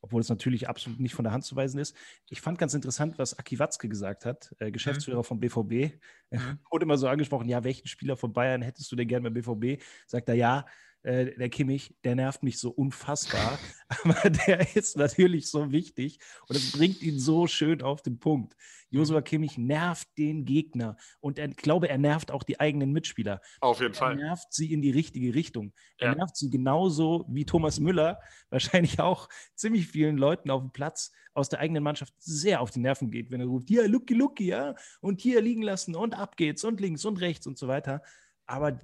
obwohl 0.00 0.20
es 0.20 0.28
natürlich 0.28 0.68
absolut 0.68 1.00
nicht 1.00 1.14
von 1.14 1.24
der 1.24 1.32
Hand 1.32 1.44
zu 1.44 1.56
weisen 1.56 1.80
ist. 1.80 1.96
Ich 2.28 2.40
fand 2.40 2.58
ganz 2.58 2.74
interessant, 2.74 3.18
was 3.18 3.38
Aki 3.38 3.58
Watzke 3.58 3.88
gesagt 3.88 4.24
hat, 4.24 4.54
äh, 4.58 4.70
Geschäftsführer 4.70 5.18
mhm. 5.18 5.24
vom 5.24 5.40
BVB. 5.40 5.98
Mhm. 6.30 6.58
Wurde 6.70 6.84
immer 6.84 6.98
so 6.98 7.08
angesprochen, 7.08 7.48
ja, 7.48 7.64
welchen 7.64 7.88
Spieler 7.88 8.16
von 8.16 8.32
Bayern 8.32 8.62
hättest 8.62 8.90
du 8.92 8.96
denn 8.96 9.08
gerne 9.08 9.30
beim 9.30 9.34
BVB? 9.34 9.82
Sagt 10.06 10.28
er, 10.28 10.34
ja, 10.34 10.66
äh, 11.02 11.36
der 11.36 11.48
Kimmich, 11.48 11.94
der 12.04 12.14
nervt 12.14 12.42
mich 12.42 12.58
so 12.58 12.70
unfassbar, 12.70 13.58
aber 14.04 14.30
der 14.30 14.76
ist 14.76 14.96
natürlich 14.96 15.50
so 15.50 15.70
wichtig 15.72 16.18
und 16.48 16.56
es 16.56 16.72
bringt 16.72 17.02
ihn 17.02 17.18
so 17.18 17.46
schön 17.46 17.82
auf 17.82 18.02
den 18.02 18.18
Punkt. 18.18 18.54
Josua 18.90 19.20
Kimmich 19.20 19.58
nervt 19.58 20.08
den 20.16 20.44
Gegner 20.44 20.96
und 21.20 21.38
ich 21.38 21.56
glaube, 21.56 21.88
er 21.88 21.98
nervt 21.98 22.30
auch 22.30 22.42
die 22.42 22.58
eigenen 22.58 22.92
Mitspieler. 22.92 23.40
Auf 23.60 23.80
jeden 23.80 23.92
er 23.94 23.98
Fall. 23.98 24.18
Er 24.18 24.26
nervt 24.28 24.52
sie 24.52 24.72
in 24.72 24.82
die 24.82 24.90
richtige 24.90 25.34
Richtung. 25.34 25.72
Er 25.98 26.08
ja. 26.08 26.14
nervt 26.14 26.36
sie 26.36 26.50
genauso 26.50 27.26
wie 27.28 27.44
Thomas 27.44 27.80
Müller, 27.80 28.20
wahrscheinlich 28.50 29.00
auch 29.00 29.28
ziemlich 29.54 29.86
vielen 29.86 30.16
Leuten 30.16 30.50
auf 30.50 30.62
dem 30.62 30.72
Platz 30.72 31.12
aus 31.34 31.48
der 31.48 31.60
eigenen 31.60 31.84
Mannschaft 31.84 32.14
sehr 32.18 32.60
auf 32.60 32.70
die 32.70 32.80
Nerven 32.80 33.10
geht, 33.10 33.30
wenn 33.30 33.40
er 33.40 33.46
ruft, 33.46 33.68
hier, 33.68 33.86
Lucky, 33.86 34.14
Lucky, 34.14 34.46
ja, 34.46 34.74
und 35.00 35.20
hier 35.20 35.40
liegen 35.40 35.62
lassen 35.62 35.94
und 35.94 36.14
ab 36.14 36.36
geht's 36.36 36.64
und 36.64 36.80
links 36.80 37.04
und 37.04 37.20
rechts 37.20 37.46
und 37.46 37.56
so 37.56 37.68
weiter. 37.68 38.02
Aber 38.46 38.80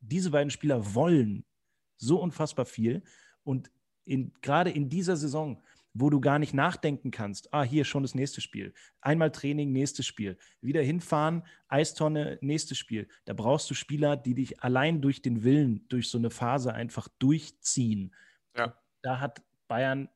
diese 0.00 0.30
beiden 0.30 0.50
Spieler 0.50 0.94
wollen 0.94 1.44
so 1.96 2.20
unfassbar 2.20 2.66
viel. 2.66 3.02
Und 3.42 3.70
in, 4.04 4.32
gerade 4.40 4.70
in 4.70 4.88
dieser 4.88 5.16
Saison, 5.16 5.62
wo 5.98 6.10
du 6.10 6.20
gar 6.20 6.38
nicht 6.38 6.52
nachdenken 6.52 7.10
kannst, 7.10 7.52
ah, 7.54 7.62
hier 7.62 7.84
schon 7.84 8.02
das 8.02 8.14
nächste 8.14 8.40
Spiel. 8.40 8.74
Einmal 9.00 9.32
Training, 9.32 9.72
nächstes 9.72 10.06
Spiel. 10.06 10.36
Wieder 10.60 10.82
hinfahren, 10.82 11.42
Eistonne, 11.68 12.38
nächstes 12.42 12.76
Spiel. 12.76 13.08
Da 13.24 13.32
brauchst 13.32 13.70
du 13.70 13.74
Spieler, 13.74 14.16
die 14.16 14.34
dich 14.34 14.62
allein 14.62 15.00
durch 15.00 15.22
den 15.22 15.42
Willen, 15.42 15.86
durch 15.88 16.10
so 16.10 16.18
eine 16.18 16.30
Phase 16.30 16.74
einfach 16.74 17.08
durchziehen. 17.18 18.14
Ja. 18.56 18.76
Da 19.02 19.20
hat 19.20 19.42
Bayern 19.68 20.08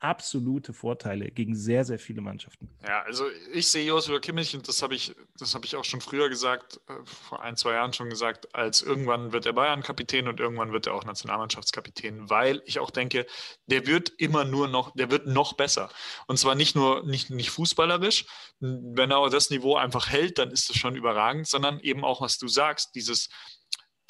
absolute 0.00 0.72
Vorteile 0.72 1.30
gegen 1.30 1.54
sehr, 1.54 1.84
sehr 1.84 1.98
viele 1.98 2.20
Mannschaften. 2.22 2.68
Ja, 2.86 3.02
also 3.02 3.26
ich 3.52 3.68
sehe 3.68 3.84
Joshua 3.84 4.18
Kimmich 4.18 4.54
und 4.54 4.66
das 4.66 4.82
habe 4.82 4.94
ich, 4.94 5.14
das 5.38 5.54
habe 5.54 5.66
ich 5.66 5.76
auch 5.76 5.84
schon 5.84 6.00
früher 6.00 6.28
gesagt, 6.28 6.80
äh, 6.88 6.94
vor 7.04 7.42
ein, 7.42 7.56
zwei 7.56 7.74
Jahren 7.74 7.92
schon 7.92 8.08
gesagt, 8.08 8.54
als 8.54 8.82
irgendwann 8.82 9.32
wird 9.32 9.46
er 9.46 9.52
Bayern-Kapitän 9.52 10.26
und 10.26 10.40
irgendwann 10.40 10.72
wird 10.72 10.86
er 10.86 10.94
auch 10.94 11.04
Nationalmannschaftskapitän, 11.04 12.30
weil 12.30 12.62
ich 12.64 12.78
auch 12.78 12.90
denke, 12.90 13.26
der 13.66 13.86
wird 13.86 14.10
immer 14.18 14.44
nur 14.44 14.68
noch, 14.68 14.94
der 14.94 15.10
wird 15.10 15.26
noch 15.26 15.52
besser. 15.52 15.90
Und 16.26 16.38
zwar 16.38 16.54
nicht 16.54 16.74
nur, 16.74 17.04
nicht, 17.04 17.30
nicht 17.30 17.50
fußballerisch, 17.50 18.24
wenn 18.58 19.10
er 19.10 19.28
das 19.30 19.50
Niveau 19.50 19.76
einfach 19.76 20.08
hält, 20.08 20.38
dann 20.38 20.50
ist 20.50 20.70
das 20.70 20.76
schon 20.76 20.96
überragend, 20.96 21.46
sondern 21.46 21.78
eben 21.80 22.04
auch, 22.04 22.20
was 22.20 22.38
du 22.38 22.48
sagst, 22.48 22.94
dieses 22.94 23.28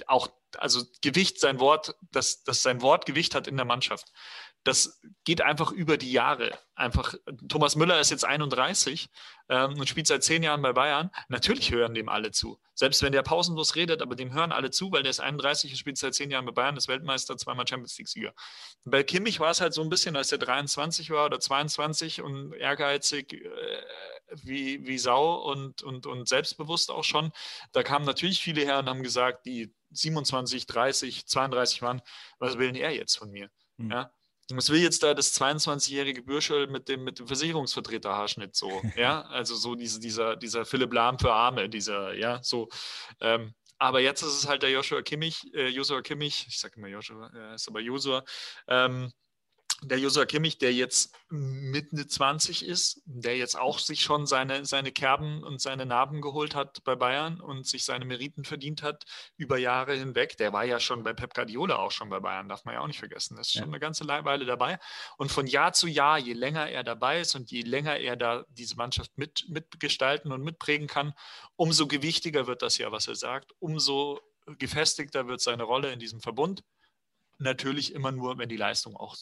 auch, 0.06 0.28
also 0.56 0.84
Gewicht, 1.02 1.40
sein 1.40 1.60
Wort, 1.60 1.94
dass, 2.10 2.42
dass 2.42 2.62
sein 2.62 2.82
Wort 2.82 3.06
Gewicht 3.06 3.34
hat 3.34 3.46
in 3.46 3.56
der 3.56 3.66
Mannschaft 3.66 4.10
das 4.64 5.00
geht 5.24 5.40
einfach 5.40 5.72
über 5.72 5.96
die 5.96 6.12
Jahre. 6.12 6.58
Einfach, 6.74 7.14
Thomas 7.48 7.76
Müller 7.76 7.98
ist 8.00 8.10
jetzt 8.10 8.24
31 8.24 9.08
ähm, 9.48 9.78
und 9.78 9.88
spielt 9.88 10.06
seit 10.06 10.22
zehn 10.22 10.42
Jahren 10.42 10.60
bei 10.60 10.72
Bayern. 10.72 11.10
Natürlich 11.28 11.70
hören 11.72 11.94
dem 11.94 12.08
alle 12.08 12.30
zu. 12.30 12.60
Selbst 12.74 13.02
wenn 13.02 13.12
der 13.12 13.22
pausenlos 13.22 13.74
redet, 13.74 14.02
aber 14.02 14.16
dem 14.16 14.32
hören 14.32 14.52
alle 14.52 14.70
zu, 14.70 14.92
weil 14.92 15.02
der 15.02 15.10
ist 15.10 15.20
31 15.20 15.72
und 15.72 15.76
spielt 15.76 15.98
seit 15.98 16.14
zehn 16.14 16.30
Jahren 16.30 16.44
bei 16.44 16.52
Bayern, 16.52 16.76
ist 16.76 16.88
Weltmeister, 16.88 17.36
zweimal 17.36 17.66
Champions 17.66 17.96
League-Sieger. 17.98 18.34
Bei 18.84 19.02
Kimmich 19.02 19.40
war 19.40 19.50
es 19.50 19.60
halt 19.60 19.72
so 19.72 19.82
ein 19.82 19.88
bisschen, 19.88 20.16
als 20.16 20.30
er 20.32 20.38
23 20.38 21.10
war 21.10 21.26
oder 21.26 21.40
22 21.40 22.20
und 22.22 22.52
ehrgeizig 22.52 23.32
äh, 23.32 23.82
wie, 24.42 24.86
wie 24.86 24.98
Sau 24.98 25.34
und, 25.36 25.82
und, 25.82 26.06
und 26.06 26.28
selbstbewusst 26.28 26.90
auch 26.90 27.04
schon. 27.04 27.32
Da 27.72 27.82
kamen 27.82 28.04
natürlich 28.04 28.40
viele 28.40 28.62
her 28.62 28.78
und 28.78 28.88
haben 28.88 29.02
gesagt, 29.02 29.46
die 29.46 29.74
27, 29.90 30.66
30, 30.66 31.26
32 31.26 31.82
waren, 31.82 32.02
was 32.38 32.58
will 32.58 32.68
denn 32.72 32.80
er 32.80 32.94
jetzt 32.94 33.16
von 33.16 33.30
mir? 33.30 33.50
Mhm. 33.76 33.90
Ja, 33.90 34.12
was 34.56 34.70
will 34.70 34.80
jetzt 34.80 35.02
da 35.02 35.14
das 35.14 35.34
22-jährige 35.40 36.22
Bürschel 36.22 36.66
mit 36.66 36.88
dem, 36.88 37.04
mit 37.04 37.18
dem 37.18 37.26
Versicherungsvertreter-Haarschnitt 37.26 38.56
so? 38.56 38.70
ja, 38.96 39.22
also 39.22 39.54
so 39.54 39.74
diese, 39.74 40.00
dieser, 40.00 40.36
dieser 40.36 40.64
Philipp 40.64 40.92
Lahm 40.92 41.18
für 41.18 41.32
Arme, 41.32 41.68
dieser, 41.68 42.14
ja, 42.14 42.42
so. 42.42 42.68
Ähm, 43.20 43.54
aber 43.78 44.00
jetzt 44.00 44.22
ist 44.22 44.34
es 44.34 44.48
halt 44.48 44.62
der 44.62 44.70
Joshua 44.70 45.02
Kimmich, 45.02 45.42
äh, 45.54 45.68
Joshua 45.68 46.02
Kimmich, 46.02 46.46
ich 46.48 46.58
sage 46.58 46.74
immer 46.76 46.88
Joshua, 46.88 47.30
er 47.34 47.54
ist 47.54 47.66
aber 47.66 47.80
Joshua, 47.80 48.24
ähm, 48.68 49.10
der 49.82 49.98
Josua 49.98 50.26
Kimmich, 50.26 50.58
der 50.58 50.72
jetzt 50.72 51.14
Mitte 51.28 52.06
20 52.06 52.66
ist, 52.66 53.02
der 53.04 53.36
jetzt 53.36 53.58
auch 53.58 53.78
sich 53.78 54.02
schon 54.02 54.26
seine, 54.26 54.64
seine 54.64 54.92
Kerben 54.92 55.42
und 55.42 55.60
seine 55.60 55.86
Narben 55.86 56.20
geholt 56.20 56.54
hat 56.54 56.82
bei 56.84 56.96
Bayern 56.96 57.40
und 57.40 57.66
sich 57.66 57.84
seine 57.84 58.04
Meriten 58.04 58.44
verdient 58.44 58.82
hat 58.82 59.04
über 59.36 59.58
Jahre 59.58 59.94
hinweg. 59.94 60.36
Der 60.36 60.52
war 60.52 60.64
ja 60.64 60.80
schon 60.80 61.02
bei 61.02 61.12
Pep 61.12 61.34
Guardiola 61.34 61.76
auch 61.76 61.92
schon 61.92 62.10
bei 62.10 62.20
Bayern, 62.20 62.48
darf 62.48 62.64
man 62.64 62.74
ja 62.74 62.80
auch 62.80 62.86
nicht 62.86 62.98
vergessen. 62.98 63.36
Das 63.36 63.48
ist 63.48 63.54
schon 63.54 63.64
eine 63.64 63.80
ganze 63.80 64.06
Weile 64.06 64.44
dabei. 64.44 64.78
Und 65.16 65.30
von 65.30 65.46
Jahr 65.46 65.72
zu 65.72 65.86
Jahr, 65.86 66.18
je 66.18 66.34
länger 66.34 66.68
er 66.68 66.84
dabei 66.84 67.20
ist 67.20 67.34
und 67.34 67.50
je 67.50 67.62
länger 67.62 67.96
er 67.96 68.16
da 68.16 68.44
diese 68.50 68.76
Mannschaft 68.76 69.16
mit, 69.16 69.46
mitgestalten 69.48 70.32
und 70.32 70.42
mitprägen 70.42 70.88
kann, 70.88 71.14
umso 71.56 71.86
gewichtiger 71.86 72.46
wird 72.46 72.62
das 72.62 72.78
ja, 72.78 72.92
was 72.92 73.08
er 73.08 73.16
sagt, 73.16 73.52
umso 73.58 74.20
gefestigter 74.58 75.28
wird 75.28 75.40
seine 75.40 75.62
Rolle 75.62 75.92
in 75.92 76.00
diesem 76.00 76.20
Verbund 76.20 76.62
natürlich 77.40 77.94
immer 77.94 78.12
nur, 78.12 78.38
wenn 78.38 78.48
die 78.48 78.56
Leistung 78.56 78.96
auch 78.96 79.16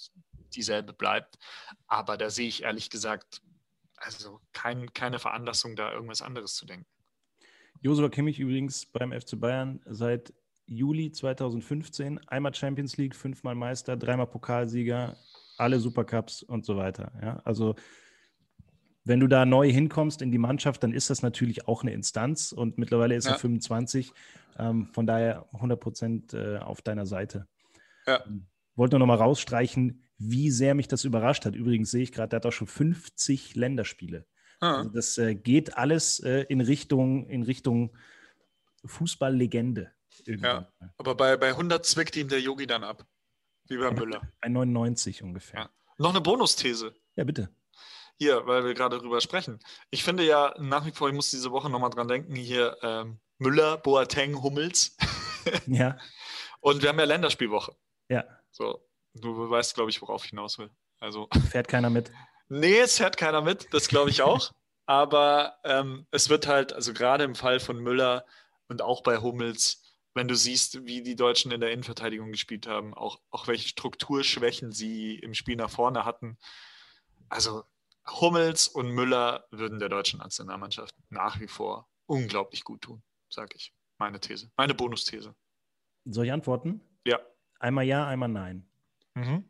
dieselbe 0.55 0.93
bleibt. 0.93 1.39
Aber 1.87 2.17
da 2.17 2.31
sehe 2.31 2.49
ich 2.49 2.63
ehrlich 2.63 2.91
gesagt 2.91 3.43
also 4.01 4.41
kein, 4.53 4.93
keine 4.93 5.19
Veranlassung, 5.19 5.77
da 5.77 5.93
irgendwas 5.93 6.23
anderes 6.23 6.55
zu 6.55 6.67
denken. 6.67 6.87
Josua 7.81 8.09
Kimmich 8.09 8.39
übrigens 8.39 8.87
beim 8.87 9.13
FC 9.13 9.39
Bayern 9.39 9.81
seit 9.87 10.33
Juli 10.67 11.11
2015, 11.13 12.19
einmal 12.29 12.55
Champions 12.55 12.97
League, 12.97 13.15
fünfmal 13.15 13.55
Meister, 13.55 13.97
dreimal 13.97 14.27
Pokalsieger, 14.27 15.17
alle 15.57 15.81
Supercups 15.81 16.43
und 16.43 16.65
so 16.65 16.77
weiter. 16.77 17.13
Ja, 17.23 17.41
also 17.45 17.75
wenn 19.05 19.21
du 19.21 19.27
da 19.27 19.47
neu 19.47 19.71
hinkommst 19.73 20.21
in 20.21 20.31
die 20.31 20.39
Mannschaft, 20.39 20.83
dann 20.83 20.93
ist 20.93 21.09
das 21.09 21.23
natürlich 21.23 21.67
auch 21.67 21.83
eine 21.83 21.93
Instanz 21.93 22.53
und 22.53 22.77
mittlerweile 22.77 23.15
ist 23.15 23.27
ja. 23.27 23.33
er 23.33 23.39
25. 23.39 24.13
Ähm, 24.59 24.91
von 24.93 25.07
daher 25.07 25.47
100 25.55 25.81
Prozent 25.81 26.35
äh, 26.35 26.59
auf 26.59 26.83
deiner 26.83 27.07
Seite. 27.07 27.47
Ja. 28.07 28.23
Ähm, 28.27 28.47
wollte 28.75 28.97
nur 28.99 29.07
noch 29.07 29.15
mal 29.15 29.23
rausstreichen, 29.23 30.03
wie 30.19 30.51
sehr 30.51 30.75
mich 30.75 30.89
das 30.89 31.05
überrascht 31.05 31.45
hat. 31.47 31.55
Übrigens 31.55 31.91
sehe 31.91 32.03
ich 32.03 32.13
gerade, 32.13 32.31
der 32.31 32.37
hat 32.39 32.47
auch 32.47 32.53
schon 32.53 32.67
50 32.67 33.55
Länderspiele. 33.55 34.27
Ah. 34.61 34.79
Also 34.79 34.91
das 34.91 35.19
äh, 35.19 35.35
geht 35.35 35.77
alles 35.77 36.21
äh, 36.21 36.45
in 36.49 36.61
Richtung, 36.61 37.29
in 37.29 37.43
Richtung 37.43 37.97
Fußballlegende. 38.85 39.93
Ja, 40.27 40.71
aber 40.97 41.15
bei, 41.15 41.37
bei 41.37 41.49
100 41.49 41.87
zwickt 41.87 42.17
ihm 42.17 42.29
der 42.29 42.41
Yogi 42.41 42.67
dann 42.67 42.85
ab. 42.85 43.07
Wie 43.69 43.77
bei 43.77 43.91
Müller. 43.91 44.23
Bei 44.41 44.49
99 44.49 45.23
ungefähr. 45.23 45.61
Ja. 45.61 45.71
Noch 45.99 46.11
eine 46.11 46.23
Bonusthese. 46.23 46.95
Ja, 47.17 47.25
bitte. 47.25 47.51
Hier, 48.17 48.47
weil 48.47 48.65
wir 48.65 48.75
gerade 48.75 48.99
drüber 48.99 49.21
sprechen. 49.21 49.61
Ich 49.91 50.03
finde 50.03 50.25
ja 50.25 50.55
nach 50.59 50.87
wie 50.87 50.91
vor, 50.91 51.09
ich 51.09 51.15
muss 51.15 51.31
diese 51.31 51.51
Woche 51.51 51.69
nochmal 51.69 51.91
dran 51.91 52.09
denken, 52.09 52.35
hier 52.35 52.77
ähm, 52.83 53.21
Müller, 53.39 53.77
Boateng, 53.77 54.43
Hummels. 54.43 54.97
ja. 55.67 55.99
Und 56.61 56.83
wir 56.83 56.89
haben 56.89 56.99
ja 56.99 57.05
Länderspielwoche. 57.05 57.77
Ja. 58.09 58.25
So, 58.51 58.88
du 59.21 59.51
weißt, 59.51 59.75
glaube 59.75 59.91
ich, 59.91 60.01
worauf 60.03 60.25
ich 60.25 60.31
hinaus 60.31 60.59
will. 60.59 60.71
Also. 61.01 61.29
Fährt 61.51 61.69
keiner 61.69 61.91
mit. 61.91 62.11
Nee, 62.51 62.79
es 62.79 62.97
fährt 62.97 63.19
keiner 63.19 63.43
mit, 63.43 63.69
das 63.75 63.89
glaube 63.89 64.09
ich 64.09 64.23
auch. 64.23 64.53
Aber 64.87 65.59
ähm, 65.65 66.07
es 66.11 66.31
wird 66.31 66.47
halt, 66.47 66.73
also 66.73 66.95
gerade 66.95 67.25
im 67.25 67.35
Fall 67.35 67.61
von 67.61 67.79
Müller 67.79 68.25
und 68.69 68.81
auch 68.81 69.03
bei 69.03 69.19
Hummels, 69.19 69.83
wenn 70.15 70.29
du 70.29 70.35
siehst, 70.35 70.87
wie 70.87 71.03
die 71.03 71.15
Deutschen 71.15 71.53
in 71.53 71.61
der 71.61 71.73
Innenverteidigung 71.73 72.33
gespielt 72.33 72.67
haben, 72.67 72.95
auch, 72.95 73.21
auch 73.31 73.49
welche 73.49 73.69
Strukturschwächen 73.69 74.73
sie 74.73 75.17
im 75.17 75.35
Spiel 75.35 75.57
nach 75.57 75.69
vorne 75.69 76.07
hatten. 76.07 76.39
Also 77.29 77.65
Hummels 78.07 78.67
und 78.67 78.91
Müller 78.91 79.45
würden 79.51 79.79
der 79.79 79.91
deutschen 79.91 80.21
Nationalmannschaft 80.21 80.95
nach 81.11 81.41
wie 81.41 81.49
vor 81.49 81.87
unglaublich 82.07 82.65
gut 82.65 82.81
tun, 82.81 83.03
sage 83.29 83.57
ich. 83.57 83.75
Meine 83.99 84.21
These, 84.21 84.51
meine 84.57 84.75
Bonusthese. 84.75 85.35
Soll 86.07 86.25
ich 86.25 86.33
antworten? 86.33 86.81
Ja. 87.05 87.21
Einmal 87.59 87.85
ja, 87.85 88.07
einmal 88.07 88.29
nein. 88.29 88.67
Mhm. 89.19 89.45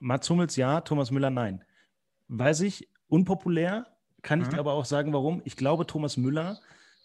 Mats 0.00 0.28
Hummels 0.30 0.56
ja, 0.56 0.80
Thomas 0.80 1.10
Müller 1.10 1.30
nein. 1.30 1.64
Weiß 2.28 2.60
ich, 2.60 2.88
unpopulär, 3.08 3.86
kann 4.22 4.40
ich 4.40 4.48
mhm. 4.48 4.52
dir 4.52 4.58
aber 4.58 4.72
auch 4.72 4.84
sagen, 4.84 5.12
warum. 5.12 5.42
Ich 5.44 5.56
glaube, 5.56 5.86
Thomas 5.86 6.16
Müller 6.16 6.60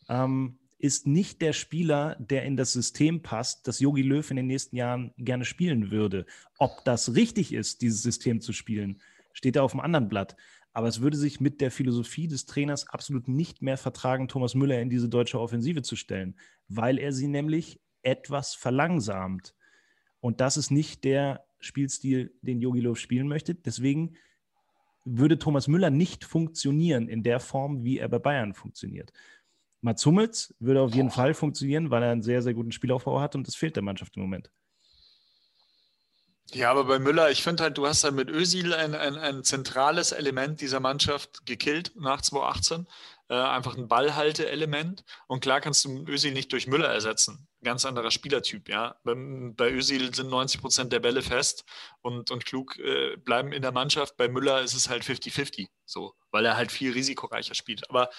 ähm, 0.10 0.60
ist 0.80 1.08
nicht 1.08 1.42
der 1.42 1.54
Spieler, 1.54 2.18
der 2.20 2.44
in 2.44 2.58
das 2.58 2.74
System 2.74 3.22
passt, 3.22 3.68
das 3.68 3.80
Yogi 3.80 4.02
Löw 4.02 4.30
in 4.30 4.38
den 4.38 4.48
nächsten 4.48 4.76
Jahren 4.76 5.13
gerne 5.18 5.46
spielen 5.46 5.92
würde. 5.92 6.26
Ob 6.58 6.84
das 6.84 7.16
richtig 7.16 7.54
ist, 7.54 7.82
dieses 7.82 8.02
System 8.02 8.42
zu 8.42 8.52
spielen, 8.52 9.02
steht 9.32 9.56
da 9.56 9.62
auf 9.63 9.72
dem 9.72 9.80
anderen 9.80 10.10
Blatt. 10.10 10.36
Aber 10.74 10.88
es 10.88 11.02
würde 11.02 11.18
sich 11.18 11.39
mit 11.39 11.62
der 11.62 11.72
Philosophie 11.72 12.28
des 12.28 12.46
Trainers 12.46 12.89
absolut 12.89 13.28
nicht 13.28 13.62
mehr 13.62 13.78
vertragen, 13.78 14.28
Thomas 14.28 14.56
Müller 14.56 14.82
in 14.82 14.89
diese 14.89 15.08
deutsche 15.08 15.39
Offensive 15.39 15.84
zu 15.84 15.96
stellen, 15.96 16.36
weil 16.68 16.98
er 16.98 17.13
sie 17.13 17.28
nämlich 17.28 17.80
etwas 18.02 18.56
verlangsamt. 18.56 19.56
Und 20.20 20.42
das 20.42 20.58
ist 20.58 20.72
nicht 20.72 21.04
der 21.04 21.46
Spielstil, 21.63 22.34
den 22.41 22.62
Yogi 22.62 22.82
Löw 22.82 22.97
spielen 22.97 23.28
möchte. 23.28 23.56
Deswegen 23.56 24.15
würde 25.06 25.38
Thomas 25.38 25.67
Müller 25.67 25.89
nicht 25.89 26.23
funktionieren 26.23 27.10
in 27.10 27.23
der 27.23 27.39
Form, 27.39 27.84
wie 27.84 27.97
er 27.99 28.10
bei 28.10 28.19
Bayern 28.19 28.54
funktioniert. 28.54 29.12
Mats 29.82 30.06
Hummels 30.06 30.56
würde 30.60 30.82
auf 30.82 30.95
jeden 30.95 31.12
Fall 31.12 31.34
funktionieren, 31.34 31.91
weil 31.91 32.04
er 32.04 32.12
einen 32.12 32.21
sehr, 32.21 32.41
sehr 32.41 32.54
guten 32.54 32.71
Spielaufbau 32.71 33.19
hat 33.19 33.36
und 33.36 33.47
das 33.47 33.56
fehlt 33.56 33.76
der 33.76 33.84
Mannschaft 33.84 34.15
im 34.15 34.21
Moment. 34.21 34.49
Ja, 36.54 36.69
aber 36.69 36.86
bei 36.86 36.99
Müller, 36.99 37.32
ich 37.32 37.41
finde 37.41 37.63
halt, 37.63 37.78
du 37.78 37.88
hast 37.88 38.04
halt 38.04 38.13
mit 38.13 38.30
Özil 38.30 38.73
ein, 38.73 38.93
ein, 38.93 39.15
ein 39.15 39.43
zentrales 39.43 40.12
Element 40.12 40.62
dieser 40.62 40.80
Mannschaft 40.80 41.45
gekillt 41.45 41.93
nach 41.95 42.21
2018. 42.21 42.88
Äh, 43.30 43.34
einfach 43.34 43.76
ein 43.76 43.88
Ballhalte-Element. 43.88 45.04
Und 45.28 45.41
klar 45.41 45.62
kannst 45.62 45.84
du 45.86 46.06
Özil 46.08 46.32
nicht 46.32 46.52
durch 46.52 46.67
Müller 46.67 46.89
ersetzen. 46.89 47.47
Ganz 47.63 47.86
anderer 47.86 48.12
Spielertyp, 48.12 48.69
ja. 48.69 48.95
Bei, 49.04 49.13
bei 49.15 49.71
Özil 49.71 50.13
sind 50.13 50.30
90 50.30 50.62
Prozent 50.62 50.93
der 50.93 50.99
Bälle 50.99 51.21
fest 51.21 51.65
und, 52.02 52.30
und 52.32 52.45
klug 52.45 52.78
äh, 52.80 53.17
bleiben 53.17 53.54
in 53.54 53.62
der 53.62 53.71
Mannschaft. 53.71 54.17
Bei 54.17 54.28
Müller 54.28 54.62
ist 54.62 54.73
es 54.73 54.89
halt 54.89 55.04
50-50, 55.04 55.67
so, 55.86 56.13
weil 56.32 56.45
er 56.45 56.58
halt 56.58 56.71
viel 56.71 56.91
risikoreicher 56.91 57.56
spielt. 57.56 57.89
Aber 57.89 58.10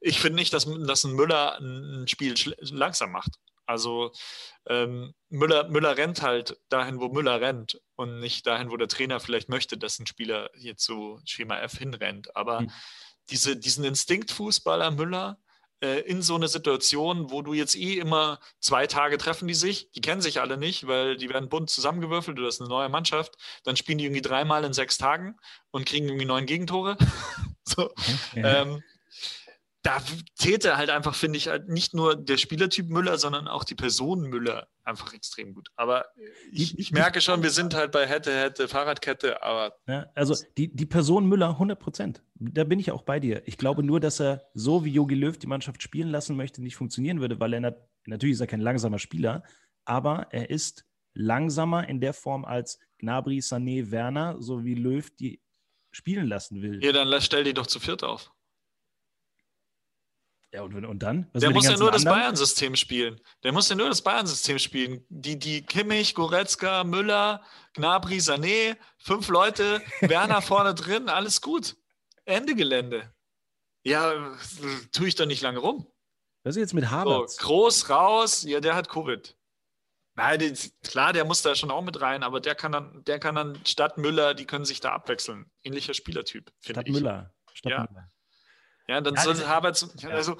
ich 0.00 0.20
finde 0.20 0.36
nicht, 0.36 0.52
dass, 0.52 0.68
dass 0.86 1.04
ein 1.04 1.14
Müller 1.14 1.58
ein 1.58 2.06
Spiel 2.08 2.34
langsam 2.60 3.12
macht. 3.12 3.38
Also 3.66 4.12
ähm, 4.66 5.14
Müller, 5.28 5.68
Müller 5.68 5.96
rennt 5.96 6.22
halt 6.22 6.58
dahin, 6.68 7.00
wo 7.00 7.08
Müller 7.08 7.40
rennt 7.40 7.80
und 7.96 8.20
nicht 8.20 8.46
dahin, 8.46 8.70
wo 8.70 8.76
der 8.76 8.88
Trainer 8.88 9.20
vielleicht 9.20 9.48
möchte, 9.48 9.78
dass 9.78 9.98
ein 9.98 10.06
Spieler 10.06 10.50
jetzt 10.54 10.84
so 10.84 11.20
Schema 11.24 11.58
F 11.60 11.78
hinrennt. 11.78 12.36
Aber 12.36 12.62
mhm. 12.62 12.70
diese, 13.30 13.56
diesen 13.56 13.84
Instinktfußballer 13.84 14.90
Müller 14.90 15.38
äh, 15.82 16.00
in 16.00 16.22
so 16.22 16.36
eine 16.36 16.48
Situation, 16.48 17.30
wo 17.30 17.42
du 17.42 17.52
jetzt 17.54 17.76
eh 17.76 17.98
immer 17.98 18.38
zwei 18.60 18.86
Tage 18.86 19.18
treffen 19.18 19.48
die 19.48 19.54
sich, 19.54 19.90
die 19.92 20.00
kennen 20.00 20.22
sich 20.22 20.40
alle 20.40 20.56
nicht, 20.56 20.86
weil 20.86 21.16
die 21.16 21.28
werden 21.28 21.48
bunt 21.48 21.70
zusammengewürfelt, 21.70 22.38
du 22.38 22.46
hast 22.46 22.60
eine 22.60 22.70
neue 22.70 22.88
Mannschaft, 22.88 23.36
dann 23.64 23.76
spielen 23.76 23.98
die 23.98 24.04
irgendwie 24.04 24.22
dreimal 24.22 24.64
in 24.64 24.72
sechs 24.72 24.96
Tagen 24.96 25.36
und 25.70 25.84
kriegen 25.84 26.06
irgendwie 26.06 26.26
neun 26.26 26.46
Gegentore. 26.46 26.96
so. 27.64 27.90
Mhm. 28.34 28.44
Ähm, 28.44 28.82
da 29.82 30.00
täte 30.38 30.76
halt 30.76 30.90
einfach, 30.90 31.14
finde 31.14 31.36
ich, 31.36 31.48
halt 31.48 31.68
nicht 31.68 31.92
nur 31.92 32.14
der 32.14 32.36
Spielertyp 32.36 32.88
Müller, 32.88 33.18
sondern 33.18 33.48
auch 33.48 33.64
die 33.64 33.74
Person 33.74 34.22
Müller 34.28 34.68
einfach 34.84 35.12
extrem 35.12 35.54
gut. 35.54 35.70
Aber 35.74 36.06
ich, 36.52 36.78
ich 36.78 36.92
merke 36.92 37.20
schon, 37.20 37.42
wir 37.42 37.50
sind 37.50 37.74
halt 37.74 37.90
bei 37.90 38.06
Hätte, 38.06 38.32
Hätte, 38.32 38.68
Fahrradkette, 38.68 39.42
aber. 39.42 39.74
Ja, 39.88 40.06
also 40.14 40.36
die, 40.56 40.72
die 40.72 40.86
Person 40.86 41.26
Müller 41.26 41.50
100 41.50 41.78
Prozent. 41.78 42.22
Da 42.34 42.62
bin 42.62 42.78
ich 42.78 42.92
auch 42.92 43.02
bei 43.02 43.18
dir. 43.18 43.42
Ich 43.46 43.58
glaube 43.58 43.82
nur, 43.82 43.98
dass 43.98 44.20
er 44.20 44.48
so 44.54 44.84
wie 44.84 44.92
Jogi 44.92 45.16
Löw 45.16 45.36
die 45.36 45.48
Mannschaft 45.48 45.82
spielen 45.82 46.10
lassen 46.10 46.36
möchte, 46.36 46.62
nicht 46.62 46.76
funktionieren 46.76 47.20
würde, 47.20 47.40
weil 47.40 47.52
er 47.52 47.76
natürlich 48.06 48.34
ist 48.34 48.40
er 48.40 48.46
kein 48.46 48.60
langsamer 48.60 49.00
Spieler, 49.00 49.42
aber 49.84 50.28
er 50.30 50.50
ist 50.50 50.84
langsamer 51.14 51.88
in 51.88 52.00
der 52.00 52.14
Form 52.14 52.44
als 52.44 52.78
Gnabry, 52.98 53.38
Sané, 53.38 53.90
Werner, 53.90 54.36
so 54.40 54.64
wie 54.64 54.74
Löw 54.74 55.08
die 55.16 55.42
spielen 55.90 56.26
lassen 56.26 56.62
will. 56.62 56.82
Ja, 56.82 56.92
dann 56.92 57.20
stell 57.20 57.44
die 57.44 57.52
doch 57.52 57.66
zu 57.66 57.80
viert 57.80 58.02
auf. 58.02 58.32
Ja, 60.52 60.62
und, 60.62 60.84
und 60.84 61.02
dann? 61.02 61.28
Was 61.32 61.40
der 61.40 61.50
muss 61.50 61.66
ja 61.66 61.78
nur 61.78 61.90
das 61.90 62.04
Bayern-System 62.04 62.76
spielen. 62.76 63.18
Der 63.42 63.52
muss 63.52 63.70
ja 63.70 63.74
nur 63.74 63.88
das 63.88 64.02
Bayern-System 64.02 64.58
spielen. 64.58 65.04
Die, 65.08 65.38
die 65.38 65.62
Kimmich, 65.64 66.14
Goretzka, 66.14 66.84
Müller, 66.84 67.42
Gnabry, 67.72 68.18
Sané, 68.18 68.76
fünf 68.98 69.28
Leute, 69.28 69.80
Werner 70.02 70.42
vorne 70.42 70.74
drin, 70.74 71.08
alles 71.08 71.40
gut. 71.40 71.76
Ende 72.26 72.54
Gelände. 72.54 73.14
Ja, 73.82 74.36
tue 74.92 75.08
ich 75.08 75.14
doch 75.14 75.26
nicht 75.26 75.40
lange 75.40 75.58
rum. 75.58 75.86
Was 76.44 76.56
ist 76.56 76.60
jetzt 76.60 76.74
mit 76.74 76.90
Havertz? 76.90 77.36
So, 77.36 77.46
groß 77.46 77.88
raus, 77.88 78.42
ja, 78.42 78.60
der 78.60 78.74
hat 78.74 78.90
Covid. 78.90 79.36
Nein, 80.14 80.38
die, 80.38 80.52
klar, 80.82 81.14
der 81.14 81.24
muss 81.24 81.40
da 81.40 81.54
schon 81.54 81.70
auch 81.70 81.82
mit 81.82 82.00
rein, 82.02 82.22
aber 82.22 82.40
der 82.40 82.54
kann 82.54 82.72
dann, 82.72 83.02
der 83.04 83.18
kann 83.18 83.34
dann 83.34 83.58
statt 83.64 83.96
Müller, 83.96 84.34
die 84.34 84.44
können 84.44 84.66
sich 84.66 84.80
da 84.80 84.92
abwechseln. 84.92 85.50
Ähnlicher 85.62 85.94
Spielertyp, 85.94 86.52
Statt 86.60 86.86
ich. 86.86 86.92
Müller. 86.92 87.32
Statt 87.54 87.72
ja. 87.72 87.86
Müller. 87.88 88.10
Ja, 88.92 89.00
dann 89.00 89.14
ja, 89.14 89.22
soll 89.22 89.38
Havertz, 89.46 89.88
also 90.04 90.36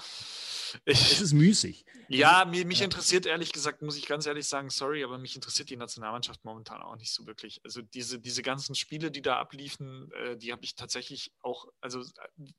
ich, 0.85 1.13
es 1.13 1.21
ist 1.23 1.33
müßig. 1.33 1.87
Ja, 2.09 2.45
mir, 2.45 2.67
mich 2.67 2.83
interessiert 2.83 3.25
ehrlich 3.25 3.51
gesagt, 3.51 3.81
muss 3.81 3.97
ich 3.97 4.05
ganz 4.05 4.27
ehrlich 4.27 4.47
sagen, 4.47 4.69
sorry, 4.69 5.03
aber 5.03 5.17
mich 5.17 5.35
interessiert 5.35 5.71
die 5.71 5.79
Nationalmannschaft 5.79 6.45
momentan 6.45 6.83
auch 6.83 6.97
nicht 6.97 7.15
so 7.15 7.27
wirklich. 7.27 7.63
Also 7.65 7.81
diese, 7.81 8.19
diese 8.19 8.43
ganzen 8.43 8.75
Spiele, 8.75 9.11
die 9.11 9.23
da 9.23 9.39
abliefen, 9.39 10.13
äh, 10.13 10.37
die 10.37 10.53
habe 10.53 10.65
ich 10.65 10.75
tatsächlich 10.75 11.33
auch, 11.41 11.65
also 11.81 12.01
äh, 12.03 12.53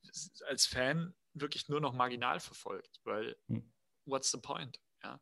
als 0.47 0.65
Fan 0.65 1.13
wirklich 1.35 1.69
nur 1.69 1.79
noch 1.79 1.93
marginal 1.93 2.39
verfolgt, 2.39 2.99
weil 3.03 3.35
hm. 3.47 3.71
what's 4.05 4.31
the 4.31 4.39
point? 4.39 4.79
Ja. 5.03 5.21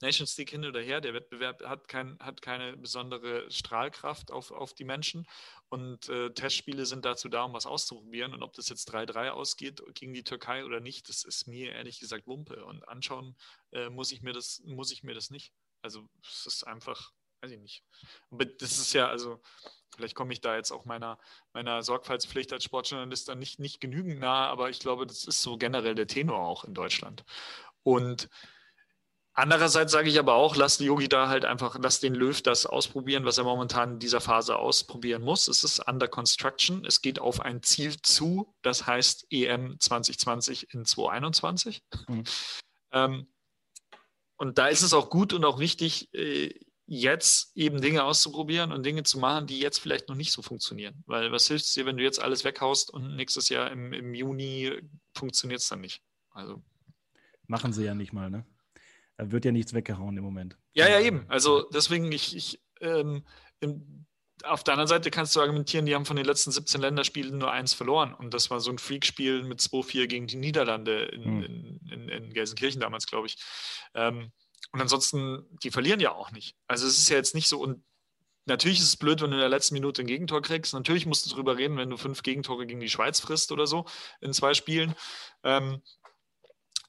Nations 0.00 0.36
League 0.36 0.50
hin 0.50 0.64
oder 0.64 0.80
her, 0.80 1.00
der 1.00 1.14
Wettbewerb 1.14 1.64
hat, 1.64 1.88
kein, 1.88 2.18
hat 2.20 2.42
keine 2.42 2.76
besondere 2.76 3.50
Strahlkraft 3.50 4.30
auf, 4.30 4.50
auf 4.50 4.74
die 4.74 4.84
Menschen 4.84 5.26
und 5.68 6.08
äh, 6.08 6.30
Testspiele 6.30 6.86
sind 6.86 7.04
dazu 7.04 7.28
da, 7.28 7.44
um 7.44 7.52
was 7.52 7.66
auszuprobieren 7.66 8.34
und 8.34 8.42
ob 8.42 8.52
das 8.54 8.68
jetzt 8.68 8.92
3-3 8.92 9.30
ausgeht 9.30 9.82
gegen 9.94 10.14
die 10.14 10.24
Türkei 10.24 10.64
oder 10.64 10.80
nicht, 10.80 11.08
das 11.08 11.24
ist 11.24 11.46
mir 11.46 11.72
ehrlich 11.72 11.98
gesagt 11.98 12.26
Wumpe 12.26 12.64
und 12.64 12.86
anschauen 12.88 13.36
äh, 13.72 13.88
muss, 13.88 14.12
ich 14.12 14.22
mir 14.22 14.32
das, 14.32 14.62
muss 14.64 14.92
ich 14.92 15.02
mir 15.02 15.14
das 15.14 15.30
nicht. 15.30 15.52
Also 15.82 16.08
es 16.22 16.46
ist 16.46 16.66
einfach, 16.66 17.12
weiß 17.40 17.52
ich 17.52 17.60
nicht. 17.60 17.84
Aber 18.30 18.44
das 18.44 18.78
ist 18.78 18.92
ja, 18.92 19.08
also 19.08 19.40
vielleicht 19.94 20.14
komme 20.14 20.32
ich 20.32 20.40
da 20.40 20.56
jetzt 20.56 20.72
auch 20.72 20.84
meiner, 20.84 21.18
meiner 21.52 21.82
Sorgfaltspflicht 21.82 22.52
als 22.52 22.64
Sportjournalist 22.64 23.28
dann 23.28 23.38
nicht, 23.38 23.58
nicht 23.58 23.80
genügend 23.80 24.20
nahe, 24.20 24.48
aber 24.48 24.68
ich 24.68 24.78
glaube, 24.78 25.06
das 25.06 25.24
ist 25.24 25.42
so 25.42 25.56
generell 25.56 25.94
der 25.94 26.06
Tenor 26.06 26.40
auch 26.40 26.64
in 26.64 26.74
Deutschland. 26.74 27.24
Und 27.82 28.28
Andererseits 29.38 29.92
sage 29.92 30.08
ich 30.08 30.18
aber 30.18 30.32
auch, 30.32 30.56
lass 30.56 30.78
Yogi 30.78 31.10
da 31.10 31.28
halt 31.28 31.44
einfach, 31.44 31.78
lass 31.78 32.00
den 32.00 32.14
Löw 32.14 32.40
das 32.40 32.64
ausprobieren, 32.64 33.26
was 33.26 33.36
er 33.36 33.44
momentan 33.44 33.92
in 33.92 33.98
dieser 33.98 34.22
Phase 34.22 34.56
ausprobieren 34.56 35.22
muss. 35.22 35.46
Es 35.46 35.62
ist 35.62 35.86
under 35.86 36.08
construction. 36.08 36.86
Es 36.86 37.02
geht 37.02 37.18
auf 37.18 37.40
ein 37.40 37.62
Ziel 37.62 38.00
zu, 38.00 38.54
das 38.62 38.86
heißt 38.86 39.26
EM 39.30 39.78
2020 39.78 40.72
in 40.72 40.84
2021. 40.84 41.82
Mhm. 42.08 42.24
Ähm, 42.92 43.26
und 44.36 44.58
da 44.58 44.68
ist 44.68 44.82
es 44.82 44.94
auch 44.94 45.10
gut 45.10 45.32
und 45.32 45.44
auch 45.44 45.58
wichtig, 45.58 46.08
äh, 46.14 46.54
jetzt 46.86 47.54
eben 47.56 47.80
Dinge 47.80 48.04
auszuprobieren 48.04 48.70
und 48.70 48.86
Dinge 48.86 49.02
zu 49.02 49.18
machen, 49.18 49.48
die 49.48 49.58
jetzt 49.58 49.78
vielleicht 49.78 50.08
noch 50.08 50.14
nicht 50.14 50.30
so 50.30 50.40
funktionieren. 50.40 51.02
Weil 51.04 51.32
was 51.32 51.48
hilft 51.48 51.64
es 51.64 51.72
dir, 51.72 51.84
wenn 51.84 51.96
du 51.96 52.04
jetzt 52.04 52.22
alles 52.22 52.44
weghaust 52.44 52.90
und 52.90 53.16
nächstes 53.16 53.48
Jahr 53.48 53.72
im, 53.72 53.92
im 53.92 54.14
Juni 54.14 54.80
funktioniert 55.14 55.60
es 55.60 55.68
dann 55.68 55.80
nicht? 55.80 56.00
Also. 56.30 56.62
Machen 57.48 57.72
sie 57.72 57.84
ja 57.84 57.94
nicht 57.94 58.12
mal, 58.12 58.30
ne? 58.30 58.46
Da 59.16 59.30
wird 59.30 59.44
ja 59.44 59.52
nichts 59.52 59.72
weggehauen 59.72 60.16
im 60.16 60.24
Moment. 60.24 60.56
Ja, 60.74 60.88
ja, 60.88 61.00
eben. 61.00 61.24
Also 61.28 61.68
deswegen, 61.72 62.12
ich, 62.12 62.36
ich 62.36 62.60
ähm, 62.80 63.24
im, 63.60 64.06
auf 64.44 64.62
der 64.62 64.74
anderen 64.74 64.88
Seite 64.88 65.10
kannst 65.10 65.34
du 65.34 65.40
argumentieren, 65.40 65.86
die 65.86 65.94
haben 65.94 66.04
von 66.04 66.16
den 66.16 66.26
letzten 66.26 66.50
17 66.50 66.80
Länderspielen 66.80 67.38
nur 67.38 67.50
eins 67.50 67.72
verloren. 67.72 68.14
Und 68.14 68.34
das 68.34 68.50
war 68.50 68.60
so 68.60 68.70
ein 68.70 68.78
Freakspiel 68.78 69.42
mit 69.42 69.60
2-4 69.60 70.06
gegen 70.06 70.26
die 70.26 70.36
Niederlande 70.36 71.04
in, 71.06 71.24
hm. 71.24 71.42
in, 71.42 71.80
in, 71.90 72.08
in 72.08 72.32
Gelsenkirchen 72.32 72.80
damals, 72.80 73.06
glaube 73.06 73.26
ich. 73.26 73.38
Ähm, 73.94 74.32
und 74.72 74.80
ansonsten, 74.80 75.46
die 75.62 75.70
verlieren 75.70 76.00
ja 76.00 76.12
auch 76.12 76.32
nicht. 76.32 76.54
Also 76.66 76.86
es 76.86 76.98
ist 76.98 77.08
ja 77.08 77.16
jetzt 77.16 77.34
nicht 77.34 77.48
so, 77.48 77.60
und 77.60 77.82
natürlich 78.44 78.78
ist 78.78 78.88
es 78.88 78.96
blöd, 78.96 79.22
wenn 79.22 79.30
du 79.30 79.36
in 79.36 79.40
der 79.40 79.48
letzten 79.48 79.74
Minute 79.74 80.02
ein 80.02 80.06
Gegentor 80.06 80.42
kriegst. 80.42 80.74
Natürlich 80.74 81.06
musst 81.06 81.26
du 81.26 81.30
darüber 81.30 81.56
reden, 81.56 81.76
wenn 81.76 81.90
du 81.90 81.96
fünf 81.96 82.22
Gegentore 82.22 82.66
gegen 82.66 82.80
die 82.80 82.90
Schweiz 82.90 83.20
frisst 83.20 83.52
oder 83.52 83.66
so 83.66 83.86
in 84.20 84.32
zwei 84.32 84.54
Spielen. 84.54 84.94
Ähm, 85.44 85.82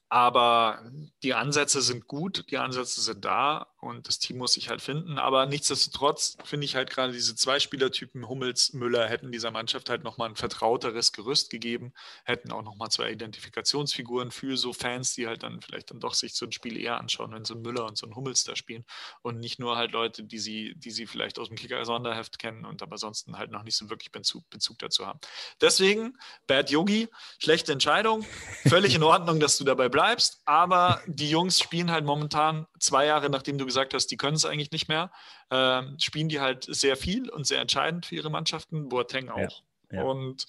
aber 0.08 0.90
die 1.22 1.34
Ansätze 1.34 1.82
sind 1.82 2.06
gut, 2.06 2.50
die 2.50 2.58
Ansätze 2.58 3.00
sind 3.00 3.24
da 3.24 3.68
und 3.80 4.08
das 4.08 4.18
Team 4.18 4.38
muss 4.38 4.54
sich 4.54 4.68
halt 4.68 4.82
finden. 4.82 5.18
Aber 5.18 5.46
nichtsdestotrotz 5.46 6.36
finde 6.44 6.64
ich 6.64 6.74
halt 6.74 6.90
gerade 6.90 7.12
diese 7.12 7.34
zwei 7.34 7.60
Spielertypen, 7.60 8.28
Hummels, 8.28 8.72
Müller, 8.72 9.08
hätten 9.08 9.32
dieser 9.32 9.50
Mannschaft 9.50 9.88
halt 9.88 10.04
nochmal 10.04 10.30
ein 10.30 10.36
vertrauteres 10.36 11.12
Gerüst 11.12 11.50
gegeben, 11.50 11.92
hätten 12.24 12.52
auch 12.52 12.62
nochmal 12.62 12.90
zwei 12.90 13.12
Identifikationsfiguren 13.12 14.30
für 14.30 14.56
so 14.56 14.72
Fans, 14.72 15.14
die 15.14 15.26
halt 15.26 15.42
dann 15.42 15.60
vielleicht 15.62 15.90
dann 15.90 16.00
doch 16.00 16.14
sich 16.14 16.34
so 16.34 16.46
ein 16.46 16.52
Spiel 16.52 16.76
eher 16.76 16.98
anschauen, 16.98 17.32
wenn 17.32 17.44
so 17.44 17.54
ein 17.54 17.62
Müller 17.62 17.86
und 17.86 17.96
so 17.96 18.06
ein 18.06 18.14
Hummels 18.14 18.44
da 18.44 18.56
spielen 18.56 18.84
und 19.22 19.38
nicht 19.38 19.58
nur 19.58 19.76
halt 19.76 19.92
Leute, 19.92 20.24
die 20.24 20.38
sie, 20.38 20.74
die 20.76 20.90
sie 20.90 21.06
vielleicht 21.06 21.38
aus 21.38 21.48
dem 21.48 21.56
Kicker-Sonderheft 21.56 22.38
kennen 22.38 22.64
und 22.64 22.82
aber 22.82 22.98
sonst 22.98 23.28
halt 23.32 23.50
noch 23.50 23.62
nicht 23.62 23.76
so 23.76 23.88
wirklich 23.90 24.12
Bezug, 24.12 24.48
Bezug 24.50 24.78
dazu 24.78 25.06
haben. 25.06 25.20
Deswegen, 25.60 26.18
Bad 26.46 26.70
Yogi, 26.70 27.08
schlechte 27.38 27.72
Entscheidung, 27.72 28.24
völlig 28.66 28.94
in 28.94 29.02
Ordnung, 29.02 29.40
dass 29.40 29.58
du 29.58 29.64
dabei 29.64 29.88
bleibst 29.88 29.98
bleibst, 29.98 30.42
aber 30.44 31.00
die 31.06 31.30
Jungs 31.30 31.58
spielen 31.58 31.90
halt 31.90 32.04
momentan 32.04 32.66
zwei 32.78 33.06
Jahre, 33.06 33.30
nachdem 33.30 33.58
du 33.58 33.66
gesagt 33.68 33.94
hast, 33.94 34.08
die 34.08 34.16
können 34.16 34.34
es 34.34 34.44
eigentlich 34.44 34.72
nicht 34.72 34.88
mehr, 34.88 35.12
äh, 35.50 35.82
spielen 35.98 36.28
die 36.28 36.40
halt 36.40 36.66
sehr 36.68 36.96
viel 36.96 37.30
und 37.30 37.46
sehr 37.46 37.60
entscheidend 37.60 38.06
für 38.06 38.16
ihre 38.16 38.30
Mannschaften, 38.30 38.88
Boateng 38.88 39.28
auch. 39.28 39.38
Ja, 39.38 39.98
ja. 39.98 40.02
Und 40.02 40.46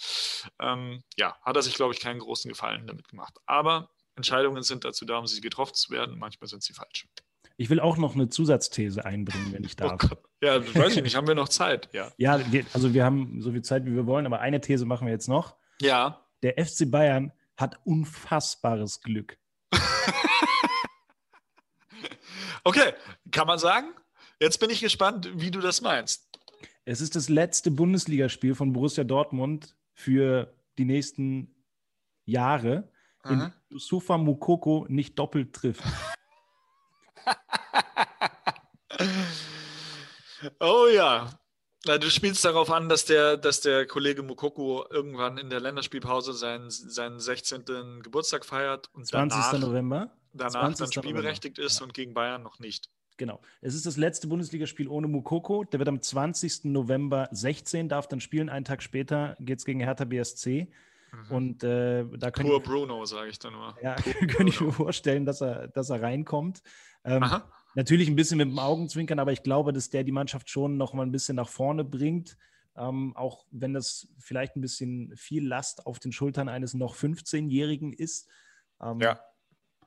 ähm, 0.60 1.04
ja, 1.18 1.38
hat 1.42 1.56
er 1.56 1.62
sich, 1.62 1.76
glaube 1.76 1.94
ich, 1.94 2.00
keinen 2.00 2.20
großen 2.20 2.50
Gefallen 2.50 2.88
damit 2.88 3.08
gemacht. 3.08 3.38
Aber 3.46 3.90
Entscheidungen 4.16 4.64
sind 4.64 4.84
dazu 4.84 5.06
da, 5.06 5.18
um 5.18 5.28
sie 5.28 5.42
getroffen 5.42 5.76
zu 5.76 5.92
werden. 5.92 6.18
Manchmal 6.18 6.48
sind 6.48 6.64
sie 6.64 6.74
falsch. 6.74 7.08
Ich 7.56 7.70
will 7.70 7.80
auch 7.80 7.98
noch 7.98 8.16
eine 8.16 8.30
Zusatzthese 8.30 9.06
einbringen, 9.06 9.52
wenn 9.52 9.64
ich 9.64 9.74
oh 9.82 9.88
darf. 9.88 10.12
Oh 10.12 10.16
ja, 10.42 10.76
weiß 10.76 10.96
ich 10.96 11.04
nicht. 11.04 11.16
Haben 11.16 11.28
wir 11.28 11.36
noch 11.36 11.50
Zeit? 11.50 11.90
Ja, 11.94 12.12
ja 12.18 12.52
wir, 12.52 12.66
also 12.74 12.94
wir 12.94 13.04
haben 13.04 13.42
so 13.42 13.52
viel 13.52 13.62
Zeit, 13.62 13.86
wie 13.86 13.96
wir 13.96 14.08
wollen, 14.08 14.26
aber 14.26 14.40
eine 14.40 14.62
These 14.62 14.86
machen 14.86 15.08
wir 15.08 15.14
jetzt 15.14 15.28
noch. 15.28 15.58
Ja. 15.82 16.26
Der 16.42 16.54
FC 16.54 16.90
Bayern 16.90 17.34
hat 17.58 17.78
unfassbares 17.84 19.02
Glück. 19.02 19.38
Okay, 22.64 22.94
kann 23.32 23.48
man 23.48 23.60
sagen? 23.60 23.88
Jetzt 24.40 24.60
bin 24.60 24.70
ich 24.70 24.80
gespannt, 24.80 25.30
wie 25.36 25.52
du 25.52 25.60
das 25.60 25.82
meinst. 25.82 26.30
Es 26.86 27.02
ist 27.02 27.16
das 27.16 27.30
letzte 27.30 27.72
Bundesligaspiel 27.72 28.56
von 28.56 28.74
Borussia 28.74 29.04
Dortmund 29.04 29.76
für 29.94 30.54
die 30.78 30.86
nächsten 30.86 31.54
Jahre, 32.26 32.90
in 33.26 33.54
Yusufa 33.70 34.18
Mukoko 34.18 34.86
nicht 34.90 35.20
doppelt 35.20 35.54
trifft. 35.54 35.84
oh 40.60 40.88
ja, 40.88 41.30
du 41.86 42.10
spielst 42.10 42.44
darauf 42.44 42.72
an, 42.72 42.90
dass 42.90 43.06
der, 43.06 43.38
dass 43.38 43.62
der 43.62 43.86
Kollege 43.86 44.24
Mukoko 44.24 44.86
irgendwann 44.90 45.38
in 45.38 45.50
der 45.50 45.60
Länderspielpause 45.60 46.34
seinen, 46.34 46.70
seinen 46.70 47.20
16. 47.20 48.02
Geburtstag 48.04 48.46
feiert 48.46 48.90
und 48.94 49.08
20. 49.08 49.40
Danach, 49.40 49.60
November. 49.60 50.12
Danach 50.34 50.74
dann 50.74 50.92
spielberechtigt 50.92 51.58
November. 51.58 51.68
ist 51.68 51.80
ja. 51.80 51.86
und 51.86 51.94
gegen 51.94 52.14
Bayern 52.14 52.44
noch 52.44 52.60
nicht. 52.60 52.90
Genau. 53.18 53.42
Es 53.62 53.76
ist 53.76 53.86
das 53.86 53.98
letzte 53.98 54.28
Bundesligaspiel 54.28 54.88
ohne 54.88 55.08
Mukoko. 55.08 55.66
Der 55.66 55.80
wird 55.80 55.90
am 55.90 56.02
20. 56.02 56.66
November 56.66 57.28
16, 57.32 57.90
darf 57.90 58.08
dann 58.08 58.22
spielen. 58.22 58.50
Einen 58.50 58.64
Tag 58.64 58.82
später 58.82 59.36
geht 59.40 59.60
es 59.60 59.66
gegen 59.66 59.82
Hertha 59.82 60.06
BSC. 60.06 60.72
Mhm. 61.12 61.36
Und 61.36 61.64
äh, 61.64 62.06
da 62.18 62.32
Pur 62.32 62.58
ich, 62.58 62.64
Bruno, 62.64 63.06
sage 63.06 63.30
ich 63.30 63.40
dann 63.40 63.54
nur. 63.54 63.76
Ja, 63.82 63.96
könnte 63.96 64.48
ich 64.48 64.62
mir 64.62 64.72
vorstellen, 64.72 65.26
dass 65.26 65.42
er, 65.42 65.68
dass 65.68 65.90
er 65.90 66.02
reinkommt. 66.02 66.62
Ähm, 67.04 67.24
Aha. 67.24 67.50
Natürlich 67.76 68.10
ein 68.10 68.16
bisschen 68.16 68.38
mit 68.38 68.48
dem 68.48 68.60
Augenzwinkern, 68.60 69.20
aber 69.20 69.32
ich 69.32 69.44
glaube, 69.44 69.74
dass 69.74 69.90
der 69.90 70.04
die 70.04 70.12
Mannschaft 70.12 70.50
schon 70.50 70.78
noch 70.78 70.94
mal 70.94 71.04
ein 71.04 71.12
bisschen 71.12 71.36
nach 71.36 71.50
vorne 71.50 71.84
bringt. 71.84 72.38
Ähm, 72.76 73.16
auch 73.16 73.46
wenn 73.52 73.74
das 73.74 74.08
vielleicht 74.20 74.56
ein 74.56 74.62
bisschen 74.62 75.16
viel 75.16 75.46
Last 75.46 75.86
auf 75.86 76.00
den 76.00 76.12
Schultern 76.12 76.50
eines 76.50 76.74
noch 76.74 76.96
15-Jährigen 76.96 77.94
ist. 77.94 78.28
Ähm, 78.82 79.00
ja. 79.00 79.20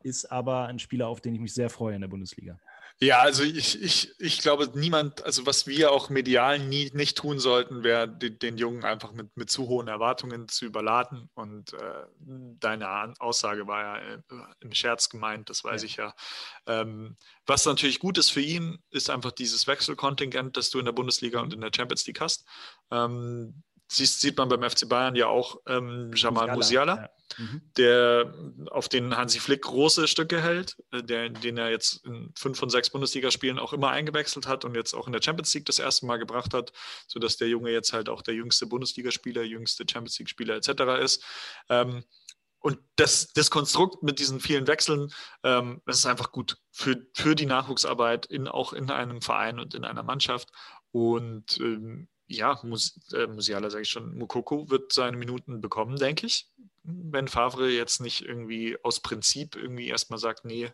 Ist 0.03 0.26
aber 0.30 0.66
ein 0.66 0.78
Spieler, 0.78 1.09
auf 1.09 1.20
den 1.20 1.35
ich 1.35 1.41
mich 1.41 1.55
sehr 1.55 1.70
freue 1.70 1.95
in 1.95 2.01
der 2.01 2.09
Bundesliga. 2.09 2.59
Ja, 3.01 3.20
also 3.20 3.43
ich, 3.43 3.82
ich, 3.82 4.14
ich 4.20 4.38
glaube, 4.38 4.70
niemand, 4.74 5.24
also 5.24 5.45
was 5.45 5.66
wir 5.66 5.90
auch 5.90 6.09
medial 6.09 6.59
nie, 6.59 6.90
nicht 6.95 7.16
tun 7.18 7.40
sollten, 7.40 7.82
wäre 7.82 8.09
den, 8.09 8.38
den 8.38 8.59
Jungen 8.59 8.84
einfach 8.84 9.12
mit, 9.12 9.36
mit 9.36 9.51
zu 9.51 9.68
hohen 9.68 9.88
Erwartungen 9.88 10.49
zu 10.49 10.66
überladen. 10.66 11.28
Und 11.34 11.72
äh, 11.72 12.07
deine 12.18 13.14
Aussage 13.18 13.66
war 13.66 13.82
ja 13.82 14.14
äh, 14.14 14.18
im 14.61 14.72
Scherz 14.72 15.09
gemeint, 15.09 15.51
das 15.51 15.64
weiß 15.64 15.82
ja. 15.82 15.86
ich 15.86 15.97
ja. 15.97 16.14
Ähm, 16.66 17.16
was 17.47 17.66
natürlich 17.66 17.99
gut 17.99 18.18
ist 18.18 18.30
für 18.30 18.40
ihn, 18.40 18.78
ist 18.90 19.11
einfach 19.11 19.32
dieses 19.32 19.66
Wechselkontingent, 19.66 20.57
das 20.57 20.70
du 20.70 20.78
in 20.78 20.84
der 20.84 20.93
Bundesliga 20.93 21.40
und 21.40 21.53
in 21.53 21.61
der 21.61 21.72
Champions 21.74 22.07
League 22.07 22.20
hast. 22.20 22.47
Ähm, 22.90 23.62
siehst, 23.95 24.20
sieht 24.20 24.36
man 24.36 24.49
beim 24.49 24.68
FC 24.68 24.88
Bayern 24.88 25.14
ja 25.14 25.26
auch 25.26 25.61
ähm, 25.66 26.11
Jamal 26.14 26.53
Musiala, 26.55 27.11
ja. 27.38 27.45
mhm. 27.45 27.62
der 27.76 28.34
auf 28.70 28.88
den 28.88 29.16
Hansi 29.16 29.40
Flick 29.40 29.62
große 29.62 30.09
Stücke 30.09 30.40
hält, 30.40 30.76
äh, 30.93 31.03
der, 31.03 31.28
den 31.28 31.59
er 31.59 31.70
jetzt 31.70 32.05
in 32.05 32.32
fünf 32.36 32.59
von 32.59 32.70
sechs 32.70 32.90
Bundesligaspielen 32.90 33.59
auch 33.59 33.72
immer 33.72 33.90
eingewechselt 33.90 34.47
hat 34.47 34.64
und 34.64 34.74
jetzt 34.74 34.95
auch 34.95 35.07
in 35.07 35.12
der 35.12 35.22
Champions 35.22 35.55
League 35.55 35.66
das 35.66 35.78
erste 35.78 36.07
Mal 36.07 36.18
gebracht 36.18 36.55
hat, 36.55 36.72
sodass 37.07 37.36
der 37.36 37.49
Junge 37.49 37.70
jetzt 37.70 37.93
halt 37.93 38.09
auch 38.09 38.22
der 38.22 38.34
jüngste 38.34 38.66
Bundesligaspieler, 38.66 39.43
jüngste 39.43 39.84
Champions 39.90 40.18
League-Spieler 40.18 40.57
etc. 40.57 41.03
ist. 41.03 41.24
Ähm, 41.68 42.05
und 42.62 42.78
das, 42.95 43.32
das 43.32 43.51
Konstrukt 43.51 44.05
mit 44.05 44.20
diesen 44.20 44.38
vielen 44.38 44.68
Wechseln, 44.68 45.12
ähm, 45.43 45.82
das 45.84 45.99
ist 45.99 46.07
einfach 46.07 46.30
gut 46.30 46.59
für, 46.70 46.97
für 47.12 47.34
die 47.34 47.47
Nachwuchsarbeit, 47.47 48.26
in, 48.26 48.47
auch 48.47 48.72
in 48.72 48.88
einem 48.90 49.20
Verein 49.20 49.59
und 49.59 49.74
in 49.74 49.84
einer 49.84 50.05
Mannschaft. 50.05 50.49
Und 50.93 51.59
ähm, 51.59 52.09
ja, 52.27 52.59
Mus 52.62 52.99
äh, 53.12 53.27
Musiala 53.27 53.70
sage 53.70 53.83
ich 53.83 53.91
schon, 53.91 54.16
Mukoko 54.16 54.70
wird 54.70 54.93
seine 54.93 55.16
Minuten 55.16 55.61
bekommen, 55.61 55.97
denke 55.97 56.27
ich. 56.27 56.49
Wenn 56.85 57.29
Favre 57.29 57.70
jetzt 57.70 58.01
nicht 58.01 58.23
irgendwie 58.23 58.77
aus 58.83 59.01
Prinzip 59.01 59.57
irgendwie 59.57 59.89
erstmal 59.89 60.18
sagt, 60.18 60.45
nee, 60.45 60.70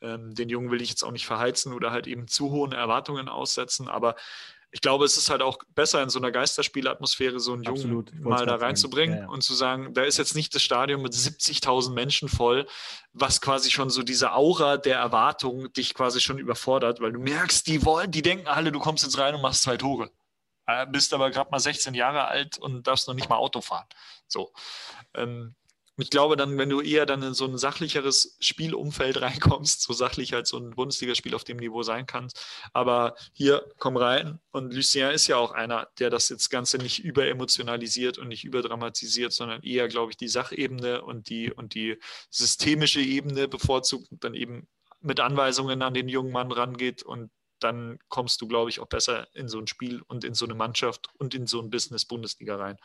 ähm, 0.00 0.34
den 0.34 0.48
Jungen 0.48 0.70
will 0.70 0.82
ich 0.82 0.90
jetzt 0.90 1.04
auch 1.04 1.12
nicht 1.12 1.26
verheizen 1.26 1.72
oder 1.72 1.90
halt 1.90 2.06
eben 2.06 2.28
zu 2.28 2.50
hohen 2.50 2.72
Erwartungen 2.72 3.28
aussetzen. 3.28 3.88
Aber 3.88 4.16
ich 4.74 4.80
glaube, 4.80 5.04
es 5.04 5.16
ist 5.16 5.30
halt 5.30 5.40
auch 5.40 5.58
besser 5.76 6.02
in 6.02 6.10
so 6.10 6.18
einer 6.18 6.32
Geisterspielatmosphäre 6.32 7.38
so 7.38 7.52
einen 7.52 7.62
Jungen 7.62 8.04
mal 8.20 8.44
da 8.44 8.56
reinzubringen 8.56 9.16
ja, 9.16 9.22
ja. 9.22 9.28
und 9.28 9.42
zu 9.42 9.54
sagen, 9.54 9.94
da 9.94 10.02
ist 10.02 10.18
jetzt 10.18 10.34
nicht 10.34 10.52
das 10.52 10.62
Stadion 10.62 11.00
mit 11.00 11.12
70.000 11.12 11.92
Menschen 11.92 12.28
voll, 12.28 12.66
was 13.12 13.40
quasi 13.40 13.70
schon 13.70 13.88
so 13.88 14.02
diese 14.02 14.32
Aura 14.32 14.76
der 14.76 14.98
Erwartung 14.98 15.72
dich 15.74 15.94
quasi 15.94 16.20
schon 16.20 16.38
überfordert, 16.38 17.00
weil 17.00 17.12
du 17.12 17.20
merkst, 17.20 17.68
die 17.68 17.84
wollen, 17.84 18.10
die 18.10 18.22
denken 18.22 18.48
alle, 18.48 18.72
du 18.72 18.80
kommst 18.80 19.04
jetzt 19.04 19.16
rein 19.16 19.36
und 19.36 19.42
machst 19.42 19.62
zwei 19.62 19.76
Tore. 19.76 20.10
Äh, 20.66 20.86
bist 20.86 21.12
aber 21.14 21.30
gerade 21.30 21.50
mal 21.50 21.60
16 21.60 21.94
Jahre 21.94 22.26
alt 22.26 22.58
und 22.58 22.86
darfst 22.86 23.08
noch 23.08 23.14
nicht 23.14 23.28
mal 23.28 23.36
Auto 23.36 23.60
fahren. 23.60 23.86
So. 24.26 24.52
Ähm, 25.14 25.54
ich 25.96 26.10
glaube 26.10 26.36
dann, 26.36 26.58
wenn 26.58 26.70
du 26.70 26.80
eher 26.80 27.06
dann 27.06 27.22
in 27.22 27.34
so 27.34 27.44
ein 27.44 27.56
sachlicheres 27.56 28.36
Spielumfeld 28.40 29.20
reinkommst, 29.20 29.82
so 29.82 29.92
sachlich 29.92 30.34
als 30.34 30.50
so 30.50 30.58
ein 30.58 30.70
Bundesligaspiel 30.70 31.34
auf 31.34 31.44
dem 31.44 31.58
Niveau 31.58 31.82
sein 31.82 32.06
kann. 32.06 32.28
Aber 32.72 33.14
hier, 33.32 33.64
komm 33.78 33.96
rein. 33.96 34.40
Und 34.50 34.74
Lucien 34.74 35.10
ist 35.10 35.28
ja 35.28 35.36
auch 35.36 35.52
einer, 35.52 35.88
der 35.98 36.10
das 36.10 36.28
jetzt 36.28 36.50
Ganze 36.50 36.78
nicht 36.78 37.04
überemotionalisiert 37.04 38.18
und 38.18 38.28
nicht 38.28 38.44
überdramatisiert, 38.44 39.32
sondern 39.32 39.62
eher, 39.62 39.88
glaube 39.88 40.10
ich, 40.10 40.16
die 40.16 40.28
Sachebene 40.28 41.02
und 41.02 41.28
die, 41.28 41.52
und 41.52 41.74
die 41.74 41.98
systemische 42.30 43.00
Ebene 43.00 43.46
bevorzugt 43.46 44.10
und 44.10 44.24
dann 44.24 44.34
eben 44.34 44.66
mit 45.00 45.20
Anweisungen 45.20 45.82
an 45.82 45.94
den 45.94 46.08
jungen 46.08 46.32
Mann 46.32 46.50
rangeht 46.50 47.02
und 47.02 47.30
dann 47.64 47.98
kommst 48.08 48.40
du, 48.40 48.48
glaube 48.48 48.70
ich, 48.70 48.80
auch 48.80 48.86
besser 48.86 49.26
in 49.34 49.48
so 49.48 49.58
ein 49.58 49.66
Spiel 49.66 50.02
und 50.02 50.22
in 50.22 50.34
so 50.34 50.44
eine 50.44 50.54
Mannschaft 50.54 51.08
und 51.18 51.34
in 51.34 51.46
so 51.46 51.60
ein 51.60 51.70
Business-Bundesliga 51.70 52.56
rein. 52.56 52.76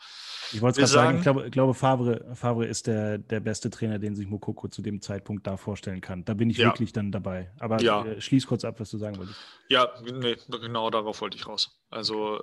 Ich 0.52 0.60
wollte 0.62 0.80
gerade 0.80 0.92
sagen, 0.92 1.18
ich 1.18 1.22
glaube, 1.22 1.44
ich 1.46 1.52
glaube 1.52 1.74
Favre, 1.74 2.34
Favre 2.34 2.66
ist 2.66 2.86
der, 2.86 3.18
der 3.18 3.40
beste 3.40 3.70
Trainer, 3.70 3.98
den 3.98 4.16
sich 4.16 4.26
Mokoko 4.26 4.68
zu 4.68 4.82
dem 4.82 5.00
Zeitpunkt 5.00 5.46
da 5.46 5.56
vorstellen 5.56 6.00
kann. 6.00 6.24
Da 6.24 6.34
bin 6.34 6.50
ich 6.50 6.56
ja. 6.56 6.68
wirklich 6.68 6.92
dann 6.92 7.12
dabei. 7.12 7.52
Aber 7.58 7.80
ja. 7.80 8.04
äh, 8.04 8.20
schließ 8.20 8.46
kurz 8.46 8.64
ab, 8.64 8.80
was 8.80 8.90
du 8.90 8.98
sagen 8.98 9.18
wolltest. 9.18 9.38
Ja, 9.68 9.88
nee, 10.02 10.36
genau 10.48 10.90
darauf 10.90 11.20
wollte 11.20 11.36
ich 11.36 11.46
raus. 11.46 11.78
Also 11.90 12.42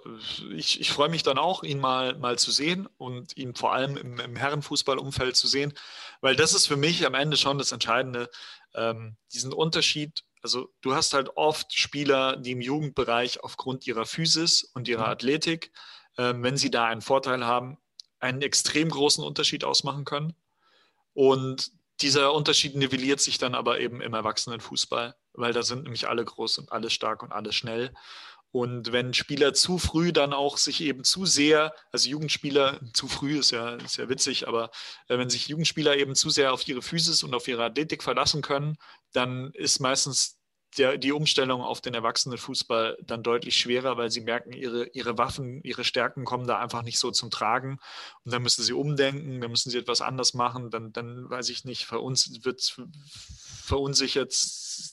ich, 0.53 0.79
ich 0.79 0.91
freue 0.91 1.09
mich 1.09 1.23
dann 1.23 1.37
auch, 1.37 1.63
ihn 1.63 1.79
mal, 1.79 2.17
mal 2.17 2.37
zu 2.37 2.51
sehen 2.51 2.87
und 2.97 3.35
ihn 3.37 3.55
vor 3.55 3.73
allem 3.73 3.97
im, 3.97 4.19
im 4.19 4.35
Herrenfußballumfeld 4.35 5.35
zu 5.35 5.47
sehen, 5.47 5.73
weil 6.21 6.35
das 6.35 6.53
ist 6.53 6.67
für 6.67 6.77
mich 6.77 7.05
am 7.05 7.13
Ende 7.13 7.37
schon 7.37 7.57
das 7.57 7.71
Entscheidende, 7.71 8.29
ähm, 8.75 9.15
diesen 9.33 9.53
Unterschied 9.53 10.23
also 10.47 10.73
du 10.79 10.95
hast 10.95 11.13
halt 11.13 11.35
oft 11.35 11.77
Spieler, 11.77 12.37
die 12.37 12.51
im 12.51 12.61
Jugendbereich 12.61 13.43
aufgrund 13.43 13.85
ihrer 13.85 14.05
Physis 14.05 14.63
und 14.63 14.87
ihrer 14.87 15.07
mhm. 15.07 15.11
Athletik, 15.11 15.73
äh, 16.15 16.33
wenn 16.37 16.55
sie 16.55 16.71
da 16.71 16.85
einen 16.85 17.01
Vorteil 17.01 17.45
haben, 17.45 17.77
einen 18.19 18.41
extrem 18.41 18.87
großen 18.87 19.25
Unterschied 19.25 19.65
ausmachen 19.65 20.05
können. 20.05 20.35
Und 21.13 21.73
dieser 21.99 22.33
Unterschied 22.33 22.77
nivelliert 22.77 23.19
sich 23.19 23.37
dann 23.39 23.55
aber 23.55 23.81
eben 23.81 23.99
im 23.99 24.13
Erwachsenenfußball, 24.13 25.15
weil 25.33 25.51
da 25.51 25.63
sind 25.63 25.83
nämlich 25.83 26.07
alle 26.07 26.23
groß 26.23 26.59
und 26.59 26.71
alle 26.71 26.89
stark 26.89 27.23
und 27.23 27.33
alle 27.33 27.51
schnell. 27.51 27.93
Und 28.51 28.93
wenn 28.93 29.13
Spieler 29.13 29.53
zu 29.53 29.77
früh 29.77 30.13
dann 30.13 30.31
auch 30.31 30.57
sich 30.57 30.79
eben 30.81 31.03
zu 31.03 31.25
sehr, 31.25 31.73
also 31.91 32.09
Jugendspieler, 32.09 32.79
zu 32.93 33.07
früh 33.07 33.37
ist 33.37 33.51
ja, 33.51 33.75
ist 33.75 33.97
ja 33.97 34.07
witzig, 34.07 34.47
aber 34.47 34.71
äh, 35.09 35.17
wenn 35.17 35.29
sich 35.29 35.49
Jugendspieler 35.49 35.97
eben 35.97 36.15
zu 36.15 36.29
sehr 36.29 36.53
auf 36.53 36.65
ihre 36.67 36.81
Physis 36.81 37.23
und 37.23 37.35
auf 37.35 37.47
ihre 37.47 37.65
Athletik 37.65 38.01
verlassen 38.01 38.41
können, 38.41 38.77
dann 39.11 39.51
ist 39.51 39.79
meistens 39.79 40.36
der, 40.77 40.97
die 40.97 41.11
Umstellung 41.11 41.61
auf 41.61 41.81
den 41.81 41.93
Erwachsenenfußball 41.93 42.97
dann 43.01 43.23
deutlich 43.23 43.57
schwerer, 43.57 43.97
weil 43.97 44.11
sie 44.11 44.21
merken, 44.21 44.53
ihre, 44.53 44.87
ihre 44.87 45.17
Waffen, 45.17 45.61
ihre 45.63 45.83
Stärken 45.83 46.25
kommen 46.25 46.47
da 46.47 46.59
einfach 46.59 46.83
nicht 46.83 46.99
so 46.99 47.11
zum 47.11 47.31
Tragen. 47.31 47.79
Und 48.23 48.33
dann 48.33 48.43
müssen 48.43 48.63
sie 48.63 48.73
umdenken, 48.73 49.41
dann 49.41 49.51
müssen 49.51 49.71
sie 49.71 49.77
etwas 49.77 50.01
anders 50.01 50.33
machen. 50.33 50.69
Dann, 50.69 50.93
dann 50.93 51.29
weiß 51.29 51.49
ich 51.49 51.65
nicht, 51.65 51.85
verun 51.85 52.13
wird 52.13 52.75
verunsichert 53.63 54.33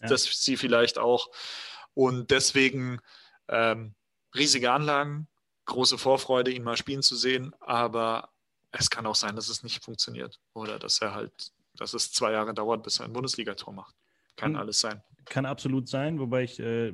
ja. 0.01 0.09
dass 0.09 0.25
sie 0.25 0.57
vielleicht 0.57 0.99
auch. 0.99 1.29
Und 1.95 2.31
deswegen 2.31 3.01
ähm, 3.49 3.95
riesige 4.35 4.73
Anlagen, 4.73 5.29
große 5.67 5.99
Vorfreude, 5.99 6.51
ihn 6.51 6.65
mal 6.65 6.77
spielen 6.77 7.03
zu 7.03 7.17
sehen. 7.17 7.55
Aber 7.61 8.31
es 8.73 8.91
kann 8.91 9.07
auch 9.07 9.15
sein, 9.15 9.37
dass 9.37 9.49
es 9.49 9.63
nicht 9.63 9.85
funktioniert 9.85 10.41
oder 10.53 10.79
dass 10.79 11.01
er 11.01 11.15
halt, 11.15 11.53
dass 11.77 11.95
es 11.95 12.13
zwei 12.13 12.33
Jahre 12.33 12.55
dauert, 12.55 12.83
bis 12.83 13.01
er 13.01 13.05
ein 13.05 13.13
Bundesligator 13.13 13.73
macht. 13.73 13.95
Kann 14.37 14.53
mhm. 14.53 14.59
alles 14.59 14.81
sein 14.81 15.03
kann 15.27 15.47
absolut 15.47 15.89
sein, 15.89 16.19
wobei 16.19 16.45
ich 16.45 16.61
äh, 16.61 16.93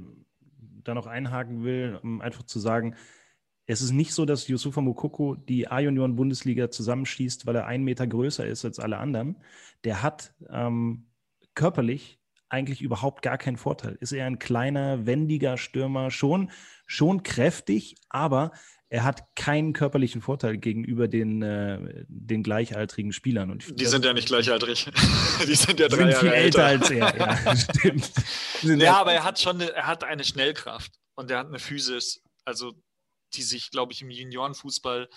da 0.85 0.95
noch 0.95 1.07
einhaken 1.07 1.64
will, 1.64 1.99
um 2.03 2.20
einfach 2.20 2.43
zu 2.45 2.59
sagen, 2.59 2.97
es 3.66 3.83
ist 3.83 3.93
nicht 3.93 4.14
so, 4.14 4.24
dass 4.24 4.49
Yusufa 4.49 4.81
Mokoko 4.81 5.37
die 5.37 5.68
A-Junioren-Bundesliga 5.68 6.70
zusammenschießt, 6.70 7.47
weil 7.47 7.55
er 7.55 7.66
einen 7.66 7.85
Meter 7.85 8.07
größer 8.07 8.45
ist 8.45 8.64
als 8.64 8.81
alle 8.81 8.99
anderen. 8.99 9.37
Der 9.85 10.03
hat 10.03 10.35
ähm, 10.49 11.07
körperlich 11.55 12.20
eigentlich 12.49 12.83
überhaupt 12.83 13.22
gar 13.22 13.39
keinen 13.39 13.57
Vorteil. 13.57 13.97
Ist 14.01 14.11
eher 14.11 14.26
ein 14.26 14.41
kleiner, 14.41 15.07
wendiger 15.07 15.57
Stürmer, 15.57 16.11
schon, 16.11 16.51
schon 16.87 17.22
kräftig, 17.22 17.95
aber 18.09 18.51
er 18.93 19.05
hat 19.05 19.36
keinen 19.36 19.72
körperlichen 19.72 20.20
Vorteil 20.20 20.59
gegenüber 20.59 21.07
den, 21.07 21.43
äh, 21.43 22.05
den 22.09 22.43
gleichaltrigen 22.43 23.12
Spielern. 23.12 23.53
Und 23.53 23.80
die 23.80 23.86
sind 23.86 24.05
ja 24.05 24.12
nicht 24.12 24.26
gleichaltrig. 24.26 24.91
die 25.47 25.55
sind 25.55 25.78
ja 25.78 25.86
drei 25.86 25.97
sind 25.97 26.11
Jahre 26.11 26.20
viel 26.20 26.32
älter, 26.32 26.64
als 26.66 26.91
er. 26.91 27.16
Ja, 27.16 27.57
stimmt. 27.78 28.12
ja, 28.62 29.01
aber 29.01 29.12
er 29.12 29.22
hat 29.22 29.38
schon 29.38 29.61
eine, 29.61 29.72
er 29.72 29.86
hat 29.86 30.03
eine 30.03 30.24
Schnellkraft 30.24 30.93
und 31.14 31.30
er 31.30 31.38
hat 31.38 31.47
eine 31.47 31.61
Physis, 31.61 32.20
also 32.45 32.72
die 33.34 33.43
sich, 33.43 33.70
glaube 33.70 33.93
ich, 33.93 34.03
im 34.03 34.11
Juniorenfußball 34.11 35.09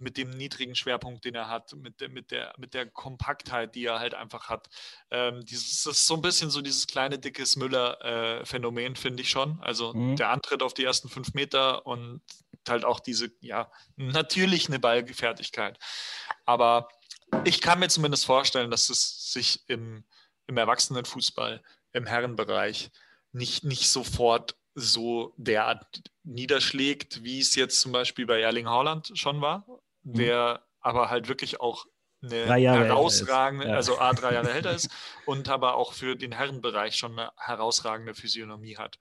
mit 0.00 0.16
dem 0.16 0.30
niedrigen 0.30 0.74
Schwerpunkt, 0.74 1.24
den 1.24 1.34
er 1.34 1.48
hat, 1.48 1.74
mit 1.74 2.00
der, 2.00 2.08
mit 2.08 2.30
der, 2.30 2.52
mit 2.58 2.74
der 2.74 2.86
Kompaktheit, 2.86 3.74
die 3.74 3.84
er 3.84 4.00
halt 4.00 4.14
einfach 4.14 4.48
hat. 4.48 4.68
Ähm, 5.10 5.44
dieses, 5.44 5.82
das 5.84 5.98
ist 5.98 6.06
so 6.06 6.14
ein 6.14 6.22
bisschen 6.22 6.50
so 6.50 6.62
dieses 6.62 6.86
kleine, 6.86 7.18
dickes 7.18 7.56
Müller-Phänomen, 7.56 8.92
äh, 8.92 8.96
finde 8.96 9.22
ich 9.22 9.30
schon. 9.30 9.60
Also 9.60 9.92
mhm. 9.92 10.16
der 10.16 10.30
Antritt 10.30 10.62
auf 10.62 10.74
die 10.74 10.84
ersten 10.84 11.08
fünf 11.08 11.34
Meter 11.34 11.86
und 11.86 12.22
halt 12.68 12.84
auch 12.84 13.00
diese, 13.00 13.30
ja, 13.40 13.70
natürlich 13.96 14.68
eine 14.68 14.78
Ballfertigkeit. 14.78 15.78
Aber 16.46 16.88
ich 17.44 17.60
kann 17.60 17.78
mir 17.78 17.88
zumindest 17.88 18.26
vorstellen, 18.26 18.70
dass 18.70 18.88
es 18.88 19.32
sich 19.32 19.68
im, 19.68 20.04
im 20.46 20.56
Erwachsenenfußball, 20.56 21.62
im 21.92 22.06
Herrenbereich 22.06 22.90
nicht, 23.32 23.64
nicht 23.64 23.88
sofort 23.88 24.56
so 24.74 25.34
derart 25.36 26.02
niederschlägt, 26.22 27.22
wie 27.22 27.40
es 27.40 27.54
jetzt 27.54 27.80
zum 27.80 27.92
Beispiel 27.92 28.26
bei 28.26 28.40
Erling 28.40 28.68
Haaland 28.68 29.12
schon 29.14 29.40
war, 29.40 29.66
mhm. 30.02 30.14
der 30.14 30.66
aber 30.80 31.10
halt 31.10 31.28
wirklich 31.28 31.60
auch 31.60 31.86
eine 32.22 32.46
herausragende, 32.46 33.68
ja. 33.68 33.74
also 33.74 33.98
A, 33.98 34.12
drei 34.12 34.34
Jahre 34.34 34.50
älter 34.50 34.72
ist 34.72 34.90
und 35.26 35.48
aber 35.48 35.74
auch 35.74 35.92
für 35.92 36.16
den 36.16 36.32
Herrenbereich 36.32 36.96
schon 36.96 37.18
eine 37.18 37.32
herausragende 37.36 38.14
Physiognomie 38.14 38.76
hat. 38.76 38.98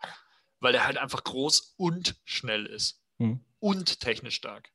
Weil 0.61 0.75
er 0.75 0.85
halt 0.85 0.97
einfach 0.97 1.23
groß 1.23 1.75
und 1.77 2.19
schnell 2.25 2.65
ist. 2.65 3.01
Mhm. 3.17 3.45
Und 3.59 3.99
technisch 3.99 4.35
stark. 4.35 4.69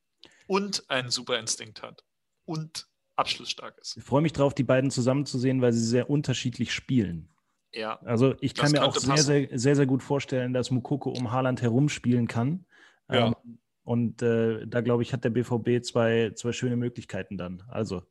Und 0.47 0.89
einen 0.91 1.11
super 1.11 1.39
Instinkt 1.39 1.83
hat. 1.83 2.05
Und 2.45 2.87
abschlussstark 3.17 3.79
ist. 3.79 3.97
Ich 3.97 4.05
freue 4.05 4.23
mich 4.23 4.33
drauf, 4.33 4.55
die 4.55 4.65
beiden 4.65 4.91
zusammenzusehen, 4.91 5.63
weil 5.63 5.73
sie 5.73 5.85
sehr 5.85 6.11
unterschiedlich 6.11 6.73
spielen. 6.73 7.31
Ja. 7.73 7.99
Also 8.03 8.35
ich 8.41 8.55
kann 8.55 8.73
mir 8.73 8.85
auch 8.85 8.97
sehr, 8.97 9.19
sehr, 9.19 9.49
sehr, 9.59 9.77
sehr 9.77 9.87
gut 9.87 10.03
vorstellen, 10.03 10.53
dass 10.53 10.71
Mukoko 10.71 11.11
um 11.11 11.33
Haaland 11.33 11.63
herumspielen 11.63 12.29
kann. 12.29 12.67
Ja. 13.11 13.27
Ähm, 13.27 13.59
und 13.85 14.23
äh, 14.23 14.67
da 14.67 14.81
glaube 14.81 15.03
ich, 15.03 15.13
hat 15.13 15.25
der 15.25 15.31
BVB 15.31 15.85
zwei, 15.85 16.33
zwei 16.35 16.53
schöne 16.53 16.77
Möglichkeiten 16.77 17.37
dann. 17.37 17.63
Also, 17.69 18.03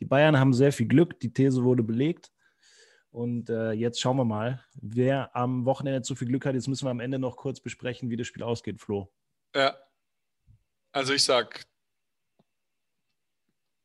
die 0.00 0.04
Bayern 0.04 0.38
haben 0.38 0.52
sehr 0.52 0.72
viel 0.72 0.86
Glück, 0.86 1.20
die 1.20 1.32
These 1.32 1.62
wurde 1.62 1.82
belegt. 1.82 2.32
Und 3.10 3.50
äh, 3.50 3.72
jetzt 3.72 4.00
schauen 4.00 4.16
wir 4.16 4.24
mal, 4.24 4.64
wer 4.74 5.34
am 5.36 5.64
Wochenende 5.64 6.02
zu 6.02 6.16
viel 6.16 6.28
Glück 6.28 6.46
hat. 6.46 6.54
Jetzt 6.54 6.66
müssen 6.66 6.86
wir 6.86 6.90
am 6.90 7.00
Ende 7.00 7.18
noch 7.18 7.36
kurz 7.36 7.60
besprechen, 7.60 8.10
wie 8.10 8.16
das 8.16 8.26
Spiel 8.26 8.42
ausgeht, 8.42 8.80
Flo. 8.80 9.12
Ja. 9.54 9.76
Also 10.92 11.12
ich 11.12 11.22
sag 11.22 11.66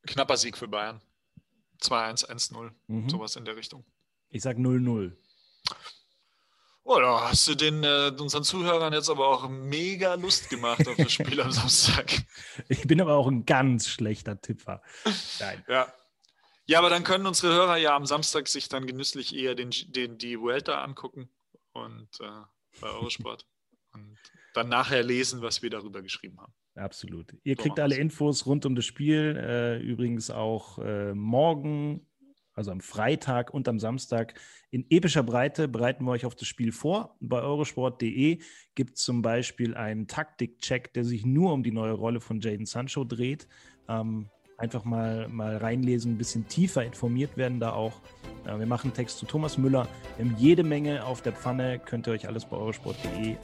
knapper 0.07 0.37
Sieg 0.37 0.57
für 0.57 0.67
Bayern. 0.67 1.01
2-1, 1.81 2.29
1-0, 2.29 2.71
mhm. 2.87 3.09
sowas 3.09 3.35
in 3.35 3.45
der 3.45 3.55
Richtung. 3.55 3.85
Ich 4.29 4.41
sag 4.41 4.57
0-0. 4.57 5.15
Oh, 6.89 7.01
da 7.01 7.29
hast 7.29 7.45
du 7.49 7.55
den, 7.55 7.83
äh, 7.83 8.13
unseren 8.17 8.45
Zuhörern 8.45 8.93
jetzt 8.93 9.09
aber 9.09 9.27
auch 9.27 9.49
mega 9.49 10.13
Lust 10.13 10.49
gemacht 10.49 10.87
auf 10.87 10.95
das 10.95 11.11
Spiel 11.11 11.41
am 11.41 11.51
Samstag. 11.51 12.09
Ich 12.69 12.87
bin 12.87 13.01
aber 13.01 13.15
auch 13.15 13.27
ein 13.27 13.45
ganz 13.45 13.89
schlechter 13.89 14.39
Tipper. 14.41 14.81
Nein. 15.41 15.65
Ja. 15.67 15.93
Ja, 16.65 16.79
aber 16.79 16.89
dann 16.89 17.03
können 17.03 17.25
unsere 17.25 17.53
Hörer 17.53 17.75
ja 17.75 17.93
am 17.93 18.05
Samstag 18.05 18.47
sich 18.47 18.69
dann 18.69 18.87
genüsslich 18.87 19.35
eher 19.35 19.53
den, 19.53 19.71
den, 19.87 20.17
die 20.17 20.39
Vuelta 20.39 20.81
angucken 20.81 21.29
und 21.73 22.07
äh, 22.21 22.79
bei 22.79 22.87
Eurosport 22.87 23.45
und 23.91 24.17
dann 24.53 24.69
nachher 24.69 25.03
lesen, 25.03 25.41
was 25.41 25.61
wir 25.61 25.69
darüber 25.69 26.01
geschrieben 26.01 26.39
haben. 26.39 26.53
Absolut. 26.75 27.33
Ihr 27.43 27.55
so 27.57 27.63
kriegt 27.63 27.81
alle 27.81 27.97
Infos 27.97 28.45
rund 28.45 28.65
um 28.65 28.75
das 28.75 28.85
Spiel. 28.85 29.35
Äh, 29.37 29.79
übrigens 29.79 30.29
auch 30.29 30.79
äh, 30.79 31.13
morgen 31.13 32.07
also 32.57 32.71
am 32.71 32.81
Freitag 32.81 33.53
und 33.53 33.67
am 33.67 33.79
Samstag 33.79 34.33
in 34.71 34.85
epischer 34.89 35.23
Breite 35.23 35.67
bereiten 35.67 36.03
wir 36.03 36.11
euch 36.11 36.25
auf 36.25 36.35
das 36.35 36.47
Spiel 36.47 36.71
vor. 36.71 37.15
Bei 37.19 37.39
eurosport.de 37.41 38.39
gibt 38.73 38.97
es 38.97 39.03
zum 39.03 39.21
Beispiel 39.21 39.75
einen 39.75 40.07
Taktikcheck, 40.07 40.91
der 40.93 41.05
sich 41.05 41.23
nur 41.23 41.53
um 41.53 41.61
die 41.61 41.71
neue 41.71 41.93
Rolle 41.93 42.19
von 42.19 42.41
Jaden 42.41 42.65
Sancho 42.65 43.03
dreht. 43.03 43.47
Ähm, 43.87 44.29
einfach 44.57 44.83
mal, 44.85 45.27
mal 45.27 45.57
reinlesen, 45.57 46.13
ein 46.13 46.17
bisschen 46.17 46.47
tiefer 46.47 46.83
informiert 46.83 47.37
werden 47.37 47.59
da 47.59 47.73
auch. 47.73 48.01
Äh, 48.45 48.57
wir 48.57 48.65
machen 48.65 48.91
Text 48.91 49.19
zu 49.19 49.27
Thomas 49.27 49.59
Müller. 49.59 49.87
Wir 50.17 50.25
haben 50.25 50.35
jede 50.39 50.63
Menge 50.63 51.05
auf 51.05 51.21
der 51.21 51.33
Pfanne. 51.33 51.79
Könnt 51.79 52.07
ihr 52.07 52.13
euch 52.13 52.27
alles 52.27 52.45
bei 52.45 52.57
eurosport.de 52.57 53.35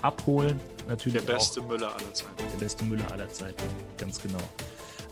abholen. 0.00 0.58
Natürlich 0.88 1.22
der 1.22 1.32
beste 1.32 1.60
Müller 1.60 1.94
aller 1.94 2.14
Zeiten. 2.14 2.42
Der 2.52 2.58
beste 2.58 2.84
Müller 2.84 3.12
aller 3.12 3.28
Zeiten, 3.28 3.64
ganz 3.98 4.20
genau. 4.20 4.40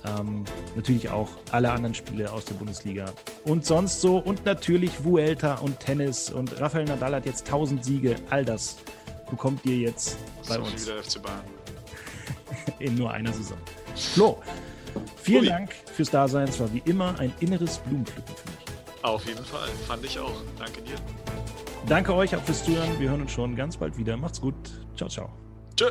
Ähm, 0.04 0.44
natürlich 0.76 1.10
auch 1.10 1.28
alle 1.50 1.70
anderen 1.72 1.94
Spiele 1.94 2.32
aus 2.32 2.44
der 2.46 2.54
Bundesliga 2.54 3.12
und 3.44 3.66
sonst 3.66 4.00
so. 4.00 4.18
Und 4.18 4.44
natürlich 4.46 5.04
Vuelta 5.04 5.56
und 5.56 5.78
Tennis. 5.80 6.30
Und 6.30 6.58
Rafael 6.60 6.84
Nadal 6.84 7.14
hat 7.16 7.26
jetzt 7.26 7.46
1000 7.46 7.84
Siege. 7.84 8.16
All 8.30 8.44
das 8.44 8.76
bekommt 9.28 9.64
ihr 9.66 9.76
jetzt 9.76 10.16
bei 10.48 10.54
so 10.54 10.62
uns. 10.62 10.86
Wieder 10.86 11.02
FC 11.02 11.22
Bayern. 11.22 11.40
In 12.78 12.94
nur 12.94 13.10
einer 13.12 13.32
Saison. 13.32 13.58
Flo, 13.94 14.38
vielen 15.16 15.42
Ui. 15.42 15.48
Dank 15.48 15.72
fürs 15.94 16.10
Dasein. 16.10 16.48
Es 16.48 16.58
war 16.58 16.72
wie 16.72 16.82
immer 16.84 17.18
ein 17.18 17.32
inneres 17.40 17.78
Blumenpflücken 17.78 18.34
für 18.34 18.50
mich. 18.50 19.04
Auf 19.04 19.26
jeden 19.26 19.44
Fall. 19.44 19.68
Fand 19.86 20.04
ich 20.04 20.18
auch. 20.18 20.32
Danke 20.58 20.82
dir. 20.82 20.96
Danke 21.86 22.14
euch 22.14 22.34
auch 22.36 22.42
fürs 22.42 22.64
Zuhören. 22.64 22.98
Wir 22.98 23.10
hören 23.10 23.22
uns 23.22 23.32
schon 23.32 23.56
ganz 23.56 23.76
bald 23.76 23.96
wieder. 23.96 24.16
Macht's 24.16 24.40
gut. 24.40 24.54
Ciao, 24.96 25.08
ciao. 25.08 25.30
Tschö. 25.76 25.90